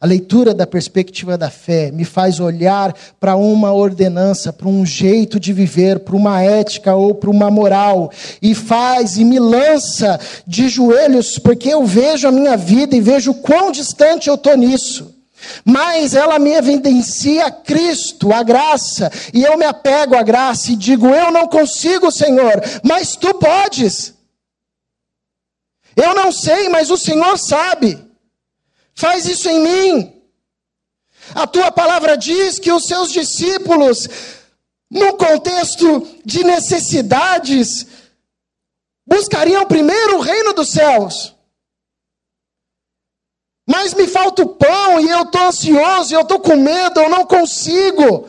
a 0.00 0.06
leitura 0.06 0.54
da 0.54 0.68
perspectiva 0.68 1.36
da 1.36 1.50
fé 1.50 1.90
me 1.90 2.04
faz 2.04 2.38
olhar 2.38 2.96
para 3.18 3.34
uma 3.34 3.72
ordenança, 3.72 4.52
para 4.52 4.68
um 4.68 4.86
jeito 4.86 5.40
de 5.40 5.52
viver, 5.52 5.98
para 5.98 6.14
uma 6.14 6.40
ética 6.40 6.94
ou 6.94 7.12
para 7.12 7.28
uma 7.28 7.50
moral, 7.50 8.12
e 8.40 8.54
faz 8.54 9.16
e 9.16 9.24
me 9.24 9.40
lança 9.40 10.20
de 10.46 10.68
joelhos, 10.68 11.40
porque 11.40 11.70
eu 11.70 11.84
vejo 11.84 12.28
a 12.28 12.30
minha 12.30 12.56
vida 12.56 12.94
e 12.94 13.00
vejo 13.00 13.34
quão 13.34 13.72
distante 13.72 14.28
eu 14.28 14.36
estou 14.36 14.56
nisso. 14.56 15.19
Mas 15.64 16.14
ela 16.14 16.38
me 16.38 16.52
evidencia 16.52 17.50
Cristo, 17.50 18.32
a 18.32 18.42
graça, 18.42 19.10
e 19.32 19.42
eu 19.42 19.56
me 19.56 19.64
apego 19.64 20.16
à 20.16 20.22
graça 20.22 20.72
e 20.72 20.76
digo: 20.76 21.06
Eu 21.08 21.30
não 21.30 21.46
consigo, 21.46 22.10
Senhor, 22.10 22.62
mas 22.82 23.16
tu 23.16 23.34
podes. 23.34 24.14
Eu 25.96 26.14
não 26.14 26.30
sei, 26.30 26.68
mas 26.68 26.90
o 26.90 26.96
Senhor 26.96 27.38
sabe. 27.38 27.98
Faz 28.94 29.26
isso 29.26 29.48
em 29.48 29.60
mim. 29.60 30.22
A 31.34 31.46
tua 31.46 31.70
palavra 31.70 32.16
diz 32.16 32.58
que 32.58 32.72
os 32.72 32.84
seus 32.84 33.12
discípulos, 33.12 34.08
num 34.90 35.12
contexto 35.16 36.06
de 36.24 36.44
necessidades, 36.44 37.86
buscariam 39.06 39.64
primeiro 39.66 40.18
o 40.18 40.20
reino 40.20 40.52
dos 40.52 40.70
céus. 40.70 41.34
Mas 43.70 43.94
me 43.94 44.08
falta 44.08 44.42
o 44.42 44.48
pão 44.48 44.98
e 44.98 45.08
eu 45.08 45.22
estou 45.22 45.42
ansioso, 45.42 46.12
eu 46.12 46.22
estou 46.22 46.40
com 46.40 46.56
medo, 46.56 46.98
eu 46.98 47.08
não 47.08 47.24
consigo. 47.24 48.28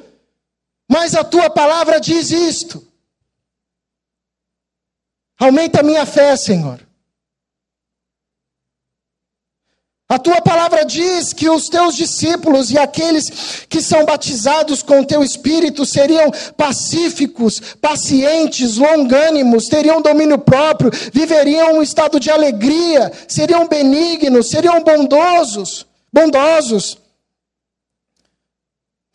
Mas 0.88 1.16
a 1.16 1.24
tua 1.24 1.50
palavra 1.50 2.00
diz 2.00 2.30
isto. 2.30 2.86
Aumenta 5.40 5.80
a 5.80 5.84
minha 5.84 6.06
fé, 6.06 6.36
Senhor. 6.36 6.80
A 10.12 10.20
tua 10.20 10.42
palavra 10.42 10.84
diz 10.84 11.32
que 11.32 11.50
os 11.50 11.70
teus 11.70 11.96
discípulos 11.96 12.70
e 12.70 12.78
aqueles 12.78 13.66
que 13.70 13.82
são 13.82 14.04
batizados 14.04 14.84
com 14.84 15.00
o 15.00 15.06
teu 15.06 15.24
espírito 15.24 15.86
seriam 15.86 16.30
pacíficos, 16.58 17.62
pacientes, 17.80 18.76
longânimos, 18.76 19.70
teriam 19.70 20.02
domínio 20.02 20.38
próprio, 20.38 20.92
viveriam 21.14 21.76
um 21.76 21.82
estado 21.82 22.20
de 22.20 22.30
alegria, 22.30 23.10
seriam 23.26 23.70
benignos, 23.70 24.50
seriam 24.50 24.84
bondosos, 24.84 25.88
bondosos. 26.12 26.98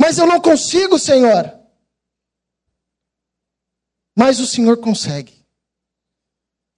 Mas 0.00 0.16
eu 0.16 0.26
não 0.26 0.40
consigo, 0.40 0.98
Senhor. 0.98 1.52
Mas 4.16 4.40
o 4.40 4.46
Senhor 4.46 4.78
consegue. 4.78 5.44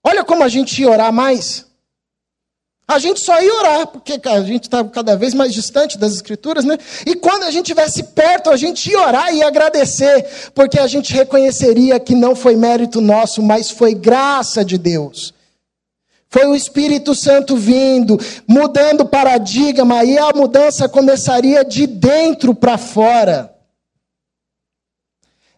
Olha 0.02 0.24
como 0.24 0.42
a 0.42 0.48
gente 0.48 0.84
orar 0.84 1.12
mais. 1.12 1.67
A 2.90 2.98
gente 2.98 3.20
só 3.20 3.38
ia 3.38 3.54
orar, 3.54 3.86
porque 3.88 4.18
a 4.24 4.40
gente 4.40 4.62
estava 4.62 4.88
tá 4.88 4.94
cada 4.94 5.14
vez 5.14 5.34
mais 5.34 5.52
distante 5.52 5.98
das 5.98 6.14
Escrituras, 6.14 6.64
né? 6.64 6.78
E 7.04 7.14
quando 7.14 7.42
a 7.42 7.50
gente 7.50 7.66
estivesse 7.66 8.02
perto, 8.02 8.48
a 8.48 8.56
gente 8.56 8.90
ia 8.90 8.98
orar 8.98 9.34
e 9.34 9.42
agradecer, 9.42 10.50
porque 10.54 10.78
a 10.78 10.86
gente 10.86 11.12
reconheceria 11.12 12.00
que 12.00 12.14
não 12.14 12.34
foi 12.34 12.56
mérito 12.56 13.02
nosso, 13.02 13.42
mas 13.42 13.70
foi 13.70 13.94
graça 13.94 14.64
de 14.64 14.78
Deus. 14.78 15.34
Foi 16.30 16.46
o 16.46 16.54
Espírito 16.54 17.14
Santo 17.14 17.58
vindo, 17.58 18.18
mudando 18.46 19.04
paradigma, 19.04 20.02
e 20.02 20.16
a 20.16 20.30
mudança 20.34 20.88
começaria 20.88 21.62
de 21.62 21.86
dentro 21.86 22.54
para 22.54 22.78
fora. 22.78 23.57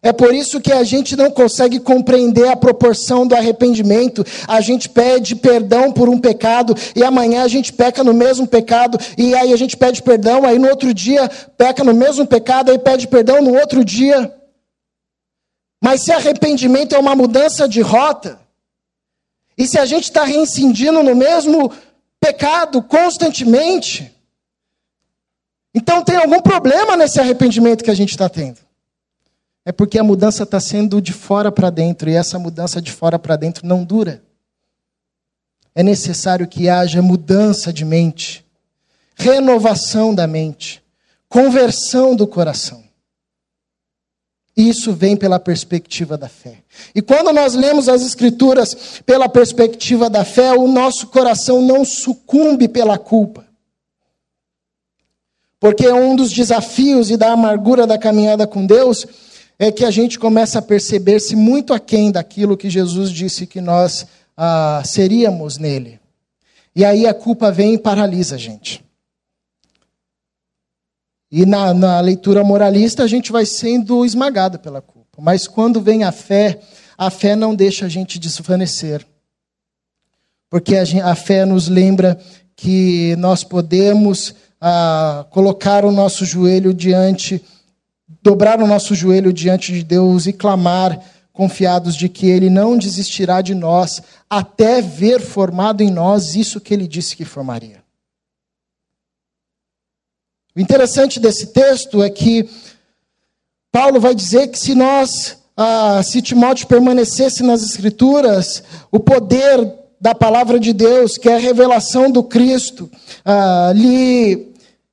É 0.03 0.11
por 0.11 0.33
isso 0.33 0.59
que 0.59 0.71
a 0.71 0.83
gente 0.83 1.15
não 1.15 1.29
consegue 1.29 1.79
compreender 1.79 2.47
a 2.47 2.55
proporção 2.55 3.27
do 3.27 3.35
arrependimento. 3.35 4.25
A 4.47 4.59
gente 4.59 4.89
pede 4.89 5.35
perdão 5.35 5.91
por 5.91 6.09
um 6.09 6.19
pecado 6.19 6.73
e 6.95 7.03
amanhã 7.03 7.43
a 7.43 7.47
gente 7.47 7.71
peca 7.71 8.03
no 8.03 8.13
mesmo 8.13 8.47
pecado 8.47 8.97
e 9.15 9.35
aí 9.35 9.53
a 9.53 9.55
gente 9.55 9.77
pede 9.77 10.01
perdão, 10.01 10.43
aí 10.43 10.57
no 10.57 10.69
outro 10.69 10.91
dia 10.91 11.29
peca 11.55 11.83
no 11.83 11.93
mesmo 11.93 12.25
pecado, 12.25 12.71
aí 12.71 12.79
pede 12.79 13.07
perdão 13.07 13.43
no 13.43 13.53
outro 13.59 13.85
dia. 13.85 14.35
Mas 15.83 16.01
se 16.01 16.11
arrependimento 16.11 16.95
é 16.95 16.99
uma 16.99 17.15
mudança 17.15 17.67
de 17.67 17.81
rota, 17.81 18.39
e 19.57 19.67
se 19.67 19.77
a 19.77 19.85
gente 19.85 20.05
está 20.05 20.23
reincidindo 20.23 21.03
no 21.03 21.15
mesmo 21.15 21.71
pecado 22.19 22.81
constantemente, 22.81 24.11
então 25.73 26.03
tem 26.03 26.15
algum 26.15 26.41
problema 26.41 26.97
nesse 26.97 27.19
arrependimento 27.19 27.83
que 27.83 27.91
a 27.91 27.95
gente 27.95 28.09
está 28.09 28.27
tendo. 28.27 28.70
É 29.63 29.71
porque 29.71 29.99
a 29.99 30.03
mudança 30.03 30.43
está 30.43 30.59
sendo 30.59 31.01
de 31.01 31.13
fora 31.13 31.51
para 31.51 31.69
dentro 31.69 32.09
e 32.09 32.15
essa 32.15 32.39
mudança 32.39 32.81
de 32.81 32.91
fora 32.91 33.19
para 33.19 33.35
dentro 33.35 33.65
não 33.67 33.83
dura. 33.83 34.23
É 35.75 35.83
necessário 35.83 36.47
que 36.47 36.67
haja 36.67 37.01
mudança 37.01 37.71
de 37.71 37.85
mente, 37.85 38.45
renovação 39.15 40.13
da 40.13 40.27
mente, 40.27 40.83
conversão 41.29 42.15
do 42.15 42.27
coração. 42.27 42.83
Isso 44.57 44.91
vem 44.91 45.15
pela 45.15 45.39
perspectiva 45.39 46.17
da 46.17 46.27
fé. 46.27 46.57
E 46.93 47.01
quando 47.01 47.31
nós 47.31 47.55
lemos 47.55 47.87
as 47.87 48.01
Escrituras 48.01 49.01
pela 49.05 49.29
perspectiva 49.29 50.09
da 50.09 50.25
fé, 50.25 50.51
o 50.51 50.67
nosso 50.67 51.07
coração 51.07 51.61
não 51.61 51.85
sucumbe 51.85 52.67
pela 52.67 52.97
culpa. 52.97 53.45
Porque 55.57 55.87
um 55.87 56.15
dos 56.15 56.31
desafios 56.31 57.09
e 57.09 57.15
da 57.15 57.31
amargura 57.31 57.87
da 57.87 57.97
caminhada 57.97 58.45
com 58.45 58.65
Deus 58.65 59.05
é 59.63 59.71
que 59.71 59.85
a 59.85 59.91
gente 59.91 60.17
começa 60.17 60.57
a 60.57 60.61
perceber-se 60.61 61.35
muito 61.35 61.71
aquém 61.71 62.11
daquilo 62.11 62.57
que 62.57 62.67
Jesus 62.67 63.11
disse 63.11 63.45
que 63.45 63.61
nós 63.61 64.07
ah, 64.35 64.81
seríamos 64.83 65.59
nele. 65.59 65.99
E 66.75 66.83
aí 66.83 67.05
a 67.05 67.13
culpa 67.13 67.51
vem 67.51 67.75
e 67.75 67.77
paralisa 67.77 68.33
a 68.33 68.37
gente. 68.39 68.83
E 71.31 71.45
na, 71.45 71.75
na 71.75 71.99
leitura 71.99 72.43
moralista 72.43 73.03
a 73.03 73.07
gente 73.07 73.31
vai 73.31 73.45
sendo 73.45 74.03
esmagado 74.03 74.57
pela 74.57 74.81
culpa. 74.81 75.19
Mas 75.19 75.47
quando 75.47 75.79
vem 75.79 76.03
a 76.03 76.11
fé, 76.11 76.59
a 76.97 77.11
fé 77.11 77.35
não 77.35 77.53
deixa 77.53 77.85
a 77.85 77.89
gente 77.89 78.17
desvanecer. 78.17 79.05
Porque 80.49 80.75
a, 80.75 81.11
a 81.11 81.13
fé 81.13 81.45
nos 81.45 81.67
lembra 81.67 82.19
que 82.55 83.15
nós 83.17 83.43
podemos 83.43 84.33
ah, 84.59 85.23
colocar 85.29 85.85
o 85.85 85.91
nosso 85.91 86.25
joelho 86.25 86.73
diante 86.73 87.39
dobrar 88.21 88.61
o 88.61 88.67
nosso 88.67 88.93
joelho 88.93 89.33
diante 89.33 89.71
de 89.71 89.83
Deus 89.83 90.27
e 90.27 90.33
clamar, 90.33 90.99
confiados 91.33 91.95
de 91.95 92.07
que 92.07 92.27
Ele 92.27 92.49
não 92.49 92.77
desistirá 92.77 93.41
de 93.41 93.55
nós, 93.55 94.01
até 94.29 94.81
ver 94.81 95.19
formado 95.19 95.81
em 95.81 95.89
nós 95.89 96.35
isso 96.35 96.61
que 96.61 96.73
Ele 96.73 96.87
disse 96.87 97.15
que 97.15 97.25
formaria. 97.25 97.81
O 100.55 100.59
interessante 100.59 101.19
desse 101.19 101.47
texto 101.47 102.03
é 102.03 102.09
que 102.09 102.49
Paulo 103.71 103.99
vai 103.99 104.13
dizer 104.13 104.49
que 104.49 104.59
se 104.59 104.75
nós, 104.75 105.37
ah, 105.55 106.01
se 106.03 106.21
Timóteo 106.21 106.67
permanecesse 106.67 107.41
nas 107.41 107.63
Escrituras, 107.63 108.61
o 108.91 108.99
poder 108.99 109.79
da 109.99 110.13
palavra 110.13 110.59
de 110.59 110.73
Deus, 110.73 111.17
que 111.17 111.29
é 111.29 111.35
a 111.35 111.39
revelação 111.39 112.11
do 112.11 112.21
Cristo, 112.21 112.91
ah, 113.23 113.71
lhe 113.73 114.51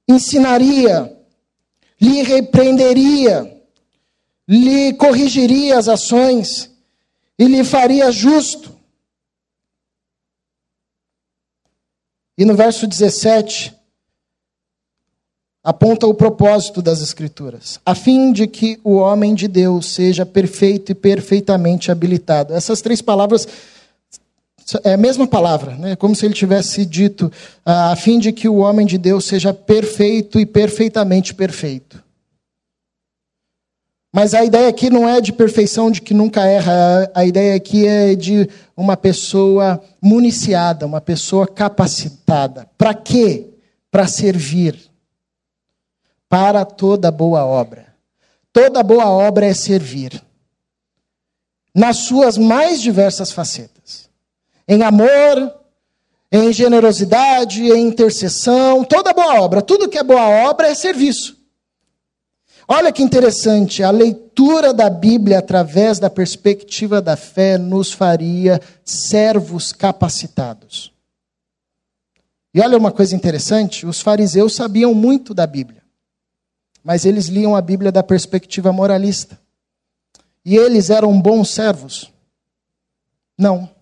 ensinaria 0.08 1.17
lhe 2.00 2.22
repreenderia, 2.22 3.62
lhe 4.46 4.92
corrigiria 4.94 5.78
as 5.78 5.88
ações 5.88 6.70
e 7.38 7.44
lhe 7.46 7.64
faria 7.64 8.10
justo. 8.10 8.76
E 12.36 12.44
no 12.44 12.54
verso 12.54 12.86
17, 12.86 13.74
aponta 15.62 16.06
o 16.06 16.14
propósito 16.14 16.80
das 16.80 17.02
Escrituras, 17.02 17.80
a 17.84 17.94
fim 17.94 18.32
de 18.32 18.46
que 18.46 18.80
o 18.84 18.94
homem 18.94 19.34
de 19.34 19.48
Deus 19.48 19.86
seja 19.86 20.24
perfeito 20.24 20.92
e 20.92 20.94
perfeitamente 20.94 21.90
habilitado. 21.90 22.54
Essas 22.54 22.80
três 22.80 23.02
palavras 23.02 23.46
é 24.84 24.92
a 24.92 24.98
mesma 24.98 25.26
palavra, 25.26 25.76
né? 25.76 25.96
como 25.96 26.14
se 26.14 26.26
ele 26.26 26.34
tivesse 26.34 26.84
dito, 26.84 27.32
a 27.64 27.96
fim 27.96 28.18
de 28.18 28.32
que 28.32 28.48
o 28.48 28.56
homem 28.56 28.86
de 28.86 28.98
Deus 28.98 29.24
seja 29.24 29.54
perfeito 29.54 30.38
e 30.38 30.44
perfeitamente 30.44 31.34
perfeito. 31.34 32.02
Mas 34.12 34.34
a 34.34 34.44
ideia 34.44 34.68
aqui 34.68 34.90
não 34.90 35.08
é 35.08 35.20
de 35.20 35.32
perfeição, 35.32 35.90
de 35.90 36.02
que 36.02 36.12
nunca 36.12 36.44
erra, 36.44 37.10
a 37.14 37.24
ideia 37.24 37.54
aqui 37.54 37.86
é 37.86 38.14
de 38.14 38.48
uma 38.76 38.96
pessoa 38.96 39.82
municiada, 40.02 40.86
uma 40.86 41.00
pessoa 41.00 41.46
capacitada. 41.46 42.68
Para 42.76 42.94
quê? 42.94 43.46
Para 43.90 44.06
servir. 44.06 44.78
Para 46.28 46.64
toda 46.64 47.10
boa 47.10 47.44
obra. 47.44 47.86
Toda 48.52 48.82
boa 48.82 49.08
obra 49.08 49.46
é 49.46 49.54
servir. 49.54 50.22
Nas 51.74 51.98
suas 51.98 52.36
mais 52.36 52.80
diversas 52.80 53.30
facetas 53.30 54.07
em 54.68 54.82
amor, 54.82 55.54
em 56.30 56.52
generosidade, 56.52 57.62
em 57.72 57.88
intercessão, 57.88 58.84
toda 58.84 59.14
boa 59.14 59.40
obra, 59.40 59.62
tudo 59.62 59.88
que 59.88 59.96
é 59.96 60.02
boa 60.02 60.28
obra 60.50 60.68
é 60.68 60.74
serviço. 60.74 61.38
Olha 62.70 62.92
que 62.92 63.02
interessante, 63.02 63.82
a 63.82 63.90
leitura 63.90 64.74
da 64.74 64.90
Bíblia 64.90 65.38
através 65.38 65.98
da 65.98 66.10
perspectiva 66.10 67.00
da 67.00 67.16
fé 67.16 67.56
nos 67.56 67.94
faria 67.94 68.60
servos 68.84 69.72
capacitados. 69.72 70.92
E 72.52 72.60
olha 72.60 72.76
uma 72.76 72.92
coisa 72.92 73.16
interessante: 73.16 73.86
os 73.86 74.02
fariseus 74.02 74.54
sabiam 74.54 74.92
muito 74.92 75.32
da 75.32 75.46
Bíblia, 75.46 75.82
mas 76.84 77.06
eles 77.06 77.28
liam 77.28 77.56
a 77.56 77.62
Bíblia 77.62 77.90
da 77.90 78.02
perspectiva 78.02 78.70
moralista. 78.70 79.40
E 80.44 80.54
eles 80.54 80.90
eram 80.90 81.18
bons 81.18 81.48
servos? 81.50 82.12
Não. 83.36 83.77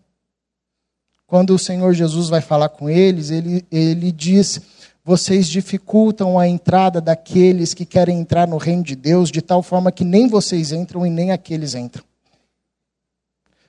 Quando 1.26 1.54
o 1.54 1.58
Senhor 1.58 1.92
Jesus 1.92 2.28
vai 2.28 2.40
falar 2.40 2.68
com 2.68 2.88
eles, 2.88 3.30
ele, 3.30 3.66
ele 3.70 4.12
diz: 4.12 4.60
Vocês 5.04 5.48
dificultam 5.48 6.38
a 6.38 6.46
entrada 6.46 7.00
daqueles 7.00 7.74
que 7.74 7.84
querem 7.84 8.20
entrar 8.20 8.46
no 8.46 8.56
reino 8.56 8.82
de 8.82 8.94
Deus, 8.94 9.30
de 9.30 9.42
tal 9.42 9.62
forma 9.62 9.90
que 9.90 10.04
nem 10.04 10.28
vocês 10.28 10.70
entram 10.70 11.04
e 11.04 11.10
nem 11.10 11.32
aqueles 11.32 11.74
entram. 11.74 12.04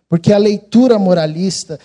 Porque 0.07 0.31
a 0.31 0.37
leitura 0.37 0.99
moralista 0.99 1.79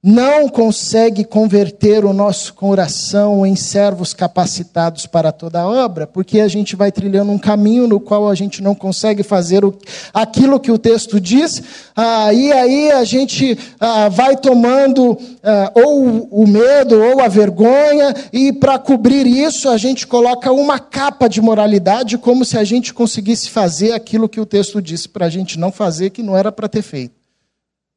não 0.00 0.48
consegue 0.48 1.24
converter 1.24 2.04
o 2.04 2.12
nosso 2.12 2.54
coração 2.54 3.44
em 3.44 3.56
servos 3.56 4.14
capacitados 4.14 5.06
para 5.06 5.32
toda 5.32 5.66
obra, 5.66 6.06
porque 6.06 6.38
a 6.38 6.46
gente 6.46 6.76
vai 6.76 6.92
trilhando 6.92 7.32
um 7.32 7.38
caminho 7.38 7.88
no 7.88 7.98
qual 7.98 8.28
a 8.28 8.34
gente 8.34 8.62
não 8.62 8.76
consegue 8.76 9.24
fazer 9.24 9.64
o, 9.64 9.76
aquilo 10.14 10.60
que 10.60 10.70
o 10.70 10.78
texto 10.78 11.20
diz, 11.20 11.60
ah, 11.96 12.32
e 12.32 12.52
aí 12.52 12.92
a 12.92 13.02
gente 13.02 13.58
ah, 13.80 14.08
vai 14.08 14.36
tomando 14.36 15.18
ah, 15.42 15.72
ou 15.74 16.28
o 16.30 16.46
medo 16.46 17.02
ou 17.02 17.20
a 17.20 17.26
vergonha, 17.26 18.14
e 18.32 18.52
para 18.52 18.78
cobrir 18.78 19.26
isso 19.26 19.68
a 19.68 19.76
gente 19.76 20.06
coloca 20.06 20.52
uma 20.52 20.78
capa 20.78 21.26
de 21.26 21.40
moralidade, 21.40 22.18
como 22.18 22.44
se 22.44 22.56
a 22.56 22.62
gente 22.62 22.94
conseguisse 22.94 23.50
fazer 23.50 23.92
aquilo 23.92 24.28
que 24.28 24.40
o 24.40 24.46
texto 24.46 24.80
disse 24.80 25.08
para 25.08 25.26
a 25.26 25.30
gente 25.30 25.58
não 25.58 25.72
fazer, 25.72 26.10
que 26.10 26.22
não 26.22 26.36
era 26.36 26.52
para 26.52 26.68
ter 26.68 26.82
feito, 26.82 27.16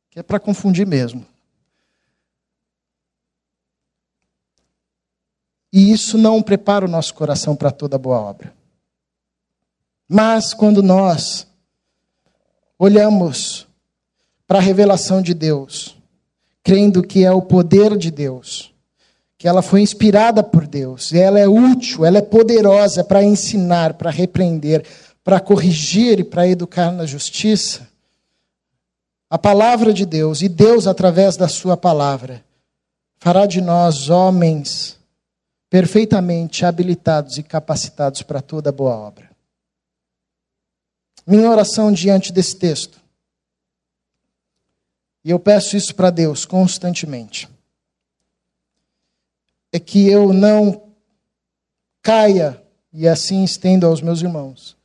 que 0.10 0.20
é 0.20 0.24
para 0.24 0.40
confundir 0.40 0.88
mesmo. 0.88 1.31
E 5.72 5.92
isso 5.92 6.18
não 6.18 6.42
prepara 6.42 6.86
o 6.86 6.90
nosso 6.90 7.14
coração 7.14 7.56
para 7.56 7.72
toda 7.72 7.98
boa 7.98 8.20
obra. 8.20 8.54
Mas 10.08 10.54
quando 10.54 10.84
nós 10.84 11.48
olhamos 12.78 13.68
para 14.46 14.60
a 14.60 14.62
revelação 14.62 15.22
de 15.22 15.34
Deus, 15.34 15.96
crendo 16.62 17.02
que 17.02 17.24
é 17.24 17.32
o 17.32 17.42
poder 17.42 17.98
de 17.98 18.12
Deus, 18.12 18.74
que 19.38 19.48
ela 19.48 19.62
foi 19.62 19.82
inspirada 19.82 20.44
por 20.44 20.68
Deus, 20.68 21.12
e 21.12 21.18
ela 21.18 21.40
é 21.40 21.48
útil, 21.48 22.06
ela 22.06 22.18
é 22.18 22.22
poderosa 22.22 23.04
para 23.04 23.24
ensinar, 23.24 23.94
para 23.94 24.12
repreender, 24.12 24.86
para 25.24 25.40
corrigir 25.40 26.20
e 26.20 26.24
para 26.24 26.48
educar 26.48 26.92
na 26.92 27.06
justiça, 27.06 27.88
a 29.30 29.38
palavra 29.38 29.94
de 29.94 30.06
Deus, 30.06 30.42
e 30.42 30.50
Deus, 30.50 30.88
através 30.88 31.38
da 31.38 31.48
Sua 31.48 31.78
palavra, 31.78 32.44
fará 33.18 33.46
de 33.46 33.62
nós 33.62 34.10
homens 34.10 35.00
perfeitamente 35.72 36.66
habilitados 36.66 37.38
e 37.38 37.44
capacitados 37.44 38.22
para 38.22 38.42
toda 38.42 38.74
boa 38.74 38.94
obra. 38.94 39.32
Minha 41.26 41.50
oração 41.50 41.94
diante 41.94 42.34
desse 42.34 42.58
texto, 42.58 43.00
e 45.24 45.30
eu 45.30 45.40
peço 45.40 45.78
isso 45.78 45.96
para 45.96 46.10
Deus 46.10 46.44
constantemente, 46.44 47.48
é 49.72 49.80
que 49.80 50.10
eu 50.10 50.34
não 50.34 50.90
caia, 52.02 52.62
e 52.92 53.08
assim 53.08 53.42
estendo 53.42 53.88
aos 53.88 54.02
meus 54.02 54.22
irmãos, 54.22 54.76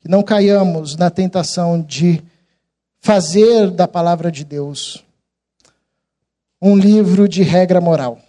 que 0.00 0.08
não 0.08 0.22
caiamos 0.22 0.96
na 0.96 1.10
tentação 1.10 1.82
de 1.82 2.24
fazer 3.00 3.70
da 3.70 3.86
palavra 3.86 4.32
de 4.32 4.44
Deus 4.44 5.04
um 6.62 6.74
livro 6.74 7.28
de 7.28 7.42
regra 7.42 7.82
moral. 7.82 8.25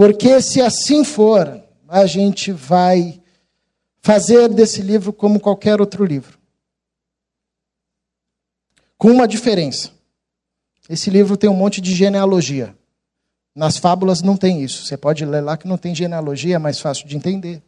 Porque 0.00 0.40
se 0.40 0.62
assim 0.62 1.04
for, 1.04 1.62
a 1.86 2.06
gente 2.06 2.52
vai 2.52 3.20
fazer 4.00 4.48
desse 4.48 4.80
livro 4.80 5.12
como 5.12 5.38
qualquer 5.38 5.78
outro 5.78 6.06
livro. 6.06 6.38
Com 8.96 9.10
uma 9.10 9.28
diferença. 9.28 9.92
Esse 10.88 11.10
livro 11.10 11.36
tem 11.36 11.50
um 11.50 11.54
monte 11.54 11.82
de 11.82 11.94
genealogia. 11.94 12.74
Nas 13.54 13.76
fábulas 13.76 14.22
não 14.22 14.38
tem 14.38 14.62
isso. 14.64 14.86
Você 14.86 14.96
pode 14.96 15.22
ler 15.22 15.42
lá 15.42 15.54
que 15.54 15.68
não 15.68 15.76
tem 15.76 15.94
genealogia, 15.94 16.56
é 16.56 16.58
mais 16.58 16.80
fácil 16.80 17.06
de 17.06 17.14
entender, 17.14 17.62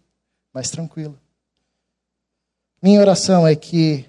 mais 0.54 0.70
tranquilo. 0.70 1.20
Minha 2.82 3.02
oração 3.02 3.46
é 3.46 3.54
que 3.54 4.06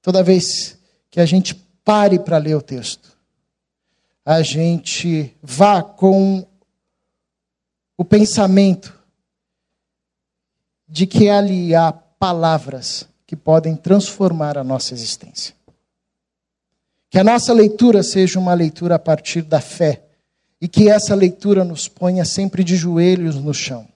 toda 0.00 0.22
vez 0.22 0.78
que 1.10 1.18
a 1.18 1.26
gente 1.26 1.56
pare 1.84 2.16
para 2.20 2.38
ler 2.38 2.54
o 2.54 2.62
texto, 2.62 3.10
a 4.24 4.40
gente 4.40 5.36
vá 5.42 5.82
com 5.82 6.46
o 8.00 8.04
pensamento 8.04 8.98
de 10.88 11.06
que 11.06 11.28
ali 11.28 11.74
há 11.74 11.92
palavras 11.92 13.06
que 13.26 13.36
podem 13.36 13.76
transformar 13.76 14.56
a 14.56 14.64
nossa 14.64 14.94
existência. 14.94 15.54
Que 17.10 17.18
a 17.18 17.24
nossa 17.24 17.52
leitura 17.52 18.02
seja 18.02 18.38
uma 18.38 18.54
leitura 18.54 18.94
a 18.94 18.98
partir 18.98 19.42
da 19.42 19.60
fé 19.60 20.02
e 20.58 20.66
que 20.66 20.88
essa 20.88 21.14
leitura 21.14 21.62
nos 21.62 21.88
ponha 21.88 22.24
sempre 22.24 22.64
de 22.64 22.74
joelhos 22.74 23.36
no 23.36 23.52
chão, 23.52 23.86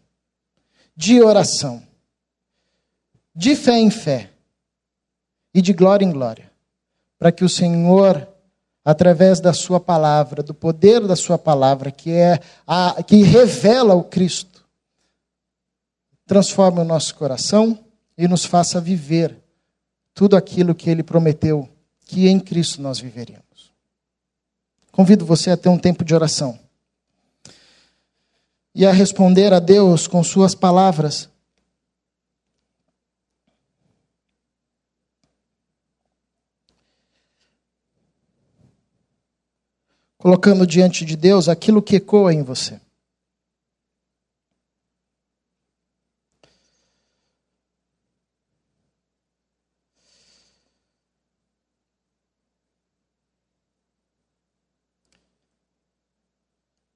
de 0.95 1.23
oração, 1.23 1.83
de 3.35 3.57
fé 3.57 3.79
em 3.79 3.89
fé 3.89 4.29
e 5.55 5.63
de 5.63 5.73
glória 5.73 6.05
em 6.05 6.13
glória, 6.13 6.53
para 7.19 7.33
que 7.33 7.43
o 7.43 7.49
Senhor 7.49 8.29
através 8.85 9.41
da 9.41 9.53
sua 9.53 9.81
palavra, 9.81 10.43
do 10.43 10.53
poder 10.53 11.01
da 11.07 11.17
sua 11.17 11.39
palavra, 11.39 11.91
que 11.91 12.11
é 12.11 12.39
a 12.67 13.03
que 13.03 13.23
revela 13.23 13.95
o 13.95 14.05
Cristo, 14.05 14.65
transforme 16.27 16.81
o 16.81 16.85
nosso 16.85 17.15
coração 17.15 17.79
e 18.17 18.29
nos 18.29 18.45
faça 18.45 18.81
viver 18.81 19.37
tudo 20.13 20.37
aquilo 20.37 20.75
que 20.75 20.91
ele 20.91 21.03
prometeu 21.03 21.69
que 22.05 22.29
em 22.29 22.39
Cristo 22.39 22.83
nós 22.83 23.01
viveríamos. 23.01 23.45
Convido 24.93 25.25
você 25.25 25.51
a 25.51 25.57
ter 25.57 25.69
um 25.69 25.79
tempo 25.79 26.05
de 26.05 26.15
oração 26.15 26.59
e 28.75 28.85
a 28.87 28.93
responder 28.93 29.53
a 29.53 29.59
Deus 29.59 30.07
com 30.07 30.23
suas 30.23 30.55
palavras 30.55 31.29
colocando 40.25 40.67
diante 40.67 41.05
de 41.05 41.17
Deus 41.17 41.51
aquilo 41.51 41.83
que 41.83 41.97
ecoa 41.97 42.33
em 42.33 42.43
você. 42.43 42.81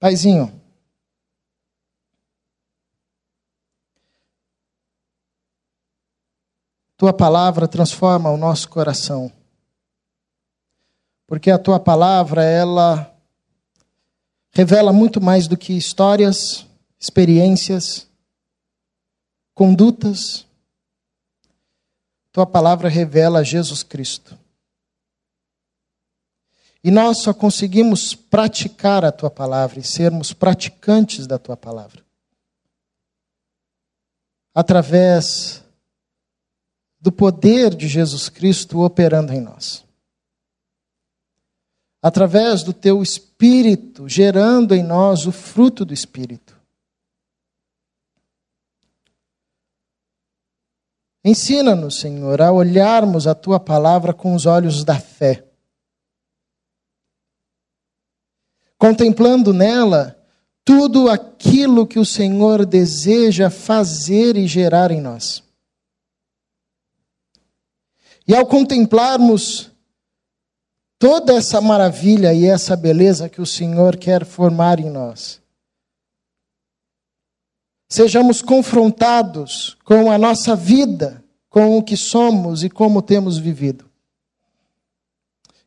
Paizinho, 0.01 0.59
tua 6.97 7.13
palavra 7.13 7.69
transforma 7.69 8.31
o 8.31 8.39
nosso 8.39 8.71
coração. 8.71 9.31
Porque 11.27 11.51
a 11.51 11.59
tua 11.59 11.79
palavra, 11.79 12.43
ela 12.43 13.18
revela 14.53 14.93
muito 14.93 15.21
mais 15.21 15.47
do 15.47 15.57
que 15.57 15.73
histórias, 15.73 16.67
experiências, 16.99 18.07
condutas. 19.55 20.47
Tua 22.33 22.47
palavra 22.47 22.89
revela 22.89 23.45
Jesus 23.45 23.83
Cristo. 23.83 24.39
E 26.83 26.91
nós 26.91 27.23
só 27.23 27.35
conseguimos 27.35 28.15
praticar 28.15 29.05
a 29.05 29.13
tua 29.13 29.31
palavra 29.31 29.81
e 29.81 29.85
sermos 29.85 30.33
praticantes 30.33 31.27
da 31.27 31.39
tua 31.39 31.57
palavra 31.57 32.05
através 34.55 35.63
do 37.01 37.13
poder 37.13 37.75
de 37.75 37.89
Jesus 37.89 38.29
Cristo 38.29 38.81
operando 38.81 39.33
em 39.33 39.41
nós 39.41 39.85
através 42.03 42.63
do 42.63 42.73
teu 42.73 43.03
espírito, 43.03 43.28
gerando 44.07 44.75
em 44.75 44.83
nós 44.83 45.27
o 45.27 45.33
fruto 45.33 45.85
do 45.85 45.95
espírito. 45.95 46.59
Ensina-nos, 51.25 52.01
Senhor, 52.01 52.41
a 52.41 52.51
olharmos 52.51 53.27
a 53.27 53.35
tua 53.35 53.61
palavra 53.61 54.15
com 54.15 54.35
os 54.35 54.47
olhos 54.47 54.83
da 54.83 54.99
fé. 54.99 55.45
Contemplando 58.79 59.53
nela 59.53 60.17
tudo 60.65 61.11
aquilo 61.11 61.87
que 61.87 61.99
o 61.99 62.05
Senhor 62.05 62.65
deseja 62.65 63.51
fazer 63.51 64.37
e 64.37 64.47
gerar 64.47 64.91
em 64.91 65.01
nós. 65.01 65.43
E 68.27 68.35
ao 68.35 68.47
contemplarmos 68.47 69.68
toda 70.99 71.35
essa 71.35 71.61
maravilha 71.61 72.35
e 72.35 72.45
essa 72.45 72.77
beleza 72.77 73.29
que 73.29 73.41
o 73.41 73.47
Senhor 73.47 73.97
quer 73.97 74.25
formar 74.25 74.81
em 74.81 74.91
nós. 74.91 75.41
Sejamos 77.89 78.43
confrontados 78.43 79.77
com 79.85 80.11
a 80.11 80.19
nossa 80.19 80.55
vida, 80.55 81.25
com 81.49 81.79
o 81.79 81.83
que 81.83 81.97
somos 81.97 82.63
e 82.63 82.69
como 82.69 83.01
temos 83.01 83.39
vivido. 83.39 83.89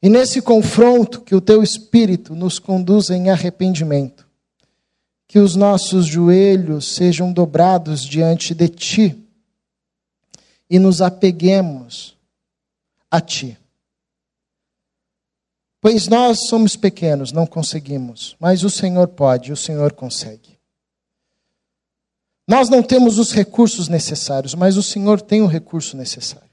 E 0.01 0.09
nesse 0.09 0.41
confronto, 0.41 1.21
que 1.21 1.35
o 1.35 1.41
teu 1.41 1.63
Espírito 1.63 2.35
nos 2.35 2.59
conduza 2.59 3.15
em 3.15 3.29
arrependimento, 3.29 4.27
que 5.27 5.39
os 5.39 5.55
nossos 5.55 6.05
joelhos 6.05 6.93
sejam 6.95 7.31
dobrados 7.31 8.03
diante 8.03 8.53
de 8.53 8.67
Ti 8.67 9.23
e 10.69 10.77
nos 10.77 11.01
apeguemos 11.01 12.17
a 13.09 13.21
Ti. 13.21 13.60
Pois 15.81 16.07
nós 16.07 16.47
somos 16.47 16.75
pequenos, 16.75 17.31
não 17.31 17.47
conseguimos, 17.47 18.35
mas 18.39 18.63
o 18.63 18.69
Senhor 18.69 19.07
pode, 19.07 19.51
o 19.51 19.57
Senhor 19.57 19.93
consegue. 19.93 20.59
Nós 22.47 22.69
não 22.69 22.83
temos 22.83 23.17
os 23.17 23.31
recursos 23.31 23.87
necessários, 23.87 24.53
mas 24.53 24.77
o 24.77 24.83
Senhor 24.83 25.19
tem 25.19 25.41
o 25.41 25.47
recurso 25.47 25.97
necessário. 25.97 26.51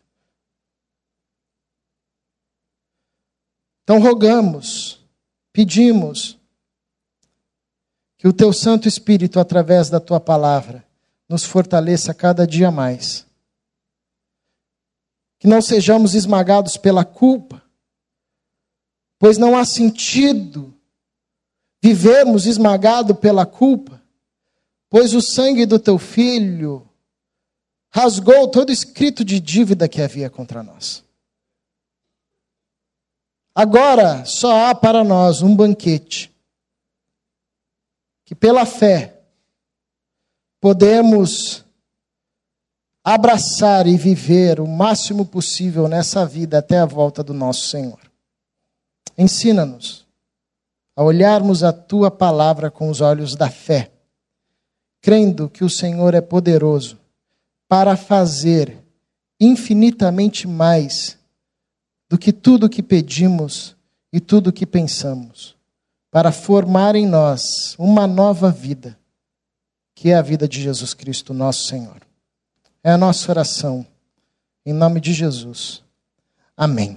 Então 3.85 4.01
rogamos, 4.01 5.01
pedimos 5.53 6.39
que 8.17 8.27
o 8.27 8.33
teu 8.33 8.53
Santo 8.53 8.89
Espírito, 8.89 9.39
através 9.39 9.91
da 9.91 10.01
tua 10.01 10.19
palavra, 10.19 10.85
nos 11.29 11.45
fortaleça 11.45 12.15
cada 12.15 12.47
dia 12.47 12.71
mais. 12.71 13.27
Que 15.39 15.47
não 15.47 15.61
sejamos 15.61 16.15
esmagados 16.15 16.77
pela 16.77 17.05
culpa, 17.05 17.63
pois 19.19 19.37
não 19.37 19.57
há 19.57 19.65
sentido 19.65 20.75
vivermos 21.83 22.47
esmagado 22.47 23.15
pela 23.15 23.45
culpa, 23.45 24.03
pois 24.89 25.15
o 25.15 25.21
sangue 25.21 25.67
do 25.67 25.79
teu 25.79 25.99
filho 25.99 26.89
rasgou 27.91 28.49
todo 28.49 28.71
escrito 28.71 29.25
de 29.25 29.41
dívida 29.41 29.89
que 29.89 30.03
havia 30.03 30.31
contra 30.31 30.63
nós. 30.63 31.05
Agora 33.55 34.25
só 34.25 34.67
há 34.67 34.75
para 34.75 35.03
nós 35.03 35.43
um 35.43 35.55
banquete, 35.55 36.33
que 38.25 38.35
pela 38.35 38.65
fé 38.65 39.21
podemos 40.61 41.65
abraçar 43.03 43.87
e 43.87 43.97
viver 43.97 44.61
o 44.61 44.67
máximo 44.67 45.25
possível 45.25 45.89
nessa 45.89 46.27
vida 46.27 46.59
até 46.59 46.79
a 46.79 46.85
volta 46.85 47.23
do 47.23 47.33
nosso 47.33 47.69
Senhor. 47.69 48.08
Ensina-nos 49.19 50.07
a 50.95 51.03
olharmos 51.03 51.65
a 51.65 51.73
tua 51.73 52.09
palavra 52.09 52.71
com 52.71 52.89
os 52.89 53.01
olhos 53.01 53.35
da 53.35 53.51
fé, 53.51 53.91
crendo 55.01 55.51
que 55.51 55.65
o 55.65 55.71
Senhor 55.71 56.15
é 56.15 56.21
poderoso 56.21 56.99
para 57.69 57.97
fazer 57.97 58.79
infinitamente 59.41 60.47
mais 60.47 61.19
do 62.09 62.17
que 62.17 62.33
tudo 62.33 62.67
o 62.67 62.69
que 62.69 62.83
pedimos 62.83 63.77
e 64.13 64.21
tudo 64.21 64.51
o 64.51 64.53
que 64.53 64.65
pensamos, 64.65 65.57
para 66.11 66.33
formar 66.33 66.97
em 66.97 67.07
nós 67.07 67.75
uma 67.79 68.07
nova 68.07 68.51
vida, 68.51 68.99
que 69.95 70.11
é 70.11 70.15
a 70.15 70.23
vida 70.23 70.49
de 70.49 70.63
Jesus 70.63 70.95
Cristo, 70.95 71.35
nosso 71.35 71.67
Senhor. 71.67 72.01
É 72.83 72.93
a 72.93 72.97
nossa 72.97 73.31
oração. 73.31 73.87
Em 74.65 74.73
nome 74.73 75.01
de 75.01 75.13
Jesus. 75.13 75.83
Amém. 76.57 76.97